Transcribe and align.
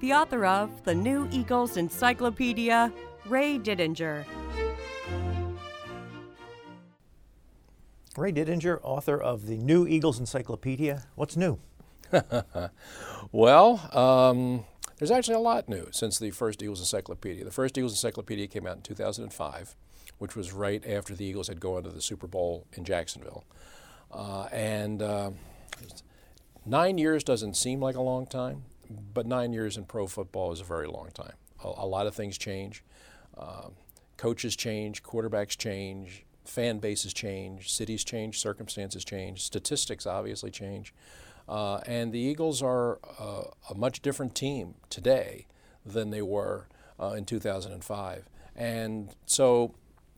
the 0.00 0.12
author 0.12 0.44
of 0.46 0.84
The 0.84 0.94
New 0.94 1.28
Eagles 1.32 1.76
Encyclopedia, 1.76 2.92
Ray 3.26 3.58
Didinger. 3.58 4.24
Ray 8.16 8.32
Didinger, 8.32 8.78
author 8.82 9.20
of 9.20 9.46
the 9.46 9.56
New 9.56 9.86
Eagles 9.86 10.20
Encyclopedia. 10.20 11.04
What's 11.14 11.36
new? 11.36 11.58
well, 13.32 13.96
um, 13.96 14.64
there's 14.98 15.10
actually 15.10 15.34
a 15.34 15.40
lot 15.40 15.68
new 15.68 15.88
since 15.90 16.18
the 16.18 16.30
first 16.30 16.62
Eagles 16.62 16.80
Encyclopedia. 16.80 17.44
The 17.44 17.50
first 17.50 17.76
Eagles 17.76 17.92
Encyclopedia 17.92 18.46
came 18.46 18.66
out 18.66 18.76
in 18.76 18.82
2005, 18.82 19.74
which 20.18 20.36
was 20.36 20.52
right 20.52 20.84
after 20.86 21.14
the 21.14 21.24
Eagles 21.24 21.48
had 21.48 21.60
gone 21.60 21.82
to 21.82 21.90
the 21.90 22.02
Super 22.02 22.26
Bowl 22.26 22.66
in 22.72 22.84
Jacksonville. 22.84 23.44
Uh, 24.12 24.48
and 24.52 25.02
uh, 25.02 25.30
Nine 26.68 26.98
years 26.98 27.24
doesn't 27.24 27.56
seem 27.56 27.80
like 27.80 27.96
a 27.96 28.02
long 28.02 28.26
time, 28.26 28.64
but 29.14 29.26
nine 29.26 29.52
years 29.52 29.76
in 29.76 29.84
pro 29.84 30.06
football 30.06 30.52
is 30.52 30.60
a 30.60 30.64
very 30.64 30.86
long 30.86 31.10
time. 31.12 31.34
A, 31.64 31.68
a 31.68 31.86
lot 31.86 32.06
of 32.06 32.14
things 32.14 32.38
change. 32.38 32.84
Uh, 33.36 33.68
coaches 34.16 34.56
change, 34.56 35.02
quarterbacks 35.02 35.56
change, 35.56 36.24
fan 36.44 36.78
bases 36.78 37.12
change, 37.12 37.72
cities 37.72 38.04
change, 38.04 38.40
circumstances 38.40 39.04
change, 39.04 39.42
statistics 39.42 40.06
obviously 40.06 40.50
change. 40.50 40.92
Uh, 41.48 41.78
and 41.86 42.12
the 42.12 42.18
Eagles 42.18 42.62
are 42.62 42.98
uh, 43.18 43.44
a 43.70 43.74
much 43.74 44.02
different 44.02 44.34
team 44.34 44.74
today 44.90 45.46
than 45.84 46.10
they 46.10 46.20
were 46.20 46.68
uh, 47.00 47.14
in 47.16 47.24
2005. 47.24 48.28
And 48.54 49.14
so, 49.24 49.74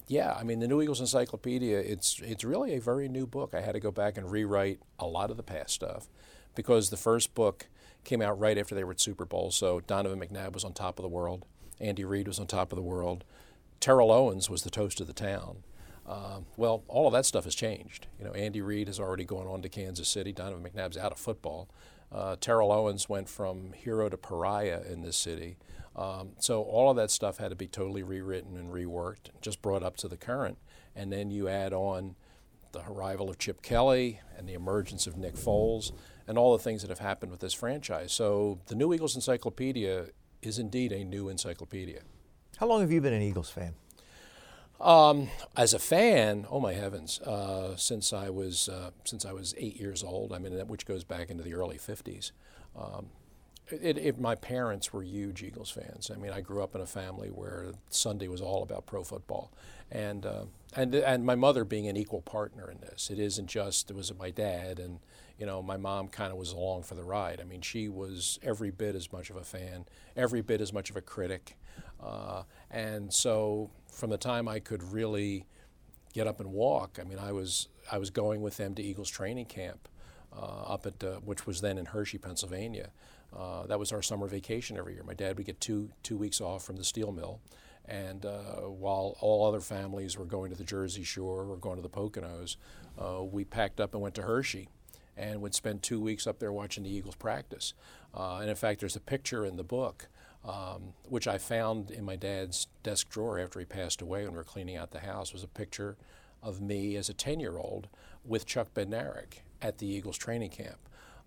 yeah, 0.08 0.32
I 0.32 0.42
mean, 0.42 0.58
the 0.58 0.66
New 0.66 0.82
Eagles 0.82 1.00
Encyclopedia, 1.00 1.78
it's, 1.78 2.20
it's 2.24 2.42
really 2.42 2.74
a 2.74 2.80
very 2.80 3.08
new 3.08 3.26
book. 3.26 3.54
I 3.54 3.60
had 3.60 3.72
to 3.72 3.80
go 3.80 3.92
back 3.92 4.16
and 4.16 4.30
rewrite 4.30 4.80
a 4.98 5.06
lot 5.06 5.30
of 5.30 5.36
the 5.36 5.42
past 5.42 5.74
stuff 5.74 6.08
because 6.54 6.90
the 6.90 6.96
first 6.96 7.34
book 7.34 7.68
came 8.04 8.22
out 8.22 8.38
right 8.38 8.58
after 8.58 8.74
they 8.74 8.84
were 8.84 8.92
at 8.92 9.00
Super 9.00 9.24
Bowl. 9.24 9.50
So 9.50 9.80
Donovan 9.80 10.20
McNabb 10.20 10.52
was 10.52 10.64
on 10.64 10.72
top 10.72 10.98
of 10.98 11.02
the 11.02 11.08
world. 11.08 11.44
Andy 11.80 12.04
Reid 12.04 12.28
was 12.28 12.38
on 12.38 12.46
top 12.46 12.72
of 12.72 12.76
the 12.76 12.82
world. 12.82 13.24
Terrell 13.80 14.12
Owens 14.12 14.50
was 14.50 14.62
the 14.62 14.70
toast 14.70 15.00
of 15.00 15.06
the 15.06 15.12
town. 15.12 15.62
Uh, 16.06 16.40
well, 16.56 16.82
all 16.88 17.06
of 17.06 17.12
that 17.12 17.24
stuff 17.24 17.44
has 17.44 17.54
changed. 17.54 18.06
You 18.18 18.24
know, 18.24 18.32
Andy 18.32 18.60
Reid 18.60 18.88
has 18.88 18.98
already 18.98 19.24
gone 19.24 19.46
on 19.46 19.62
to 19.62 19.68
Kansas 19.68 20.08
City. 20.08 20.32
Donovan 20.32 20.68
McNabb's 20.68 20.96
out 20.98 21.12
of 21.12 21.18
football. 21.18 21.68
Uh, 22.12 22.36
Terrell 22.40 22.72
Owens 22.72 23.08
went 23.08 23.28
from 23.28 23.72
hero 23.72 24.08
to 24.08 24.16
pariah 24.16 24.82
in 24.90 25.02
this 25.02 25.16
city. 25.16 25.56
Um, 25.94 26.30
so 26.38 26.62
all 26.62 26.90
of 26.90 26.96
that 26.96 27.10
stuff 27.10 27.38
had 27.38 27.50
to 27.50 27.56
be 27.56 27.66
totally 27.66 28.02
rewritten 28.02 28.56
and 28.56 28.72
reworked, 28.72 29.30
just 29.40 29.62
brought 29.62 29.82
up 29.82 29.96
to 29.98 30.08
the 30.08 30.16
current. 30.16 30.58
And 30.96 31.12
then 31.12 31.30
you 31.30 31.48
add 31.48 31.72
on 31.72 32.16
the 32.72 32.82
arrival 32.88 33.30
of 33.30 33.38
Chip 33.38 33.62
Kelly 33.62 34.20
and 34.36 34.48
the 34.48 34.54
emergence 34.54 35.06
of 35.06 35.16
Nick 35.16 35.34
Foles 35.34 35.92
and 36.30 36.38
all 36.38 36.56
the 36.56 36.62
things 36.62 36.80
that 36.82 36.90
have 36.90 37.00
happened 37.00 37.32
with 37.32 37.40
this 37.40 37.52
franchise. 37.52 38.12
So 38.12 38.60
the 38.66 38.76
New 38.76 38.94
Eagles 38.94 39.16
Encyclopedia 39.16 40.06
is 40.42 40.60
indeed 40.60 40.92
a 40.92 41.02
new 41.02 41.28
encyclopedia. 41.28 42.02
How 42.58 42.66
long 42.68 42.82
have 42.82 42.92
you 42.92 43.00
been 43.00 43.12
an 43.12 43.20
Eagles 43.20 43.50
fan? 43.50 43.74
Um, 44.80 45.28
as 45.56 45.74
a 45.74 45.80
fan, 45.80 46.46
oh 46.48 46.60
my 46.60 46.72
heavens, 46.72 47.20
uh, 47.22 47.74
since 47.74 48.12
I 48.12 48.30
was 48.30 48.68
uh, 48.68 48.92
since 49.04 49.26
I 49.26 49.32
was 49.32 49.56
eight 49.58 49.78
years 49.80 50.04
old. 50.04 50.32
I 50.32 50.38
mean, 50.38 50.52
which 50.68 50.86
goes 50.86 51.02
back 51.02 51.30
into 51.30 51.42
the 51.42 51.52
early 51.52 51.78
'50s. 51.78 52.30
Um, 52.78 53.06
it, 53.68 53.98
it, 53.98 54.20
my 54.20 54.36
parents 54.36 54.92
were 54.92 55.02
huge 55.02 55.42
Eagles 55.42 55.70
fans. 55.70 56.12
I 56.14 56.16
mean, 56.16 56.30
I 56.30 56.40
grew 56.40 56.62
up 56.62 56.76
in 56.76 56.80
a 56.80 56.86
family 56.86 57.28
where 57.28 57.72
Sunday 57.88 58.28
was 58.28 58.40
all 58.40 58.62
about 58.62 58.86
pro 58.86 59.02
football, 59.02 59.52
and 59.90 60.24
uh, 60.24 60.44
and 60.76 60.94
and 60.94 61.26
my 61.26 61.34
mother 61.34 61.64
being 61.64 61.88
an 61.88 61.96
equal 61.96 62.22
partner 62.22 62.70
in 62.70 62.78
this. 62.80 63.10
It 63.10 63.18
isn't 63.18 63.48
just 63.48 63.90
it 63.90 63.96
was 63.96 64.16
my 64.16 64.30
dad 64.30 64.78
and 64.78 65.00
you 65.40 65.46
know 65.46 65.62
my 65.62 65.78
mom 65.78 66.06
kind 66.08 66.30
of 66.30 66.38
was 66.38 66.52
along 66.52 66.82
for 66.82 66.94
the 66.94 67.02
ride. 67.02 67.40
I 67.40 67.44
mean, 67.44 67.62
she 67.62 67.88
was 67.88 68.38
every 68.42 68.70
bit 68.70 68.94
as 68.94 69.10
much 69.10 69.30
of 69.30 69.36
a 69.36 69.42
fan, 69.42 69.86
every 70.14 70.42
bit 70.42 70.60
as 70.60 70.70
much 70.70 70.90
of 70.90 70.96
a 70.96 71.00
critic, 71.00 71.56
uh, 72.00 72.42
and 72.70 73.12
so 73.12 73.70
from 73.90 74.10
the 74.10 74.18
time 74.18 74.46
I 74.46 74.60
could 74.60 74.82
really 74.92 75.46
get 76.12 76.26
up 76.26 76.40
and 76.40 76.52
walk, 76.52 76.98
I 77.00 77.04
mean, 77.04 77.18
I 77.18 77.32
was 77.32 77.68
I 77.90 77.96
was 77.96 78.10
going 78.10 78.42
with 78.42 78.58
them 78.58 78.74
to 78.74 78.82
Eagles 78.82 79.08
training 79.08 79.46
camp 79.46 79.88
uh, 80.36 80.74
up 80.74 80.84
at 80.84 81.02
uh, 81.02 81.14
which 81.24 81.46
was 81.46 81.62
then 81.62 81.78
in 81.78 81.86
Hershey, 81.86 82.18
Pennsylvania. 82.18 82.90
Uh, 83.34 83.66
that 83.66 83.78
was 83.78 83.92
our 83.92 84.02
summer 84.02 84.26
vacation 84.26 84.76
every 84.76 84.92
year. 84.92 85.04
My 85.04 85.14
dad 85.14 85.38
would 85.38 85.46
get 85.46 85.58
two 85.58 85.88
two 86.02 86.18
weeks 86.18 86.42
off 86.42 86.64
from 86.64 86.76
the 86.76 86.84
steel 86.84 87.12
mill, 87.12 87.40
and 87.86 88.26
uh, 88.26 88.68
while 88.68 89.16
all 89.20 89.48
other 89.48 89.60
families 89.60 90.18
were 90.18 90.26
going 90.26 90.50
to 90.50 90.56
the 90.56 90.64
Jersey 90.64 91.02
Shore 91.02 91.46
or 91.48 91.56
going 91.56 91.76
to 91.76 91.82
the 91.82 91.88
Poconos, 91.88 92.56
uh, 92.98 93.22
we 93.24 93.46
packed 93.46 93.80
up 93.80 93.94
and 93.94 94.02
went 94.02 94.14
to 94.16 94.22
Hershey 94.22 94.68
and 95.20 95.42
would 95.42 95.54
spend 95.54 95.82
two 95.82 96.00
weeks 96.00 96.26
up 96.26 96.38
there 96.38 96.52
watching 96.52 96.82
the 96.82 96.90
Eagles 96.90 97.14
practice. 97.14 97.74
Uh, 98.16 98.38
and 98.38 98.48
in 98.48 98.56
fact, 98.56 98.80
there's 98.80 98.96
a 98.96 99.00
picture 99.00 99.44
in 99.44 99.56
the 99.56 99.62
book, 99.62 100.08
um, 100.44 100.94
which 101.04 101.28
I 101.28 101.36
found 101.36 101.90
in 101.90 102.04
my 102.04 102.16
dad's 102.16 102.66
desk 102.82 103.10
drawer 103.10 103.38
after 103.38 103.60
he 103.60 103.66
passed 103.66 104.00
away 104.00 104.24
when 104.24 104.32
we 104.32 104.38
were 104.38 104.44
cleaning 104.44 104.76
out 104.76 104.90
the 104.90 105.00
house, 105.00 105.32
was 105.32 105.44
a 105.44 105.48
picture 105.48 105.96
of 106.42 106.60
me 106.60 106.96
as 106.96 107.10
a 107.10 107.14
10 107.14 107.38
year 107.38 107.58
old 107.58 107.88
with 108.24 108.46
Chuck 108.46 108.72
Bednarik 108.74 109.42
at 109.60 109.78
the 109.78 109.86
Eagles 109.86 110.16
training 110.16 110.50
camp. 110.50 110.78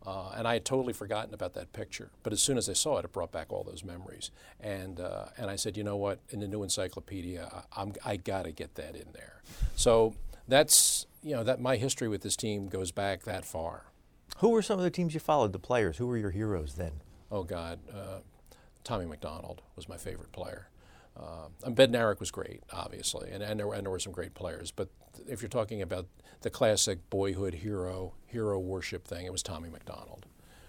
Uh, 0.06 0.34
and 0.36 0.48
I 0.48 0.54
had 0.54 0.66
totally 0.66 0.92
forgotten 0.92 1.34
about 1.34 1.54
that 1.54 1.72
picture. 1.72 2.10
But 2.24 2.34
as 2.34 2.42
soon 2.42 2.58
as 2.58 2.68
I 2.68 2.74
saw 2.74 2.98
it, 2.98 3.06
it 3.06 3.14
brought 3.14 3.32
back 3.32 3.54
all 3.54 3.64
those 3.64 3.86
memories. 3.86 4.32
And, 4.60 5.00
uh, 5.00 5.28
and 5.38 5.50
I 5.50 5.56
said, 5.56 5.78
you 5.78 5.84
know 5.84 5.96
what? 5.96 6.20
In 6.30 6.42
the 6.42 6.48
new 6.48 6.64
encyclopedia, 6.64 7.64
I, 7.72 7.82
am 7.82 7.94
I 8.04 8.18
got 8.18 8.44
to 8.44 8.52
get 8.52 8.76
that 8.76 8.96
in 8.96 9.08
there. 9.14 9.42
So 9.78 10.16
that's, 10.48 11.06
you 11.24 11.36
know, 11.36 11.44
that 11.44 11.60
my 11.60 11.78
history 11.78 12.08
with 12.08 12.22
this 12.22 12.36
team 12.36 12.68
goes 12.68 12.92
back 12.92 13.24
that 13.24 13.46
far. 13.46 13.86
Who 14.38 14.50
were 14.50 14.62
some 14.62 14.80
of 14.80 14.84
the 14.84 14.92
teams 14.92 15.14
you 15.14 15.20
followed, 15.20 15.54
the 15.54 15.60
players? 15.60 15.98
Who 15.98 16.08
were 16.08 16.18
your 16.18 16.32
heroes 16.32 16.76
then? 16.76 17.02
Oh, 17.32 17.44
God. 17.44 17.80
Uh, 17.92 18.20
Tommy 18.84 19.06
McDonald 19.06 19.62
was 19.76 19.88
my 19.88 19.98
favorite 19.98 20.32
player. 20.32 20.70
Uh, 21.16 21.48
and 21.64 21.76
Bednarik 21.76 22.20
was 22.20 22.32
great, 22.32 22.64
obviously, 22.72 23.30
and, 23.32 23.44
and, 23.44 23.60
there 23.60 23.68
were, 23.68 23.76
and 23.76 23.86
there 23.86 23.92
were 23.92 24.00
some 24.00 24.12
great 24.12 24.34
players. 24.34 24.72
But 24.72 24.90
if 25.28 25.42
you're 25.42 25.50
talking 25.50 25.82
about 25.82 26.08
the 26.42 26.50
classic 26.50 27.08
boyhood 27.10 27.54
hero, 27.56 28.14
hero 28.26 28.58
worship 28.60 29.08
thing, 29.08 29.26
it 29.26 29.32
was 29.32 29.44
Tommy 29.44 29.70
McDonald. 29.70 30.26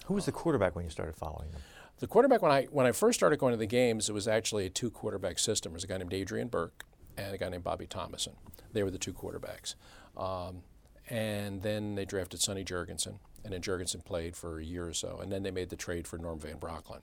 Who 0.06 0.14
was 0.14 0.26
the 0.26 0.32
quarterback 0.32 0.76
when 0.76 0.84
you 0.84 0.90
started 0.90 1.16
following 1.16 1.50
him? 1.50 1.60
The 1.98 2.06
quarterback, 2.06 2.42
when 2.42 2.52
I, 2.52 2.64
when 2.64 2.86
I 2.86 2.92
first 2.92 3.18
started 3.18 3.38
going 3.38 3.52
to 3.52 3.56
the 3.56 3.66
games, 3.66 4.10
it 4.10 4.12
was 4.12 4.28
actually 4.28 4.66
a 4.66 4.70
two 4.70 4.90
quarterback 4.90 5.38
system. 5.38 5.72
There 5.72 5.76
was 5.76 5.84
a 5.84 5.86
guy 5.86 5.96
named 5.96 6.12
Adrian 6.12 6.48
Burk 6.48 6.84
and 7.16 7.34
a 7.34 7.38
guy 7.38 7.48
named 7.48 7.64
Bobby 7.64 7.86
Thomason. 7.86 8.34
They 8.72 8.82
were 8.82 8.90
the 8.90 8.98
two 8.98 9.14
quarterbacks. 9.14 9.76
Um, 10.16 10.62
and 11.08 11.62
then 11.62 11.94
they 11.94 12.04
drafted 12.04 12.40
Sonny 12.40 12.64
Jurgensen, 12.64 13.18
and 13.44 13.52
then 13.52 13.60
Jurgensen 13.60 14.04
played 14.04 14.36
for 14.36 14.58
a 14.58 14.64
year 14.64 14.86
or 14.88 14.94
so, 14.94 15.18
and 15.22 15.30
then 15.30 15.42
they 15.42 15.50
made 15.50 15.68
the 15.68 15.76
trade 15.76 16.06
for 16.06 16.18
Norm 16.18 16.38
Van 16.38 16.56
Brocklin. 16.56 17.00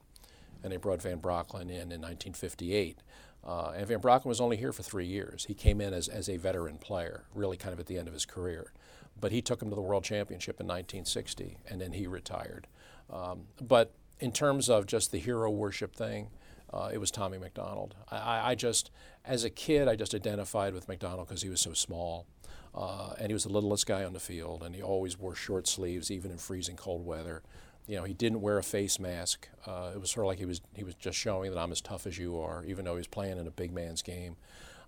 And 0.64 0.72
they 0.72 0.78
brought 0.78 1.02
Van 1.02 1.20
Brocklin 1.20 1.64
in 1.64 1.92
in 1.92 2.02
1958. 2.02 3.00
Uh, 3.44 3.74
and 3.76 3.88
Van 3.88 4.00
Brocklin 4.00 4.26
was 4.26 4.42
only 4.42 4.58
here 4.58 4.72
for 4.72 4.84
three 4.84 5.06
years. 5.06 5.46
He 5.46 5.54
came 5.54 5.82
in 5.82 5.94
as, 5.94 6.08
as 6.08 6.30
a 6.30 6.38
veteran 6.38 6.78
player, 6.78 7.26
really 7.34 7.58
kind 7.58 7.74
of 7.74 7.80
at 7.80 7.88
the 7.88 7.98
end 7.98 8.08
of 8.08 8.14
his 8.14 8.26
career. 8.26 8.72
But 9.20 9.32
he 9.32 9.42
took 9.42 9.62
him 9.62 9.70
to 9.70 9.76
the 9.76 9.82
World 9.82 10.04
Championship 10.04 10.60
in 10.60 10.68
1960, 10.68 11.58
and 11.68 11.82
then 11.82 11.94
he 11.94 12.06
retired. 12.06 12.68
Um, 13.10 13.48
but 13.60 13.94
in 14.20 14.32
terms 14.32 14.70
of 14.70 14.86
just 14.86 15.12
the 15.12 15.18
hero 15.18 15.50
worship 15.50 15.96
thing, 15.96 16.30
uh, 16.72 16.90
it 16.94 17.00
was 17.00 17.12
Tommy 17.12 17.38
McDonald. 17.38 17.96
I, 18.10 18.52
I, 18.52 18.56
just, 18.56 18.92
as 19.26 19.44
a 19.44 19.50
kid, 19.50 19.88
I 19.88 19.96
just 19.96 20.14
identified 20.14 20.74
with 20.74 20.88
McDonald 20.88 21.28
because 21.28 21.42
he 21.42 21.50
was 21.50 21.60
so 21.60 21.74
small. 21.74 22.28
Uh, 22.74 23.14
and 23.20 23.28
he 23.28 23.34
was 23.34 23.44
the 23.44 23.50
littlest 23.50 23.86
guy 23.86 24.04
on 24.04 24.14
the 24.14 24.20
field, 24.20 24.64
and 24.64 24.76
he 24.76 24.82
always 24.82 25.20
wore 25.20 25.36
short 25.36 25.68
sleeves, 25.68 26.10
even 26.10 26.32
in 26.32 26.38
freezing 26.38 26.78
cold 26.78 27.06
weather. 27.06 27.42
You 27.88 27.98
know, 27.98 28.04
he 28.04 28.14
didn't 28.14 28.42
wear 28.42 28.58
a 28.58 28.64
face 28.64 29.00
mask. 29.00 29.50
Uh, 29.66 29.92
it 29.94 30.00
was 30.00 30.12
sort 30.12 30.26
of 30.26 30.28
like 30.30 30.40
he 30.40 30.46
was 30.46 30.62
he 30.76 30.84
was 30.84 30.96
just 30.96 31.18
showing 31.18 31.52
that 31.52 31.60
I'm 31.60 31.72
as 31.72 31.82
tough 31.82 32.08
as 32.08 32.18
you 32.18 32.40
are, 32.40 32.64
even 32.66 32.86
though 32.86 32.94
he 32.94 33.00
was 33.00 33.08
playing 33.08 33.38
in 33.38 33.48
a 33.48 33.52
big 33.52 33.74
man's 33.74 34.02
game. 34.02 34.38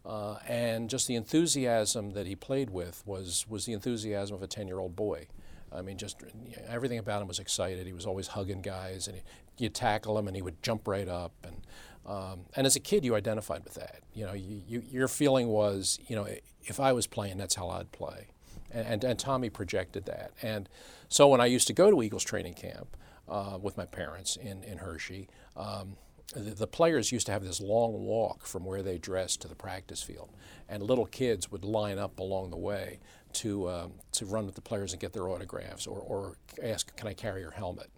Uh, 0.06 0.38
and 0.48 0.90
just 0.90 1.08
the 1.08 1.16
enthusiasm 1.16 2.12
that 2.12 2.28
he 2.28 2.36
played 2.36 2.70
with 2.70 3.04
was 3.06 3.46
was 3.50 3.66
the 3.66 3.74
enthusiasm 3.74 4.36
of 4.36 4.44
a 4.44 4.48
10 4.48 4.68
year 4.68 4.80
old 4.80 4.96
boy. 4.96 5.28
I 5.76 5.82
mean, 5.82 5.98
just 5.98 6.22
everything 6.68 7.00
about 7.00 7.22
him 7.22 7.28
was 7.28 7.40
excited. 7.40 7.88
He 7.88 7.94
was 7.94 8.06
always 8.06 8.28
hugging 8.28 8.62
guys, 8.62 9.08
and 9.08 9.18
he, 9.18 9.24
you 9.58 9.70
tackle 9.70 10.18
him, 10.18 10.28
and 10.28 10.36
he 10.36 10.42
would 10.42 10.62
jump 10.62 10.88
right 10.88 11.08
up. 11.08 11.32
And 11.44 11.66
um, 12.06 12.42
and 12.56 12.68
as 12.68 12.76
a 12.76 12.80
kid, 12.80 13.06
you 13.06 13.16
identified 13.16 13.64
with 13.64 13.76
that. 13.76 14.02
You 14.14 14.26
know, 14.26 14.34
you, 14.34 14.62
you, 14.68 14.84
your 14.90 15.08
feeling 15.08 15.48
was, 15.48 16.00
you 16.08 16.16
know, 16.16 16.28
if 16.64 16.80
I 16.80 16.92
was 16.92 17.08
playing, 17.08 17.38
that's 17.38 17.56
how 17.56 17.70
I'd 17.70 17.92
play. 17.92 18.28
And, 18.72 18.88
and, 18.88 19.04
and, 19.04 19.20
Tommy 19.20 19.50
projected 19.50 20.06
that. 20.06 20.32
And 20.42 20.68
so 21.08 21.28
when 21.28 21.40
I 21.40 21.46
used 21.46 21.68
to 21.68 21.74
go 21.74 21.92
to 21.92 22.02
Eagles 22.02 22.24
training 22.24 22.56
camp 22.56 22.98
uh, 23.30 23.58
with 23.62 23.78
my 23.78 23.86
parents 23.86 24.36
in, 24.36 24.64
in 24.64 24.80
Hershey, 24.80 25.30
um, 25.56 25.96
the, 26.34 26.52
the 26.52 26.68
players 26.68 27.12
used 27.12 27.28
to 27.28 27.32
have 27.32 27.44
this 27.44 27.62
long 27.62 27.94
walk 28.06 28.46
from 28.46 28.66
where 28.66 28.82
they 28.82 28.98
dressed 28.98 29.42
to 29.42 29.48
the 29.48 29.56
practice 29.56 30.02
field, 30.02 30.30
and 30.68 30.82
little 30.82 31.06
kids 31.06 31.52
would 31.52 31.64
line 31.64 32.00
up 32.00 32.20
along 32.20 32.50
the 32.50 32.58
way 32.58 33.00
to 33.34 33.70
um, 33.70 33.94
to 34.14 34.26
run 34.26 34.46
with 34.46 34.56
the 34.56 34.62
players 34.62 34.94
and 34.94 35.02
get 35.02 35.14
their 35.14 35.28
autographs 35.28 35.86
or, 35.86 36.00
or 36.00 36.38
ask, 36.64 36.96
"Can 36.96 37.08
I 37.08 37.14
carry 37.14 37.42
your 37.42 37.52
helmet?" 37.52 37.90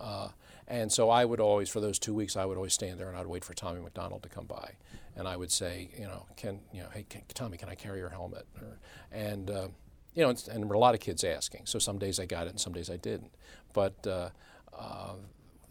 Uh, 0.00 0.28
and 0.72 0.90
so 0.90 1.10
I 1.10 1.26
would 1.26 1.38
always, 1.38 1.68
for 1.68 1.80
those 1.80 1.98
two 1.98 2.14
weeks, 2.14 2.34
I 2.34 2.46
would 2.46 2.56
always 2.56 2.72
stand 2.72 2.98
there 2.98 3.10
and 3.10 3.18
I'd 3.18 3.26
wait 3.26 3.44
for 3.44 3.52
Tommy 3.52 3.82
McDonald 3.82 4.22
to 4.22 4.30
come 4.30 4.46
by, 4.46 4.72
and 5.14 5.28
I 5.28 5.36
would 5.36 5.52
say, 5.52 5.90
you 5.98 6.04
know, 6.04 6.24
can 6.34 6.60
you 6.72 6.82
know, 6.82 6.88
hey 6.94 7.04
can, 7.06 7.20
Tommy, 7.34 7.58
can 7.58 7.68
I 7.68 7.74
carry 7.74 7.98
your 7.98 8.08
helmet? 8.08 8.46
Or, 8.58 8.78
and 9.12 9.50
uh, 9.50 9.68
you 10.14 10.22
know, 10.22 10.30
and, 10.30 10.42
and, 10.50 10.62
there 10.62 10.66
were 10.66 10.74
a 10.74 10.78
lot 10.78 10.94
of 10.94 11.00
kids 11.00 11.24
asking. 11.24 11.66
So 11.66 11.78
some 11.78 11.98
days 11.98 12.18
I 12.18 12.24
got 12.24 12.46
it, 12.46 12.50
and 12.50 12.60
some 12.60 12.72
days 12.72 12.88
I 12.88 12.96
didn't. 12.96 13.32
But 13.74 14.06
uh, 14.06 14.30
uh, 14.72 15.16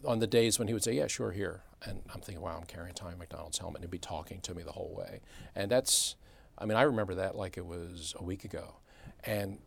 on 0.04 0.20
the 0.20 0.28
days 0.28 0.60
when 0.60 0.68
he 0.68 0.74
would 0.74 0.84
say, 0.84 0.92
"Yeah, 0.92 1.08
sure, 1.08 1.32
here," 1.32 1.64
and 1.84 2.00
I'm 2.14 2.20
thinking, 2.20 2.40
"Wow, 2.40 2.56
I'm 2.60 2.66
carrying 2.66 2.94
Tommy 2.94 3.16
McDonald's 3.18 3.58
helmet," 3.58 3.78
and 3.78 3.84
he'd 3.84 3.90
be 3.90 3.98
talking 3.98 4.40
to 4.42 4.54
me 4.54 4.62
the 4.62 4.70
whole 4.70 4.94
way, 4.96 5.20
and 5.56 5.68
that's, 5.68 6.14
I 6.56 6.64
mean, 6.64 6.78
I 6.78 6.82
remember 6.82 7.16
that 7.16 7.34
like 7.34 7.56
it 7.56 7.66
was 7.66 8.14
a 8.20 8.22
week 8.22 8.44
ago, 8.44 8.76
and 9.24 9.58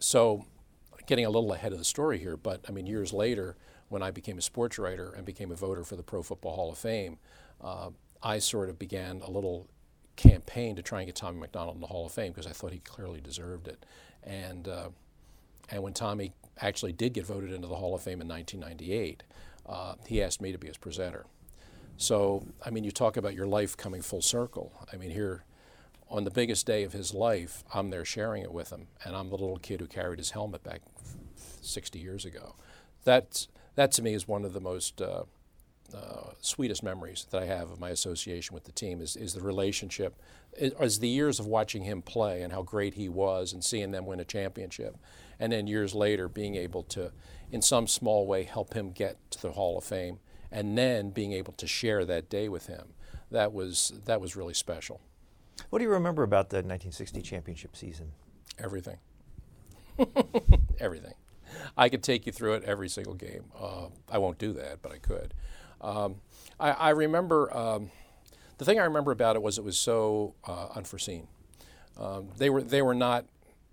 so 0.00 0.44
getting 1.06 1.24
a 1.24 1.30
little 1.30 1.54
ahead 1.54 1.72
of 1.72 1.78
the 1.78 1.84
story 1.84 2.18
here, 2.18 2.36
but 2.36 2.60
I 2.68 2.72
mean, 2.72 2.86
years 2.86 3.14
later, 3.14 3.56
when 3.92 4.02
I 4.02 4.10
became 4.10 4.38
a 4.38 4.42
sports 4.42 4.78
writer 4.78 5.12
and 5.16 5.24
became 5.24 5.50
a 5.50 5.54
voter 5.54 5.84
for 5.84 5.96
the 5.96 6.02
Pro 6.02 6.22
Football 6.22 6.56
Hall 6.56 6.72
of 6.72 6.78
Fame, 6.78 7.18
uh, 7.62 7.90
I 8.22 8.38
sort 8.38 8.68
of 8.68 8.78
began 8.78 9.20
a 9.20 9.30
little 9.30 9.68
campaign 10.16 10.76
to 10.76 10.82
try 10.82 11.00
and 11.00 11.06
get 11.06 11.14
Tommy 11.14 11.40
McDonald 11.40 11.76
in 11.76 11.80
the 11.80 11.86
Hall 11.86 12.06
of 12.06 12.12
Fame 12.12 12.32
because 12.32 12.46
I 12.46 12.52
thought 12.52 12.72
he 12.72 12.80
clearly 12.80 13.20
deserved 13.20 13.68
it, 13.68 13.84
and 14.24 14.66
uh, 14.66 14.88
and 15.70 15.82
when 15.82 15.92
Tommy 15.92 16.32
actually 16.60 16.92
did 16.92 17.12
get 17.14 17.26
voted 17.26 17.52
into 17.52 17.68
the 17.68 17.76
Hall 17.76 17.94
of 17.94 18.02
Fame 18.02 18.20
in 18.20 18.28
1998 18.28 19.22
uh, 19.66 19.94
he 20.06 20.22
asked 20.22 20.40
me 20.40 20.52
to 20.52 20.58
be 20.58 20.68
his 20.68 20.76
presenter. 20.76 21.26
So, 21.96 22.46
I 22.64 22.70
mean, 22.70 22.84
you 22.84 22.90
talk 22.90 23.16
about 23.16 23.34
your 23.34 23.46
life 23.46 23.76
coming 23.76 24.02
full 24.02 24.22
circle. 24.22 24.72
I 24.92 24.96
mean, 24.96 25.10
here 25.10 25.44
on 26.10 26.24
the 26.24 26.30
biggest 26.30 26.66
day 26.66 26.82
of 26.82 26.92
his 26.92 27.14
life, 27.14 27.64
I'm 27.72 27.90
there 27.90 28.04
sharing 28.04 28.42
it 28.42 28.52
with 28.52 28.70
him, 28.70 28.88
and 29.04 29.14
I'm 29.14 29.28
the 29.28 29.36
little 29.36 29.58
kid 29.58 29.80
who 29.80 29.86
carried 29.86 30.18
his 30.18 30.30
helmet 30.32 30.62
back 30.62 30.82
60 31.60 31.98
years 31.98 32.24
ago. 32.24 32.56
That's, 33.04 33.48
that 33.74 33.92
to 33.92 34.02
me 34.02 34.14
is 34.14 34.28
one 34.28 34.44
of 34.44 34.52
the 34.52 34.60
most 34.60 35.00
uh, 35.00 35.24
uh, 35.94 36.30
sweetest 36.40 36.82
memories 36.82 37.26
that 37.30 37.42
I 37.42 37.46
have 37.46 37.70
of 37.70 37.80
my 37.80 37.90
association 37.90 38.54
with 38.54 38.64
the 38.64 38.72
team 38.72 39.00
is, 39.00 39.16
is 39.16 39.34
the 39.34 39.42
relationship, 39.42 40.18
as 40.78 40.98
the 40.98 41.08
years 41.08 41.38
of 41.38 41.46
watching 41.46 41.84
him 41.84 42.02
play 42.02 42.42
and 42.42 42.52
how 42.52 42.62
great 42.62 42.94
he 42.94 43.08
was 43.08 43.52
and 43.52 43.64
seeing 43.64 43.90
them 43.90 44.06
win 44.06 44.20
a 44.20 44.24
championship. 44.24 44.96
And 45.38 45.52
then 45.52 45.66
years 45.66 45.94
later, 45.94 46.28
being 46.28 46.54
able 46.54 46.82
to, 46.84 47.12
in 47.50 47.62
some 47.62 47.86
small 47.86 48.26
way, 48.26 48.44
help 48.44 48.74
him 48.74 48.90
get 48.90 49.18
to 49.32 49.42
the 49.42 49.52
Hall 49.52 49.78
of 49.78 49.84
Fame 49.84 50.18
and 50.50 50.76
then 50.76 51.10
being 51.10 51.32
able 51.32 51.52
to 51.54 51.66
share 51.66 52.04
that 52.04 52.28
day 52.28 52.48
with 52.48 52.66
him. 52.66 52.94
That 53.30 53.52
was, 53.52 53.92
that 54.04 54.20
was 54.20 54.36
really 54.36 54.54
special. 54.54 55.00
What 55.70 55.78
do 55.78 55.84
you 55.84 55.90
remember 55.90 56.22
about 56.22 56.50
the 56.50 56.56
1960 56.56 57.22
championship 57.22 57.76
season? 57.76 58.12
Everything. 58.58 58.98
Everything. 60.80 61.14
I 61.76 61.88
could 61.88 62.02
take 62.02 62.26
you 62.26 62.32
through 62.32 62.54
it 62.54 62.64
every 62.64 62.88
single 62.88 63.14
game. 63.14 63.44
Uh, 63.58 63.86
I 64.10 64.18
won't 64.18 64.38
do 64.38 64.52
that, 64.54 64.82
but 64.82 64.92
I 64.92 64.98
could. 64.98 65.34
Um, 65.80 66.16
I, 66.60 66.70
I, 66.70 66.90
remember 66.90 67.54
um, 67.56 67.90
the 68.58 68.64
thing 68.64 68.78
I 68.78 68.84
remember 68.84 69.10
about 69.10 69.34
it 69.34 69.42
was 69.42 69.58
it 69.58 69.64
was 69.64 69.78
so 69.78 70.34
uh, 70.46 70.68
unforeseen. 70.76 71.26
Um, 71.98 72.28
they 72.36 72.50
were 72.50 72.62
they 72.62 72.82
were 72.82 72.94
not 72.94 73.26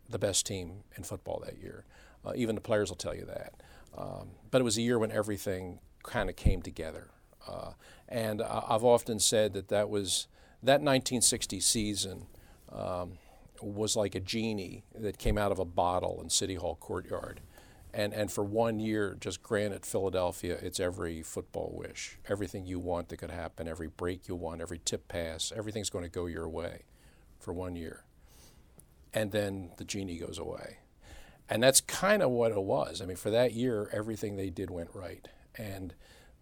the 0.10 0.18
best 0.18 0.46
team 0.46 0.84
in 0.98 1.04
football 1.04 1.42
that 1.46 1.62
year. 1.62 1.86
Uh, 2.26 2.34
even 2.36 2.56
the 2.56 2.62
players 2.62 2.90
will 2.90 2.98
tell 2.98 3.16
you 3.16 3.26
that. 3.26 3.54
Um, 3.98 4.30
but 4.50 4.60
it 4.60 4.64
was 4.64 4.78
a 4.78 4.82
year 4.82 4.98
when 4.98 5.12
everything 5.12 5.80
kind 6.04 6.30
of 6.30 6.36
came 6.36 6.62
together. 6.62 7.10
Uh, 7.48 7.72
and 8.08 8.42
I've 8.42 8.84
often 8.84 9.20
said 9.20 9.54
that 9.54 9.70
that 9.70 9.90
was 9.90 10.28
that 10.62 10.82
1960 10.82 11.60
season 11.60 12.25
um, 12.72 13.14
was 13.62 13.96
like 13.96 14.16
a 14.16 14.20
genie 14.20 14.84
that 14.96 15.18
came 15.18 15.38
out 15.38 15.52
of 15.52 15.60
a 15.60 15.66
bottle 15.66 16.20
in 16.22 16.30
City 16.30 16.56
Hall 16.56 16.75
courtyard 16.80 17.42
and, 17.94 18.13
and 18.13 18.31
for 18.31 18.44
one 18.44 18.80
year, 18.80 19.18
just 19.19 19.41
granted 19.41 19.86
Philadelphia, 19.86 20.57
it's 20.62 20.80
every 20.80 21.24
football 21.24 21.74
wish. 21.74 22.19
Everything 22.27 22.65
you 22.65 22.80
want 22.80 23.09
that 23.09 23.18
could 23.18 23.31
happen, 23.31 23.68
every 23.68 23.88
break 23.88 24.27
you 24.27 24.36
want, 24.36 24.62
every 24.62 24.80
tip 24.80 25.07
pass, 25.07 25.51
everything's 25.56 25.89
going 25.89 26.03
to 26.03 26.09
go 26.09 26.27
your 26.27 26.47
way 26.47 26.83
for 27.39 27.51
one 27.51 27.75
year. 27.75 28.03
And 29.12 29.31
then 29.31 29.71
the 29.77 29.83
genie 29.83 30.18
goes 30.18 30.38
away. 30.38 30.80
And 31.50 31.63
that's 31.63 31.81
kind 31.81 32.21
of 32.21 32.30
what 32.30 32.51
it 32.51 32.62
was. 32.62 33.01
I 33.01 33.06
mean, 33.06 33.18
for 33.18 33.31
that 33.31 33.53
year, 33.53 33.89
everything 33.91 34.36
they 34.36 34.51
did 34.51 34.69
went 34.69 34.91
right. 34.94 35.27
And 35.56 35.95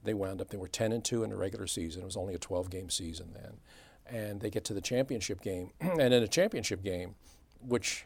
they 0.04 0.14
wound 0.14 0.42
up, 0.42 0.50
they 0.50 0.58
were 0.58 0.68
10 0.68 0.92
and 0.92 1.04
2 1.04 1.24
in 1.24 1.30
the 1.30 1.38
regular 1.38 1.66
season. 1.66 2.02
It 2.02 2.06
was 2.06 2.18
only 2.18 2.34
a 2.34 2.40
12 2.40 2.70
game 2.70 2.90
season 2.90 3.30
then. 3.34 3.54
And 4.06 4.42
they 4.42 4.50
get 4.50 4.66
to 4.66 4.74
the 4.74 4.82
championship 4.82 5.42
game. 5.42 5.72
and 5.80 6.14
in 6.14 6.24
a 6.24 6.28
championship 6.28 6.84
game, 6.84 7.16
which 7.62 8.06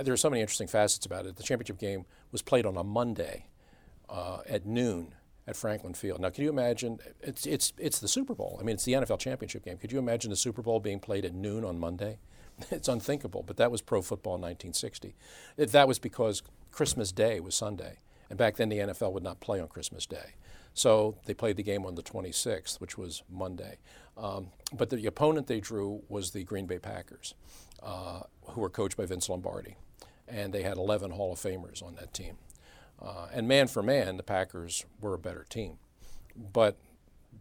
there 0.00 0.14
are 0.14 0.18
so 0.18 0.30
many 0.30 0.40
interesting 0.40 0.66
facets 0.66 1.06
about 1.06 1.26
it. 1.26 1.36
The 1.36 1.42
championship 1.42 1.78
game 1.78 2.04
was 2.32 2.42
played 2.42 2.66
on 2.66 2.76
a 2.76 2.84
Monday 2.84 3.46
uh, 4.08 4.38
at 4.48 4.66
noon 4.66 5.14
at 5.46 5.56
Franklin 5.56 5.94
Field. 5.94 6.20
Now, 6.20 6.30
can 6.30 6.44
you 6.44 6.50
imagine? 6.50 6.98
It's, 7.20 7.46
it's, 7.46 7.72
it's 7.78 7.98
the 7.98 8.08
Super 8.08 8.34
Bowl. 8.34 8.58
I 8.60 8.64
mean, 8.64 8.74
it's 8.74 8.84
the 8.84 8.92
NFL 8.92 9.18
championship 9.18 9.64
game. 9.64 9.76
Could 9.76 9.92
you 9.92 9.98
imagine 9.98 10.30
the 10.30 10.36
Super 10.36 10.62
Bowl 10.62 10.80
being 10.80 11.00
played 11.00 11.24
at 11.24 11.34
noon 11.34 11.64
on 11.64 11.78
Monday? 11.78 12.18
it's 12.70 12.88
unthinkable, 12.88 13.44
but 13.46 13.56
that 13.56 13.70
was 13.70 13.82
pro 13.82 14.02
football 14.02 14.34
in 14.34 14.40
1960. 14.40 15.14
It, 15.56 15.72
that 15.72 15.86
was 15.86 15.98
because 15.98 16.42
Christmas 16.72 17.12
Day 17.12 17.40
was 17.40 17.54
Sunday, 17.54 17.98
and 18.30 18.38
back 18.38 18.56
then 18.56 18.68
the 18.68 18.78
NFL 18.78 19.12
would 19.12 19.22
not 19.22 19.40
play 19.40 19.60
on 19.60 19.68
Christmas 19.68 20.06
Day. 20.06 20.34
So 20.72 21.16
they 21.26 21.34
played 21.34 21.56
the 21.56 21.62
game 21.62 21.86
on 21.86 21.94
the 21.94 22.02
26th, 22.02 22.80
which 22.80 22.98
was 22.98 23.22
Monday. 23.30 23.78
Um, 24.16 24.48
but 24.72 24.90
the 24.90 25.06
opponent 25.06 25.46
they 25.46 25.60
drew 25.60 26.02
was 26.08 26.32
the 26.32 26.42
Green 26.42 26.66
Bay 26.66 26.78
Packers, 26.78 27.34
uh, 27.80 28.22
who 28.48 28.60
were 28.60 28.70
coached 28.70 28.96
by 28.96 29.06
Vince 29.06 29.28
Lombardi 29.28 29.76
and 30.28 30.52
they 30.52 30.62
had 30.62 30.76
11 30.76 31.12
Hall 31.12 31.32
of 31.32 31.38
Famers 31.38 31.82
on 31.82 31.94
that 31.96 32.12
team. 32.14 32.36
Uh, 33.00 33.26
and 33.32 33.48
man 33.48 33.66
for 33.66 33.82
man, 33.82 34.16
the 34.16 34.22
Packers 34.22 34.84
were 35.00 35.14
a 35.14 35.18
better 35.18 35.44
team. 35.48 35.78
But 36.36 36.76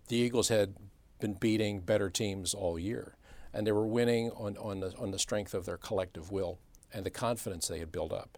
the 0.07 0.17
Eagles 0.17 0.49
had 0.49 0.75
been 1.19 1.33
beating 1.33 1.79
better 1.79 2.09
teams 2.09 2.53
all 2.53 2.77
year, 2.77 3.15
and 3.53 3.65
they 3.65 3.71
were 3.71 3.85
winning 3.85 4.31
on, 4.31 4.57
on, 4.57 4.81
the, 4.81 4.95
on 4.97 5.11
the 5.11 5.19
strength 5.19 5.53
of 5.53 5.65
their 5.65 5.77
collective 5.77 6.31
will 6.31 6.59
and 6.93 7.05
the 7.05 7.09
confidence 7.09 7.67
they 7.67 7.79
had 7.79 7.91
built 7.91 8.11
up. 8.11 8.37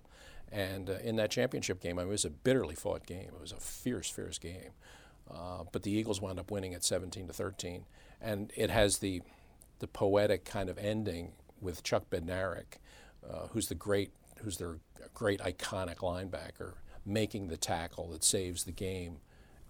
And 0.51 0.89
uh, 0.89 0.97
in 1.03 1.15
that 1.17 1.31
championship 1.31 1.81
game, 1.81 1.97
I 1.97 2.03
mean, 2.03 2.09
it 2.09 2.11
was 2.11 2.25
a 2.25 2.29
bitterly 2.29 2.75
fought 2.75 3.05
game. 3.05 3.29
It 3.33 3.41
was 3.41 3.51
a 3.51 3.59
fierce, 3.59 4.09
fierce 4.09 4.37
game. 4.37 4.71
Uh, 5.29 5.63
but 5.71 5.83
the 5.83 5.91
Eagles 5.91 6.21
wound 6.21 6.39
up 6.39 6.51
winning 6.51 6.73
at 6.73 6.83
17 6.83 7.27
to 7.27 7.33
13, 7.33 7.85
and 8.21 8.51
it 8.55 8.69
has 8.69 8.99
the 8.99 9.21
the 9.79 9.87
poetic 9.87 10.45
kind 10.45 10.69
of 10.69 10.77
ending 10.77 11.33
with 11.59 11.83
Chuck 11.83 12.09
Bednarik, 12.09 12.79
uh, 13.29 13.47
who's 13.47 13.67
the 13.67 13.75
great 13.75 14.11
who's 14.39 14.57
their 14.57 14.77
great 15.13 15.39
iconic 15.39 15.97
linebacker, 15.97 16.73
making 17.05 17.47
the 17.47 17.57
tackle 17.57 18.09
that 18.09 18.23
saves 18.23 18.63
the 18.63 18.71
game 18.71 19.17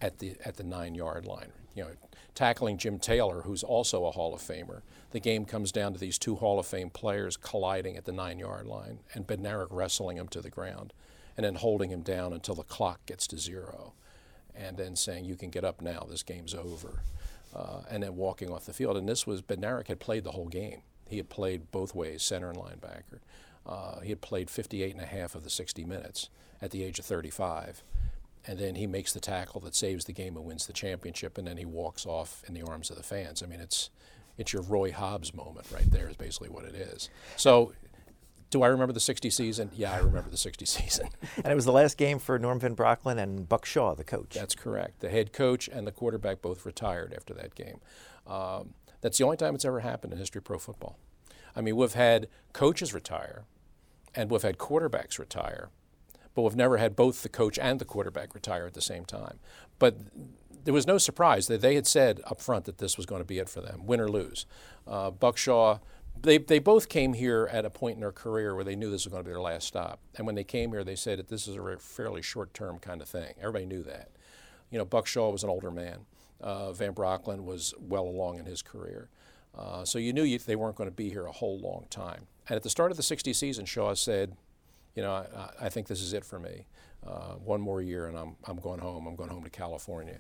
at 0.02 0.20
the 0.20 0.36
at 0.44 0.58
the 0.58 0.64
nine 0.64 0.96
yard 0.96 1.26
line. 1.26 1.52
You 1.74 1.84
know, 1.84 1.90
tackling 2.34 2.78
Jim 2.78 3.00
Taylor, 3.00 3.42
who's 3.42 3.64
also 3.64 4.06
a 4.06 4.12
Hall 4.12 4.34
of 4.34 4.42
Famer. 4.42 4.82
The 5.12 5.20
game 5.20 5.46
comes 5.46 5.72
down 5.72 5.94
to 5.94 6.00
these 6.00 6.18
two 6.18 6.36
Hall 6.36 6.60
of 6.60 6.66
Fame 6.66 6.90
players 6.90 7.38
colliding 7.38 7.98
at 7.98 8.06
the 8.06 8.12
nine 8.12 8.40
yard 8.40 8.66
line, 8.66 9.00
and 9.14 9.28
Bednarik 9.28 9.68
wrestling 9.72 10.18
him 10.18 10.28
to 10.30 10.42
the 10.42 10.50
ground, 10.50 10.94
and 11.36 11.46
then 11.46 11.56
holding 11.56 11.90
him 11.90 12.02
down 12.02 12.34
until 12.34 12.56
the 12.56 12.64
clock 12.64 13.06
gets 13.06 13.28
to 13.28 13.38
zero, 13.38 13.94
and 14.54 14.78
then 14.78 14.96
saying, 14.96 15.26
"You 15.26 15.36
can 15.36 15.50
get 15.50 15.66
up 15.66 15.82
now. 15.82 16.06
This 16.10 16.24
game's 16.24 16.54
over," 16.54 17.04
uh, 17.54 17.82
and 17.90 18.04
then 18.04 18.16
walking 18.16 18.52
off 18.52 18.66
the 18.66 18.74
field. 18.74 18.98
And 18.98 19.08
this 19.08 19.28
was 19.28 19.42
Bednarik 19.42 19.88
had 19.88 20.00
played 20.00 20.24
the 20.24 20.32
whole 20.32 20.48
game. 20.48 20.82
He 21.08 21.18
had 21.18 21.30
played 21.30 21.72
both 21.72 21.94
ways, 21.94 22.24
center 22.24 22.50
and 22.50 22.58
linebacker. 22.58 23.20
Uh, 23.66 24.00
he 24.02 24.10
had 24.10 24.22
played 24.22 24.50
58 24.50 24.94
and 24.94 25.02
a 25.02 25.08
half 25.08 25.36
of 25.36 25.44
the 25.44 25.50
60 25.50 25.84
minutes 25.86 26.30
at 26.62 26.72
the 26.72 26.84
age 26.84 27.00
of 27.00 27.06
35. 27.06 27.84
And 28.48 28.60
then 28.60 28.76
he 28.76 28.86
makes 28.86 29.12
the 29.12 29.20
tackle 29.20 29.60
that 29.62 29.76
saves 29.76 30.06
the 30.06 30.14
game 30.14 30.38
and 30.38 30.46
wins 30.46 30.68
the 30.68 30.74
championship, 30.74 31.38
and 31.38 31.48
then 31.48 31.58
he 31.58 31.66
walks 31.66 32.06
off 32.06 32.44
in 32.48 32.54
the 32.54 32.62
arms 32.62 32.92
of 32.92 32.96
the 32.96 33.04
fans. 33.04 33.42
I 33.42 33.48
mean, 33.48 33.60
it's, 33.60 33.90
it's 34.38 34.54
your 34.54 34.62
Roy 34.62 34.92
Hobbs 34.92 35.34
moment 35.34 35.66
right 35.72 35.90
there, 35.90 36.08
is 36.08 36.16
basically 36.16 36.50
what 36.50 36.64
it 36.66 36.76
is. 36.76 37.10
So, 37.38 37.74
do 38.52 38.62
I 38.62 38.68
remember 38.68 38.94
the 38.94 39.00
60 39.00 39.32
season? 39.32 39.72
Yeah, 39.76 39.94
I 39.94 39.98
remember 39.98 40.30
the 40.30 40.38
60 40.38 40.64
season. 40.66 41.10
and 41.38 41.48
it 41.48 41.56
was 41.56 41.66
the 41.66 41.72
last 41.72 41.98
game 41.98 42.20
for 42.20 42.38
Norm 42.38 42.60
Van 42.60 42.76
Brocklin 42.76 43.18
and 43.18 43.50
Buck 43.50 43.66
Shaw, 43.66 43.96
the 43.96 44.04
coach. 44.04 44.36
That's 44.36 44.54
correct. 44.54 45.00
The 45.00 45.10
head 45.10 45.34
coach 45.34 45.68
and 45.68 45.88
the 45.88 45.92
quarterback 45.92 46.44
both 46.44 46.68
retired 46.68 47.14
after 47.16 47.34
that 47.34 47.56
game. 47.56 47.80
Um, 48.28 48.76
that's 49.02 49.18
the 49.18 49.24
only 49.24 49.38
time 49.38 49.56
it's 49.56 49.66
ever 49.66 49.80
happened 49.80 50.14
in 50.14 50.20
history 50.20 50.40
of 50.40 50.46
pro 50.46 50.60
football. 50.60 50.98
I 51.56 51.62
mean, 51.62 51.76
we've 51.76 51.94
had 51.94 52.28
coaches 52.54 52.94
retire, 52.94 53.46
and 54.16 54.30
we've 54.30 54.42
had 54.42 54.58
quarterbacks 54.58 55.20
retire, 55.20 55.70
but 56.34 56.42
we've 56.42 56.56
never 56.56 56.78
had 56.78 56.96
both 56.96 57.24
the 57.24 57.30
coach 57.30 57.60
and 57.60 57.80
the 57.80 57.86
quarterback 57.86 58.34
retire 58.34 58.66
at 58.66 58.74
the 58.74 58.82
same 58.82 59.06
time. 59.06 59.40
But 59.80 59.98
there 60.64 60.74
was 60.74 60.88
no 60.88 60.98
surprise 60.98 61.48
that 61.48 61.62
they 61.62 61.76
had 61.76 61.88
said 61.88 62.22
up 62.26 62.42
front 62.42 62.66
that 62.66 62.80
this 62.80 62.98
was 62.98 63.06
going 63.06 63.22
to 63.22 63.26
be 63.26 63.40
it 63.40 63.50
for 63.50 63.62
them, 63.62 63.86
win 63.86 64.00
or 64.00 64.10
lose. 64.10 64.46
Uh, 64.88 65.12
Buck 65.12 65.38
Shaw, 65.38 65.80
they, 66.20 66.38
they 66.38 66.60
both 66.60 66.90
came 66.90 67.14
here 67.14 67.48
at 67.52 67.66
a 67.66 67.70
point 67.70 67.96
in 67.96 68.02
their 68.02 68.12
career 68.12 68.56
where 68.56 68.64
they 68.64 68.76
knew 68.76 68.90
this 68.90 69.06
was 69.06 69.12
going 69.12 69.24
to 69.24 69.28
be 69.28 69.32
their 69.32 69.42
last 69.42 69.68
stop. 69.68 70.00
And 70.16 70.26
when 70.26 70.36
they 70.36 70.44
came 70.44 70.72
here, 70.72 70.84
they 70.84 70.96
said 70.96 71.20
that 71.20 71.28
this 71.28 71.48
is 71.48 71.56
a 71.56 71.78
fairly 71.78 72.22
short 72.22 72.54
term 72.54 72.80
kind 72.80 73.02
of 73.02 73.08
thing. 73.08 73.34
Everybody 73.40 73.66
knew 73.66 73.84
that. 73.84 74.10
You 74.72 74.80
know, 74.80 74.86
Buck 74.86 75.08
Shaw 75.08 75.30
was 75.30 75.44
an 75.44 75.50
older 75.50 75.72
man. 75.72 76.06
Uh, 76.42 76.72
Van 76.74 76.94
Brocklin 76.94 77.46
was 77.46 77.74
well 77.80 78.04
along 78.04 78.40
in 78.40 78.46
his 78.46 78.62
career. 78.62 79.10
Uh, 79.58 79.86
so 79.86 80.00
you 80.00 80.12
knew 80.12 80.24
you, 80.24 80.38
they 80.38 80.56
weren't 80.56 80.76
going 80.76 80.90
to 80.90 80.96
be 80.96 81.10
here 81.10 81.26
a 81.26 81.32
whole 81.32 81.60
long 81.60 81.86
time. 81.90 82.28
And 82.48 82.56
at 82.56 82.64
the 82.64 82.70
start 82.70 82.92
of 82.92 82.98
the 82.98 83.04
60 83.04 83.34
season, 83.34 83.66
Shaw 83.66 83.94
said, 83.96 84.36
you 84.96 85.02
know, 85.02 85.12
I, 85.12 85.66
I 85.66 85.70
think 85.70 85.88
this 85.88 86.02
is 86.02 86.14
it 86.14 86.24
for 86.24 86.40
me. 86.40 86.68
Uh, 87.06 87.34
one 87.34 87.62
more 87.62 87.82
year 87.82 88.08
and 88.08 88.18
I'm, 88.18 88.36
I'm 88.46 88.58
going 88.58 88.80
home. 88.80 89.06
I'm 89.08 89.16
going 89.16 89.30
home 89.30 89.44
to 89.44 89.50
California. 89.50 90.20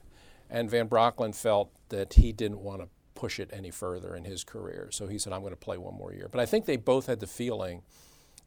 And 0.49 0.69
Van 0.69 0.87
Brocklin 0.87 1.33
felt 1.33 1.71
that 1.89 2.13
he 2.13 2.31
didn't 2.31 2.59
want 2.59 2.81
to 2.81 2.89
push 3.15 3.39
it 3.39 3.49
any 3.51 3.71
further 3.71 4.15
in 4.15 4.25
his 4.25 4.43
career. 4.43 4.89
So 4.91 5.07
he 5.07 5.17
said, 5.17 5.33
I'm 5.33 5.41
going 5.41 5.53
to 5.53 5.57
play 5.57 5.77
one 5.77 5.95
more 5.95 6.13
year. 6.13 6.27
But 6.29 6.41
I 6.41 6.45
think 6.45 6.65
they 6.65 6.77
both 6.77 7.07
had 7.07 7.19
the 7.19 7.27
feeling 7.27 7.81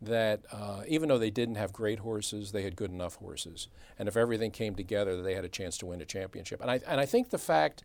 that 0.00 0.44
uh, 0.52 0.82
even 0.86 1.08
though 1.08 1.18
they 1.18 1.30
didn't 1.30 1.56
have 1.56 1.72
great 1.72 1.98
horses, 2.00 2.52
they 2.52 2.62
had 2.62 2.76
good 2.76 2.92
enough 2.92 3.16
horses. 3.16 3.68
And 3.98 4.08
if 4.08 4.16
everything 4.16 4.52
came 4.52 4.76
together, 4.76 5.20
they 5.20 5.34
had 5.34 5.44
a 5.44 5.48
chance 5.48 5.76
to 5.78 5.86
win 5.86 6.00
a 6.00 6.04
championship. 6.04 6.60
And 6.60 6.70
I, 6.70 6.80
and 6.86 7.00
I 7.00 7.06
think 7.06 7.30
the 7.30 7.38
fact 7.38 7.82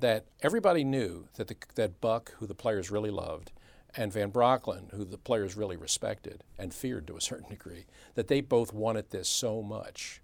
that 0.00 0.26
everybody 0.42 0.84
knew 0.84 1.28
that, 1.36 1.48
the, 1.48 1.56
that 1.76 2.00
Buck, 2.00 2.32
who 2.38 2.46
the 2.46 2.54
players 2.54 2.90
really 2.90 3.10
loved, 3.10 3.52
and 3.96 4.12
Van 4.12 4.30
Brocklin, 4.30 4.92
who 4.92 5.04
the 5.04 5.18
players 5.18 5.56
really 5.56 5.76
respected 5.76 6.44
and 6.58 6.72
feared 6.74 7.06
to 7.06 7.16
a 7.16 7.20
certain 7.30 7.48
degree, 7.48 7.86
that 8.14 8.28
they 8.28 8.40
both 8.40 8.72
wanted 8.72 9.10
this 9.10 9.28
so 9.28 9.62
much 9.62 10.20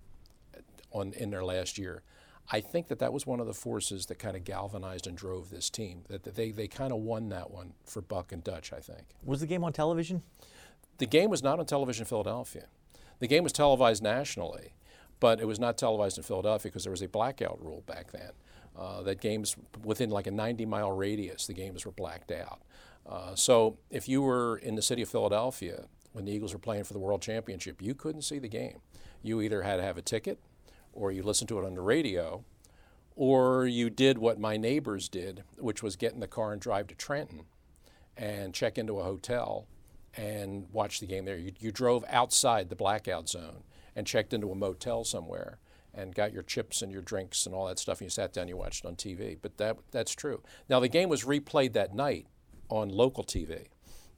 on, 0.93 1.13
in 1.15 1.31
their 1.31 1.45
last 1.45 1.79
year. 1.79 2.03
I 2.51 2.61
think 2.61 2.89
that 2.89 2.99
that 2.99 3.13
was 3.13 3.27
one 3.27 3.41
of 3.41 3.47
the 3.47 3.55
forces 3.55 4.07
that 4.07 4.19
kind 4.19 4.37
of 4.37 4.45
galvanized 4.45 5.07
and 5.07 5.17
drove 5.17 5.51
this 5.51 5.71
team. 5.71 6.03
That 6.09 6.25
they, 6.25 6.51
they 6.51 6.69
kind 6.69 6.93
of 6.93 6.99
won 6.99 7.29
that 7.31 7.51
one 7.51 7.73
for 7.85 8.03
Buck 8.03 8.33
and 8.33 8.43
Dutch, 8.43 8.73
I 8.73 8.81
think. 8.81 9.05
Was 9.25 9.41
the 9.41 9.47
game 9.47 9.65
on 9.65 9.73
television? 9.73 10.23
The 10.99 11.07
game 11.07 11.31
was 11.31 11.43
not 11.43 11.59
on 11.59 11.67
television 11.67 12.03
in 12.03 12.09
Philadelphia. 12.09 12.67
The 13.21 13.27
game 13.27 13.45
was 13.45 13.53
televised 13.53 14.03
nationally, 14.03 14.75
but 15.21 15.41
it 15.41 15.47
was 15.47 15.61
not 15.61 15.79
televised 15.79 16.19
in 16.19 16.25
Philadelphia 16.25 16.71
because 16.71 16.83
there 16.83 16.91
was 16.91 17.03
a 17.03 17.09
blackout 17.09 17.65
rule 17.65 17.85
back 17.87 18.11
then. 18.11 18.33
Uh, 18.77 19.03
that 19.03 19.21
games 19.21 19.55
within 19.85 20.11
like 20.11 20.27
a 20.27 20.31
90 20.31 20.67
mile 20.67 20.91
radius, 20.91 21.47
the 21.47 21.55
games 21.55 21.87
were 21.87 21.93
blacked 21.93 22.33
out. 22.33 22.61
Uh, 23.07 23.35
so 23.35 23.79
if 23.91 24.09
you 24.09 24.23
were 24.23 24.57
in 24.59 24.75
the 24.75 24.83
city 24.83 25.03
of 25.03 25.09
Philadelphia 25.09 25.87
when 26.13 26.25
the 26.25 26.33
Eagles 26.33 26.53
were 26.53 26.59
playing 26.59 26.85
for 26.85 26.93
the 26.93 26.99
World 26.99 27.23
Championship, 27.23 27.83
you 27.83 27.95
couldn't 27.95 28.23
see 28.23 28.39
the 28.39 28.49
game. 28.49 28.81
You 29.23 29.41
either 29.41 29.63
had 29.63 29.77
to 29.77 29.83
have 29.83 29.97
a 29.97 30.03
ticket 30.03 30.39
or 30.93 31.11
you 31.11 31.23
listened 31.23 31.49
to 31.49 31.59
it 31.59 31.65
on 31.65 31.75
the 31.75 31.81
radio, 31.81 32.45
or 33.17 33.67
you 33.67 33.91
did 33.91 34.19
what 34.19 34.39
my 34.39 34.57
neighbors 34.57 35.09
did, 35.09 35.43
which 35.59 35.83
was 35.83 35.97
get 35.97 36.13
in 36.13 36.21
the 36.21 36.27
car 36.27 36.53
and 36.53 36.61
drive 36.61 36.87
to 36.89 36.95
Trenton 36.95 37.45
and 38.17 38.55
check 38.55 38.79
into 38.79 38.99
a 38.99 39.05
hotel 39.05 39.67
and 40.15 40.67
watch 40.73 41.01
the 41.01 41.07
game 41.07 41.25
there. 41.25 41.39
You, 41.39 41.53
you 41.59 41.73
drove 41.73 42.05
outside 42.09 42.69
the 42.69 42.77
blackout 42.77 43.29
zone 43.29 43.65
and 43.97 44.07
checked 44.07 44.35
into 44.35 44.51
a 44.51 44.55
motel 44.55 45.05
somewhere 45.05 45.59
and 45.95 46.15
got 46.15 46.33
your 46.33 46.43
chips 46.43 46.83
and 46.83 46.93
your 46.93 47.03
drinks 47.03 47.45
and 47.47 47.55
all 47.55 47.67
that 47.67 47.79
stuff 47.79 48.01
and 48.01 48.07
you 48.07 48.11
sat 48.11 48.33
down 48.33 48.43
and 48.43 48.51
you 48.51 48.57
watched 48.57 48.85
on 48.85 48.97
TV. 48.97 49.37
But 49.41 49.59
that, 49.59 49.79
that's 49.91 50.15
true. 50.15 50.43
Now, 50.69 50.81
the 50.81 50.89
game 50.89 51.09
was 51.09 51.25
replayed 51.25 51.73
that 51.75 51.95
night 51.95 52.27
on 52.73 52.89
local 52.89 53.23
TV. 53.23 53.67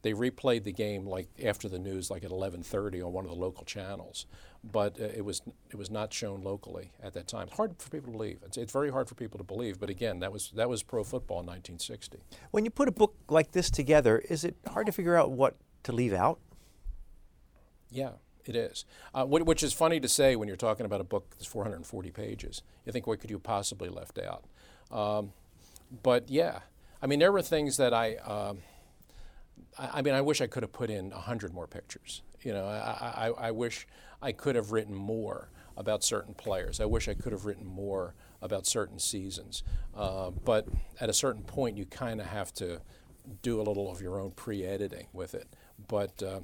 They 0.03 0.13
replayed 0.13 0.65
the 0.65 0.73
game 0.73 1.07
like 1.07 1.29
after 1.43 1.69
the 1.69 1.79
news, 1.79 2.11
like 2.11 2.25
at 2.25 2.31
11:30 2.31 3.05
on 3.05 3.13
one 3.13 3.25
of 3.25 3.31
the 3.31 3.37
local 3.37 3.65
channels, 3.65 4.27
but 4.63 5.01
uh, 5.01 5.05
it 5.05 5.25
was 5.25 5.41
it 5.71 5.77
was 5.77 5.91
not 5.91 6.13
shown 6.13 6.43
locally 6.43 6.93
at 7.03 7.15
that 7.15 7.27
time. 7.27 7.49
It's 7.49 7.57
hard 7.57 7.75
for 7.79 7.89
people 7.89 8.13
to 8.13 8.19
believe. 8.19 8.41
It's, 8.45 8.59
it's 8.59 8.73
very 8.73 8.91
hard 8.91 9.09
for 9.09 9.15
people 9.15 9.39
to 9.39 9.45
believe. 9.45 9.81
But 9.81 9.89
again, 9.89 10.21
that 10.21 10.31
was 10.31 10.53
that 10.57 10.69
was 10.69 10.83
pro 10.83 11.05
football 11.05 11.41
in 11.41 11.47
1960. 11.47 12.19
When 12.51 12.65
you 12.67 12.71
put 12.71 12.87
a 12.87 12.93
book 12.93 13.15
like 13.29 13.53
this 13.53 13.71
together, 13.71 14.19
is 14.19 14.45
it 14.45 14.57
hard 14.69 14.87
to 14.87 14.93
figure 14.93 15.17
out 15.17 15.31
what 15.33 15.57
to 15.85 15.93
leave 15.93 16.13
out? 16.13 16.39
Yeah, 17.91 18.11
it 18.45 18.57
is. 18.57 18.85
Uh, 19.15 19.25
which 19.25 19.63
is 19.63 19.73
funny 19.73 20.01
to 20.01 20.09
say 20.09 20.37
when 20.37 20.49
you're 20.49 20.57
talking 20.57 20.85
about 20.85 21.01
a 21.01 21.05
book 21.05 21.31
that's 21.31 21.47
440 21.47 22.11
pages. 22.11 22.63
You 22.85 22.93
think, 22.93 23.07
what 23.07 23.21
could 23.21 23.31
you 23.31 23.39
possibly 23.39 23.89
left 23.89 24.19
out? 24.19 24.45
Um, 24.91 25.33
but 26.03 26.29
yeah, 26.29 26.61
I 27.03 27.07
mean, 27.07 27.19
there 27.19 27.33
were 27.33 27.43
things 27.43 27.77
that 27.77 27.93
I. 27.93 28.17
Um, 28.17 28.59
I, 29.77 30.03
mean, 30.03 30.15
I 30.15 30.21
wish 30.21 30.41
I 30.41 30.47
could 30.47 30.63
have 30.63 30.73
put 30.73 30.89
in 30.89 31.11
100 31.11 31.53
more 31.53 31.67
pictures. 31.67 32.23
You 32.43 32.53
know, 32.53 32.65
I, 32.67 33.27
I, 33.27 33.49
I 33.49 33.51
wish 33.51 33.89
I 34.23 34.31
could 34.31 34.55
have 34.55 34.71
written 34.71 34.95
more 34.95 35.51
about 35.77 36.05
certain 36.05 36.35
players. 36.35 36.81
I 36.81 36.85
wish 36.85 37.09
I 37.09 37.15
could 37.15 37.33
have 37.33 37.45
written 37.45 37.67
more 37.67 38.15
about 38.41 38.67
certain 38.67 38.99
seasons. 38.99 39.65
Uh, 39.97 40.31
but 40.31 40.69
at 41.01 41.09
a 41.09 41.13
certain 41.13 41.43
point, 41.43 41.77
you 41.77 41.87
kind 41.87 42.21
of 42.21 42.27
have 42.27 42.53
to 42.55 42.81
do 43.43 43.61
a 43.61 43.63
little 43.63 43.91
of 43.91 44.01
your 44.01 44.21
own 44.21 44.31
pre-editing 44.33 45.09
with 45.13 45.35
it. 45.35 45.49
But 45.89 46.23
uh, 46.23 46.41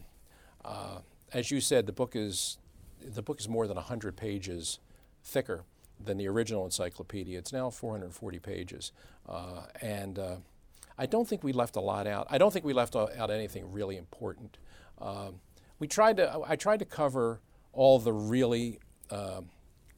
uh, 0.64 0.99
as 1.33 1.50
you 1.50 1.61
said, 1.61 1.87
the 1.87 1.92
book 1.92 2.16
is 2.16 2.59
the 3.02 3.23
book 3.23 3.40
is 3.40 3.49
more 3.49 3.66
than 3.66 3.76
100 3.76 4.16
pages 4.16 4.78
thicker 5.25 5.64
than 6.04 6.16
the 6.16 6.28
original 6.28 6.64
encyclopedia. 6.64 7.38
It's 7.38 7.52
now 7.52 7.71
440 7.71 8.38
pages, 8.38 8.92
uh, 9.28 9.62
and 9.80 10.19
uh, 10.19 10.37
I 10.99 11.07
don't 11.07 11.28
think 11.28 11.42
we 11.42 11.52
left 11.52 11.76
a 11.76 11.80
lot 11.80 12.07
out. 12.07 12.26
I 12.30 12.38
don't 12.38 12.52
think 12.52 12.64
we 12.64 12.73
left 12.73 12.95
out 12.97 13.30
anything 13.30 13.73
really 13.73 13.97
important. 13.97 14.59
Um, 15.00 15.40
we 15.78 15.88
tried 15.88 16.19
to. 16.19 16.42
I 16.47 16.57
tried 16.57 16.78
to 16.80 16.85
cover 16.85 17.40
all 17.73 17.99
the 17.99 18.12
really 18.12 18.80
uh, 19.11 19.40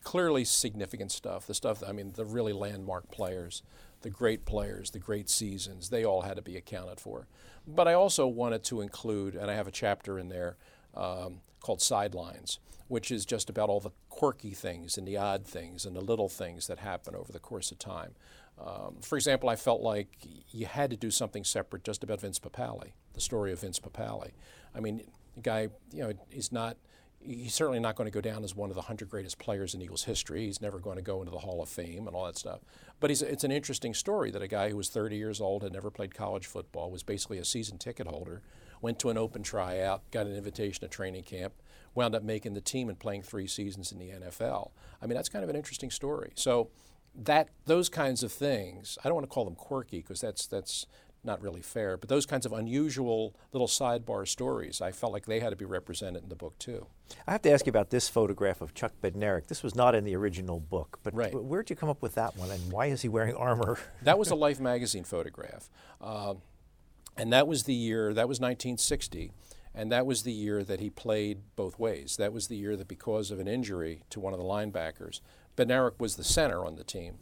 clearly 0.04 0.44
significant 0.44 1.12
stuff. 1.12 1.46
The 1.46 1.54
stuff. 1.54 1.82
I 1.86 1.92
mean, 1.92 2.12
the 2.14 2.24
really 2.24 2.52
landmark 2.52 3.10
players, 3.10 3.62
the 4.02 4.10
great 4.10 4.44
players, 4.44 4.90
the 4.90 4.98
great 4.98 5.28
seasons. 5.28 5.90
They 5.90 6.04
all 6.04 6.22
had 6.22 6.36
to 6.36 6.42
be 6.42 6.56
accounted 6.56 7.00
for. 7.00 7.26
But 7.66 7.88
I 7.88 7.94
also 7.94 8.26
wanted 8.26 8.64
to 8.64 8.80
include, 8.80 9.34
and 9.34 9.50
I 9.50 9.54
have 9.54 9.66
a 9.66 9.72
chapter 9.72 10.18
in 10.18 10.28
there 10.28 10.56
um, 10.94 11.40
called 11.60 11.80
Sidelines, 11.80 12.58
which 12.88 13.10
is 13.10 13.24
just 13.24 13.48
about 13.48 13.68
all 13.68 13.80
the 13.80 13.90
quirky 14.22 14.52
things 14.52 14.96
and 14.96 15.08
the 15.08 15.16
odd 15.16 15.44
things 15.44 15.84
and 15.84 15.96
the 15.96 16.00
little 16.00 16.28
things 16.28 16.68
that 16.68 16.78
happen 16.78 17.12
over 17.12 17.32
the 17.32 17.40
course 17.40 17.72
of 17.72 17.78
time. 17.80 18.14
Um, 18.56 18.98
for 19.02 19.16
example, 19.16 19.48
I 19.48 19.56
felt 19.56 19.80
like 19.80 20.10
you 20.52 20.66
had 20.66 20.90
to 20.90 20.96
do 20.96 21.10
something 21.10 21.42
separate 21.42 21.82
just 21.82 22.04
about 22.04 22.20
Vince 22.20 22.38
Papale, 22.38 22.92
the 23.14 23.20
story 23.20 23.50
of 23.50 23.58
Vince 23.58 23.80
Papale. 23.80 24.30
I 24.76 24.78
mean, 24.78 25.02
the 25.34 25.40
guy, 25.40 25.70
you 25.92 26.04
know, 26.04 26.12
is 26.30 26.52
not, 26.52 26.76
he's 27.18 27.52
certainly 27.52 27.80
not 27.80 27.96
going 27.96 28.08
to 28.08 28.12
go 28.12 28.20
down 28.20 28.44
as 28.44 28.54
one 28.54 28.70
of 28.70 28.76
the 28.76 28.82
100 28.82 29.10
greatest 29.10 29.40
players 29.40 29.74
in 29.74 29.82
Eagles 29.82 30.04
history. 30.04 30.46
He's 30.46 30.62
never 30.62 30.78
going 30.78 30.98
to 30.98 31.02
go 31.02 31.18
into 31.18 31.32
the 31.32 31.40
Hall 31.40 31.60
of 31.60 31.68
Fame 31.68 32.06
and 32.06 32.14
all 32.14 32.26
that 32.26 32.38
stuff. 32.38 32.60
But 33.00 33.10
it's 33.10 33.42
an 33.42 33.50
interesting 33.50 33.92
story 33.92 34.30
that 34.30 34.40
a 34.40 34.46
guy 34.46 34.70
who 34.70 34.76
was 34.76 34.88
30 34.88 35.16
years 35.16 35.40
old, 35.40 35.64
had 35.64 35.72
never 35.72 35.90
played 35.90 36.14
college 36.14 36.46
football, 36.46 36.92
was 36.92 37.02
basically 37.02 37.38
a 37.38 37.44
season 37.44 37.76
ticket 37.76 38.06
holder, 38.06 38.40
went 38.80 39.00
to 39.00 39.10
an 39.10 39.18
open 39.18 39.42
tryout, 39.42 40.08
got 40.12 40.26
an 40.26 40.36
invitation 40.36 40.82
to 40.82 40.86
training 40.86 41.24
camp, 41.24 41.54
wound 41.94 42.14
up 42.14 42.22
making 42.22 42.54
the 42.54 42.60
team 42.60 42.88
and 42.88 42.98
playing 42.98 43.22
three 43.22 43.46
seasons 43.46 43.92
in 43.92 43.98
the 43.98 44.10
NFL. 44.10 44.70
I 45.00 45.06
mean, 45.06 45.14
that's 45.14 45.28
kind 45.28 45.42
of 45.42 45.50
an 45.50 45.56
interesting 45.56 45.90
story. 45.90 46.32
So, 46.34 46.70
that 47.14 47.48
those 47.66 47.88
kinds 47.88 48.22
of 48.22 48.32
things, 48.32 48.96
I 49.04 49.08
don't 49.08 49.14
want 49.14 49.28
to 49.28 49.32
call 49.32 49.44
them 49.44 49.54
quirky 49.54 49.98
because 49.98 50.20
that's 50.20 50.46
that's 50.46 50.86
not 51.24 51.40
really 51.40 51.62
fair, 51.62 51.96
but 51.96 52.08
those 52.08 52.26
kinds 52.26 52.44
of 52.46 52.52
unusual 52.52 53.34
little 53.52 53.68
sidebar 53.68 54.26
stories, 54.26 54.80
I 54.80 54.90
felt 54.90 55.12
like 55.12 55.26
they 55.26 55.40
had 55.40 55.50
to 55.50 55.56
be 55.56 55.64
represented 55.64 56.24
in 56.24 56.28
the 56.28 56.34
book 56.34 56.58
too. 56.58 56.86
I 57.26 57.32
have 57.32 57.42
to 57.42 57.50
ask 57.52 57.66
you 57.66 57.70
about 57.70 57.90
this 57.90 58.08
photograph 58.08 58.60
of 58.60 58.74
Chuck 58.74 58.92
Bednarik. 59.02 59.46
This 59.46 59.62
was 59.62 59.74
not 59.74 59.94
in 59.94 60.04
the 60.04 60.16
original 60.16 60.58
book, 60.58 60.98
but 61.02 61.14
right. 61.14 61.32
where'd 61.32 61.70
you 61.70 61.76
come 61.76 61.88
up 61.88 62.02
with 62.02 62.14
that 62.14 62.36
one, 62.36 62.50
and 62.50 62.72
why 62.72 62.86
is 62.86 63.02
he 63.02 63.08
wearing 63.08 63.36
armor? 63.36 63.78
that 64.02 64.18
was 64.18 64.30
a 64.30 64.34
Life 64.34 64.58
magazine 64.58 65.04
photograph, 65.04 65.68
uh, 66.00 66.34
and 67.16 67.32
that 67.32 67.46
was 67.46 67.64
the 67.64 67.74
year. 67.74 68.14
That 68.14 68.28
was 68.28 68.40
1960. 68.40 69.30
And 69.74 69.90
that 69.90 70.06
was 70.06 70.22
the 70.22 70.32
year 70.32 70.62
that 70.64 70.80
he 70.80 70.90
played 70.90 71.40
both 71.56 71.78
ways. 71.78 72.16
That 72.16 72.32
was 72.32 72.48
the 72.48 72.56
year 72.56 72.76
that, 72.76 72.88
because 72.88 73.30
of 73.30 73.40
an 73.40 73.48
injury 73.48 74.02
to 74.10 74.20
one 74.20 74.34
of 74.34 74.38
the 74.38 74.44
linebackers, 74.44 75.20
Bednarik 75.56 75.98
was 75.98 76.16
the 76.16 76.24
center 76.24 76.64
on 76.64 76.76
the 76.76 76.84
team, 76.84 77.14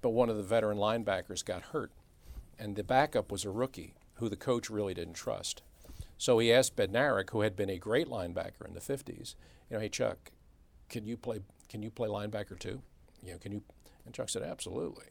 but 0.00 0.10
one 0.10 0.28
of 0.28 0.36
the 0.36 0.42
veteran 0.42 0.78
linebackers 0.78 1.44
got 1.44 1.62
hurt, 1.62 1.90
and 2.58 2.76
the 2.76 2.84
backup 2.84 3.32
was 3.32 3.44
a 3.44 3.50
rookie 3.50 3.94
who 4.14 4.28
the 4.28 4.36
coach 4.36 4.70
really 4.70 4.94
didn't 4.94 5.14
trust. 5.14 5.62
So 6.16 6.38
he 6.38 6.52
asked 6.52 6.76
Bednarik, 6.76 7.30
who 7.30 7.42
had 7.42 7.56
been 7.56 7.70
a 7.70 7.78
great 7.78 8.08
linebacker 8.08 8.66
in 8.66 8.74
the 8.74 8.80
50s, 8.80 9.34
you 9.70 9.76
know, 9.76 9.80
hey 9.80 9.88
Chuck, 9.88 10.30
can 10.88 11.04
you 11.04 11.16
play 11.16 11.40
can 11.68 11.82
you 11.82 11.90
play 11.90 12.08
linebacker 12.08 12.58
too? 12.58 12.82
You 13.22 13.32
know, 13.32 13.38
can 13.38 13.52
you? 13.52 13.62
And 14.04 14.14
Chuck 14.14 14.30
said, 14.30 14.42
absolutely. 14.42 15.04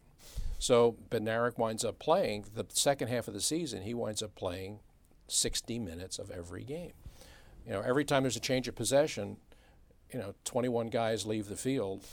So 0.59 0.97
Bednarik 1.09 1.57
winds 1.57 1.85
up 1.85 1.99
playing 1.99 2.45
the 2.55 2.65
second 2.69 3.09
half 3.09 3.27
of 3.27 3.35
the 3.35 3.41
season. 3.41 3.83
He 3.83 3.93
winds 3.93 4.23
up 4.23 4.33
playing 4.35 4.79
60 5.27 5.79
minutes 5.79 6.19
of 6.19 6.31
every 6.31 6.63
game. 6.63 6.93
You 7.65 7.73
know, 7.73 7.81
every 7.81 8.05
time 8.05 8.23
there's 8.23 8.37
a 8.37 8.41
change 8.41 8.67
of 8.67 8.75
possession, 8.75 9.37
you 10.11 10.19
know, 10.19 10.33
21 10.45 10.87
guys 10.87 11.25
leave 11.25 11.47
the 11.47 11.57
field 11.57 12.05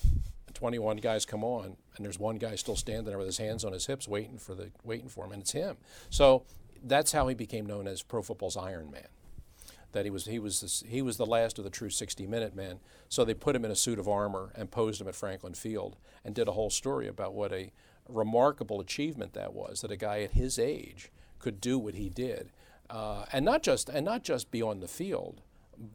21 0.54 0.99
guys 0.99 1.26
come 1.26 1.44
on, 1.44 1.76
and 1.97 2.04
there's 2.04 2.18
one 2.18 2.37
guy 2.37 2.54
still 2.54 2.76
standing 2.76 3.04
there 3.04 3.18
with 3.18 3.26
his 3.26 3.38
hands 3.38 3.64
on 3.64 3.73
his 3.73 3.87
hips, 3.87 4.09
waiting 4.09 4.38
for 4.38 4.54
the 4.54 4.71
waiting 4.83 5.09
for 5.09 5.26
him, 5.26 5.33
and 5.33 5.42
it's 5.42 5.52
him. 5.52 5.76
So 6.11 6.44
that's 6.83 7.12
how 7.12 7.28
he 7.28 7.35
became 7.35 7.66
known 7.66 7.87
as 7.87 8.02
pro 8.02 8.23
football's 8.23 8.56
Iron 8.56 8.90
Man. 8.90 9.09
That 9.92 10.04
he 10.04 10.11
was 10.11 10.25
he 10.25 10.38
was 10.38 10.61
this, 10.61 10.83
he 10.87 11.02
was 11.02 11.16
the 11.16 11.26
last 11.26 11.59
of 11.59 11.64
the 11.64 11.71
true 11.71 11.88
60-minute 11.88 12.54
men. 12.54 12.80
So 13.09 13.25
they 13.25 13.35
put 13.35 13.54
him 13.54 13.64
in 13.64 13.71
a 13.71 13.76
suit 13.76 13.99
of 13.99 14.09
armor 14.09 14.52
and 14.54 14.71
posed 14.71 15.00
him 15.00 15.09
at 15.09 15.14
Franklin 15.14 15.54
Field 15.54 15.97
and 16.25 16.35
did 16.35 16.49
a 16.49 16.52
whole 16.52 16.71
story 16.71 17.06
about 17.06 17.35
what 17.35 17.52
a 17.52 17.73
remarkable 18.09 18.80
achievement 18.80 19.35
that 19.35 19.54
was. 19.54 19.83
That 19.83 19.92
a 19.92 19.97
guy 19.97 20.23
at 20.23 20.33
his 20.33 20.59
age 20.59 21.11
could 21.38 21.61
do 21.61 21.78
what 21.78 21.94
he 21.94 22.09
did, 22.09 22.50
uh, 22.91 23.25
and 23.33 23.45
not 23.45 23.62
just 23.62 23.88
and 23.88 24.05
not 24.05 24.23
just 24.23 24.50
be 24.50 24.62
on 24.62 24.81
the 24.81 24.88
field, 24.88 25.41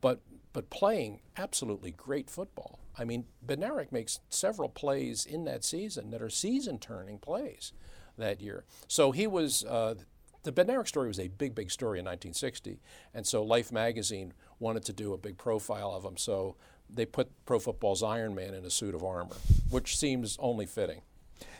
but 0.02 0.22
but 0.54 0.70
playing 0.70 1.22
absolutely 1.38 1.92
great 1.92 2.30
football. 2.30 2.80
I 2.98 3.06
mean, 3.06 3.26
Bednarik 3.46 3.92
makes 3.92 4.20
several 4.30 4.70
plays 4.70 5.26
in 5.26 5.46
that 5.46 5.64
season 5.64 6.10
that 6.12 6.22
are 6.22 6.30
season-turning 6.30 7.20
plays 7.20 7.72
that 8.18 8.42
year. 8.42 8.66
So 8.88 9.12
he 9.12 9.28
was. 9.28 9.64
Uh, 9.64 9.96
the 10.44 10.54
Bednarik 10.54 10.88
story 10.88 11.10
was 11.10 11.20
a 11.20 11.28
big, 11.28 11.54
big 11.54 11.70
story 11.70 12.00
in 12.00 12.06
1960, 12.06 12.80
and 13.14 13.28
so 13.28 13.44
Life 13.44 13.74
magazine 13.74 14.34
wanted 14.58 14.86
to 14.86 14.94
do 14.94 15.14
a 15.14 15.18
big 15.18 15.38
profile 15.38 15.92
of 15.92 16.06
him. 16.06 16.16
So 16.16 16.56
they 16.90 17.06
put 17.06 17.30
Pro 17.46 17.60
Football's 17.60 18.02
Iron 18.02 18.34
Man 18.34 18.54
in 18.54 18.64
a 18.64 18.70
suit 18.70 18.96
of 18.96 19.04
armor, 19.04 19.36
which 19.70 19.98
seems 19.98 20.38
only 20.40 20.66
fitting. 20.66 21.02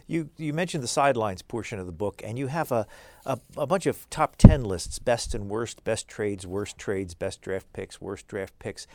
You, 0.08 0.30
you 0.38 0.54
mentioned 0.54 0.84
the 0.84 0.88
sidelines 0.88 1.42
portion 1.42 1.80
of 1.80 1.86
the 1.86 1.92
book, 1.92 2.22
and 2.24 2.38
you 2.38 2.48
have 2.48 2.72
a, 2.72 2.88
a, 3.26 3.40
a, 3.58 3.68
bunch 3.68 3.86
of 3.86 4.10
top 4.10 4.36
10 4.38 4.64
lists 4.64 5.00
best 5.00 5.36
and 5.36 5.50
worst, 5.50 5.84
best 5.84 6.08
trades, 6.08 6.48
worst 6.48 6.78
trades, 6.78 7.14
best 7.14 7.42
draft 7.42 7.72
picks, 7.74 8.02
worst 8.02 8.28
draft 8.28 8.58
picks. 8.60 8.88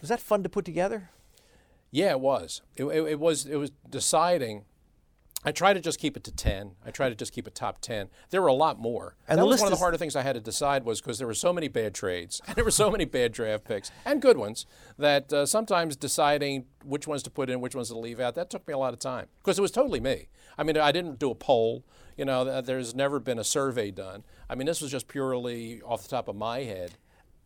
Was 0.00 0.08
that 0.08 0.20
fun 0.20 0.42
to 0.42 0.48
put 0.48 0.64
together? 0.64 1.10
Yeah, 1.90 2.10
it 2.10 2.20
was. 2.20 2.62
It, 2.76 2.84
it, 2.84 3.02
it 3.02 3.20
was. 3.20 3.46
It 3.46 3.56
was 3.56 3.70
deciding 3.88 4.64
I 5.42 5.52
try 5.52 5.72
to 5.72 5.80
just 5.80 5.98
keep 5.98 6.18
it 6.18 6.24
to 6.24 6.32
10. 6.32 6.72
I 6.84 6.90
try 6.90 7.08
to 7.08 7.14
just 7.14 7.32
keep 7.32 7.46
it 7.46 7.54
top 7.54 7.80
10. 7.80 8.08
There 8.28 8.42
were 8.42 8.48
a 8.48 8.52
lot 8.52 8.78
more. 8.78 9.16
And 9.26 9.38
that 9.38 9.46
was 9.46 9.60
one 9.60 9.72
of 9.72 9.78
the 9.78 9.82
harder 9.82 9.96
things 9.96 10.14
I 10.14 10.22
had 10.22 10.34
to 10.34 10.40
decide 10.40 10.84
was 10.84 11.00
because 11.00 11.16
there 11.16 11.26
were 11.26 11.34
so 11.34 11.52
many 11.52 11.68
bad 11.68 11.94
trades 11.94 12.42
and 12.46 12.54
there 12.56 12.64
were 12.64 12.70
so 12.70 12.90
many 12.90 13.06
bad 13.06 13.32
draft 13.32 13.64
picks 13.64 13.90
and 14.04 14.20
good 14.20 14.36
ones 14.36 14.66
that 14.98 15.32
uh, 15.32 15.46
sometimes 15.46 15.96
deciding 15.96 16.66
which 16.84 17.06
ones 17.06 17.22
to 17.22 17.30
put 17.30 17.48
in, 17.48 17.60
which 17.60 17.74
ones 17.74 17.88
to 17.88 17.98
leave 17.98 18.20
out, 18.20 18.34
that 18.34 18.50
took 18.50 18.66
me 18.68 18.74
a 18.74 18.78
lot 18.78 18.92
of 18.92 18.98
time 18.98 19.28
because 19.38 19.58
it 19.58 19.62
was 19.62 19.70
totally 19.70 20.00
me. 20.00 20.28
I 20.58 20.62
mean, 20.62 20.76
I 20.76 20.92
didn't 20.92 21.18
do 21.18 21.30
a 21.30 21.34
poll. 21.34 21.84
You 22.18 22.26
know, 22.26 22.60
there's 22.60 22.94
never 22.94 23.18
been 23.18 23.38
a 23.38 23.44
survey 23.44 23.90
done. 23.90 24.24
I 24.50 24.54
mean, 24.54 24.66
this 24.66 24.82
was 24.82 24.90
just 24.90 25.08
purely 25.08 25.80
off 25.82 26.02
the 26.02 26.08
top 26.08 26.28
of 26.28 26.36
my 26.36 26.60
head. 26.64 26.92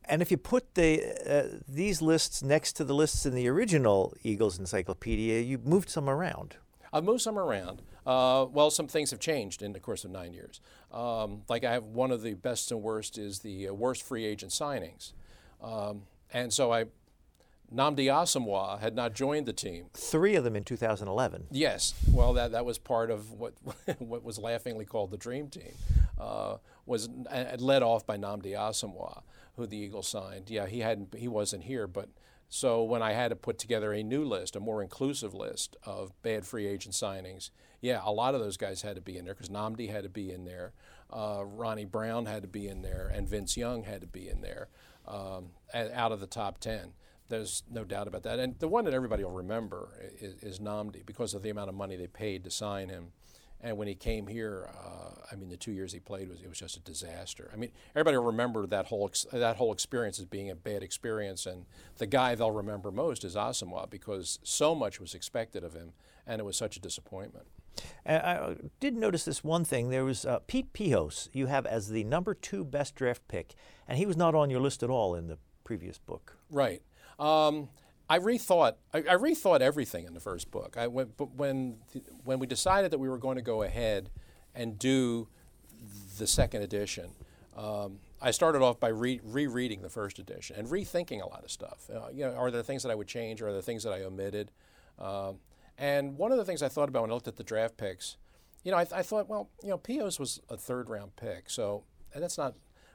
And 0.06 0.20
if 0.20 0.32
you 0.32 0.36
put 0.36 0.74
the 0.74 1.00
uh, 1.26 1.60
these 1.68 2.02
lists 2.02 2.42
next 2.42 2.72
to 2.74 2.84
the 2.84 2.92
lists 2.92 3.24
in 3.24 3.34
the 3.34 3.48
original 3.48 4.14
Eagles 4.22 4.58
Encyclopedia, 4.58 5.40
you 5.40 5.58
moved 5.58 5.88
some 5.88 6.10
around. 6.10 6.56
I've 6.94 7.02
moved 7.02 7.22
some 7.22 7.38
around. 7.38 7.82
Uh, 8.06 8.46
well, 8.50 8.70
some 8.70 8.86
things 8.86 9.10
have 9.10 9.18
changed 9.18 9.62
in 9.62 9.72
the 9.72 9.80
course 9.80 10.04
of 10.04 10.12
nine 10.12 10.32
years. 10.32 10.60
Um, 10.92 11.42
like 11.48 11.64
I 11.64 11.72
have 11.72 11.86
one 11.86 12.12
of 12.12 12.22
the 12.22 12.34
best 12.34 12.70
and 12.70 12.80
worst 12.82 13.18
is 13.18 13.40
the 13.40 13.68
uh, 13.68 13.72
worst 13.74 14.04
free 14.04 14.24
agent 14.24 14.52
signings. 14.52 15.12
Um, 15.60 16.02
and 16.32 16.52
so 16.52 16.72
I, 16.72 16.84
Nnamdi 17.74 18.06
Asomugha 18.06 18.78
had 18.78 18.94
not 18.94 19.12
joined 19.12 19.46
the 19.46 19.52
team. 19.52 19.86
Three 19.92 20.36
of 20.36 20.44
them 20.44 20.54
in 20.54 20.62
2011. 20.62 21.48
Yes. 21.50 21.94
Well, 22.12 22.32
that, 22.34 22.52
that 22.52 22.64
was 22.64 22.78
part 22.78 23.10
of 23.10 23.32
what, 23.32 23.54
what 23.98 24.22
was 24.22 24.38
laughingly 24.38 24.84
called 24.84 25.10
the 25.10 25.16
Dream 25.16 25.48
Team. 25.48 25.72
Uh, 26.16 26.58
was 26.86 27.08
uh, 27.28 27.56
led 27.58 27.82
off 27.82 28.06
by 28.06 28.16
Nnamdi 28.16 28.52
Asomugha, 28.52 29.22
who 29.56 29.66
the 29.66 29.76
Eagles 29.76 30.06
signed. 30.06 30.48
Yeah, 30.48 30.66
he 30.66 30.80
hadn't 30.80 31.14
he 31.14 31.26
wasn't 31.26 31.64
here, 31.64 31.88
but 31.88 32.08
so 32.54 32.84
when 32.84 33.02
I 33.02 33.14
had 33.14 33.30
to 33.30 33.37
put 33.37 33.58
together 33.58 33.92
a 33.92 34.04
new 34.04 34.25
list, 34.25 34.54
a 34.54 34.61
more 34.61 34.80
inclusive 34.80 35.34
list 35.34 35.76
of 35.82 36.12
bad 36.23 36.46
free 36.46 36.68
agent 36.68 36.94
signings, 36.94 37.50
yeah, 37.80 38.00
a 38.04 38.12
lot 38.12 38.37
of 38.37 38.40
those 38.40 38.56
guys 38.56 38.82
had 38.82 38.94
to 38.94 39.00
be 39.00 39.18
in 39.18 39.25
there 39.25 39.34
because 39.34 39.49
Nnamdi 39.49 39.90
had 39.90 40.04
to 40.04 40.08
be 40.08 40.30
in 40.30 40.44
there, 40.44 40.73
uh, 41.12 41.42
Ronnie 41.44 41.84
Brown 41.84 42.26
had 42.26 42.42
to 42.42 42.49
be 42.49 42.68
in 42.68 42.82
there, 42.82 43.11
and 43.12 43.28
Vince 43.28 43.56
Young 43.56 43.82
had 43.82 44.02
to 44.02 44.06
be 44.06 44.28
in 44.28 44.40
there 44.40 44.68
um, 45.08 45.46
out 45.75 46.12
of 46.12 46.20
the 46.20 46.28
top 46.28 46.61
10. 46.61 46.92
There's 47.28 47.64
no 47.68 47.82
doubt 47.82 48.06
about 48.06 48.23
that. 48.23 48.38
And 48.38 48.56
the 48.61 48.68
one 48.68 48.84
that 48.84 48.94
everybody 48.94 49.25
will 49.25 49.32
remember 49.32 49.88
is, 50.20 50.34
is 50.34 50.61
Nnamdi 50.61 51.04
because 51.04 51.34
of 51.34 51.42
the 51.42 51.50
amount 51.50 51.70
of 51.70 51.75
money 51.75 51.96
they 51.96 52.06
paid 52.06 52.44
to 52.44 52.52
sign 52.52 52.88
him. 52.88 53.08
And 53.64 53.78
when 53.78 53.88
he 53.88 53.94
came 53.94 54.26
here, 54.26 54.68
uh, 54.78 55.09
I 55.33 55.37
mean, 55.37 55.49
the 55.49 55.56
two 55.56 55.73
years 55.73 55.90
he 55.90 55.99
played 55.99 56.28
was 56.28 56.42
it 56.42 56.49
was 56.50 56.59
just 56.59 56.76
a 56.76 56.80
disaster. 56.80 57.50
I 57.50 57.56
mean, 57.56 57.71
everybody 57.97 58.18
will 58.18 58.26
remember 58.26 58.66
that 58.66 58.87
whole 58.87 59.09
ex- 59.09 59.26
that 59.33 59.56
whole 59.56 59.73
experience 59.73 60.18
as 60.18 60.26
being 60.26 60.50
a 60.50 60.54
bad 60.54 60.83
experience, 60.83 61.47
and 61.47 61.64
the 61.97 62.06
guy 62.06 62.35
they'll 62.35 62.50
remember 62.50 62.90
most 62.90 63.25
is 63.25 63.35
Asomugha 63.35 63.88
because 63.88 64.38
so 64.42 64.75
much 64.75 65.00
was 65.00 65.14
expected 65.14 65.64
of 65.64 65.73
him, 65.73 65.94
and 66.26 66.40
it 66.40 66.44
was 66.44 66.59
such 66.59 66.76
a 66.76 66.80
disappointment. 66.80 67.47
And 68.04 68.23
I 68.23 68.56
did 68.80 68.97
notice 68.97 69.25
this 69.25 69.42
one 69.42 69.64
thing. 69.64 69.88
There 69.88 70.04
was 70.04 70.26
uh, 70.26 70.40
Pete 70.47 70.75
Pihos, 70.75 71.30
you 71.33 71.47
have 71.47 71.64
as 71.64 71.88
the 71.88 72.04
number 72.04 72.35
two 72.35 72.64
best 72.64 72.94
draft 72.94 73.27
pick, 73.29 73.55
and 73.88 73.96
he 73.96 74.05
was 74.05 74.16
not 74.16 74.35
on 74.35 74.50
your 74.50 74.61
list 74.61 74.83
at 74.83 74.90
all 74.90 75.14
in 75.14 75.27
the 75.27 75.38
previous 75.64 75.96
book. 75.96 76.37
Right. 76.50 76.83
Um, 77.18 77.70
I 78.09 78.19
rethought. 78.19 78.75
I, 78.93 78.99
I, 78.99 79.17
rethought 79.17 79.61
everything 79.61 80.05
in 80.05 80.14
the 80.14 80.21
first 80.21 80.51
book. 80.51 80.77
I 80.77 80.87
went, 80.88 81.17
but 81.17 81.35
when 81.35 81.77
when 82.25 82.38
we 82.38 82.47
decided 82.47 82.90
that 82.90 82.99
we 82.99 83.09
were 83.09 83.19
going 83.19 83.37
to 83.37 83.43
go 83.43 83.62
ahead 83.62 84.11
and 84.55 84.79
do 84.79 85.29
the 86.19 86.27
second 86.27 86.62
edition, 86.62 87.11
um, 87.57 87.99
I 88.21 88.31
started 88.31 88.62
off 88.62 88.79
by 88.79 88.88
re- 88.88 89.21
rereading 89.23 89.83
the 89.83 89.88
first 89.88 90.19
edition 90.19 90.57
and 90.57 90.69
rethinking 90.69 91.23
a 91.23 91.27
lot 91.27 91.45
of 91.45 91.51
stuff. 91.51 91.88
Uh, 91.93 92.09
you 92.12 92.25
know, 92.25 92.35
are 92.35 92.51
there 92.51 92.62
things 92.62 92.83
that 92.83 92.90
I 92.90 92.95
would 92.95 93.09
change? 93.09 93.40
Or 93.40 93.49
are 93.49 93.53
there 93.53 93.62
things 93.62 93.85
that 93.85 93.93
I 93.93 94.03
omitted? 94.03 94.51
Um, 94.99 95.38
and 95.79 96.17
one 96.17 96.31
of 96.31 96.38
the 96.38 96.45
things 96.45 96.62
I 96.62 96.69
thought 96.69 96.88
about 96.88 97.03
when 97.03 97.11
I 97.11 97.14
looked 97.14 97.29
at 97.29 97.37
the 97.37 97.45
draft 97.45 97.77
picks, 97.77 98.17
you 98.62 98.71
know, 98.71 98.79
I, 98.79 98.85
th- 98.85 98.95
I 98.95 99.03
thought, 99.03 99.29
well, 99.29 99.51
you 99.62 99.71
know, 99.71 99.79
Pihos 99.79 100.19
was 100.21 100.40
a 100.49 100.57
third 100.57 100.88
round 100.88 101.17
pick, 101.17 101.51
so 101.51 101.85
and 102.14 102.23
that's 102.23 102.38
not 102.38 102.55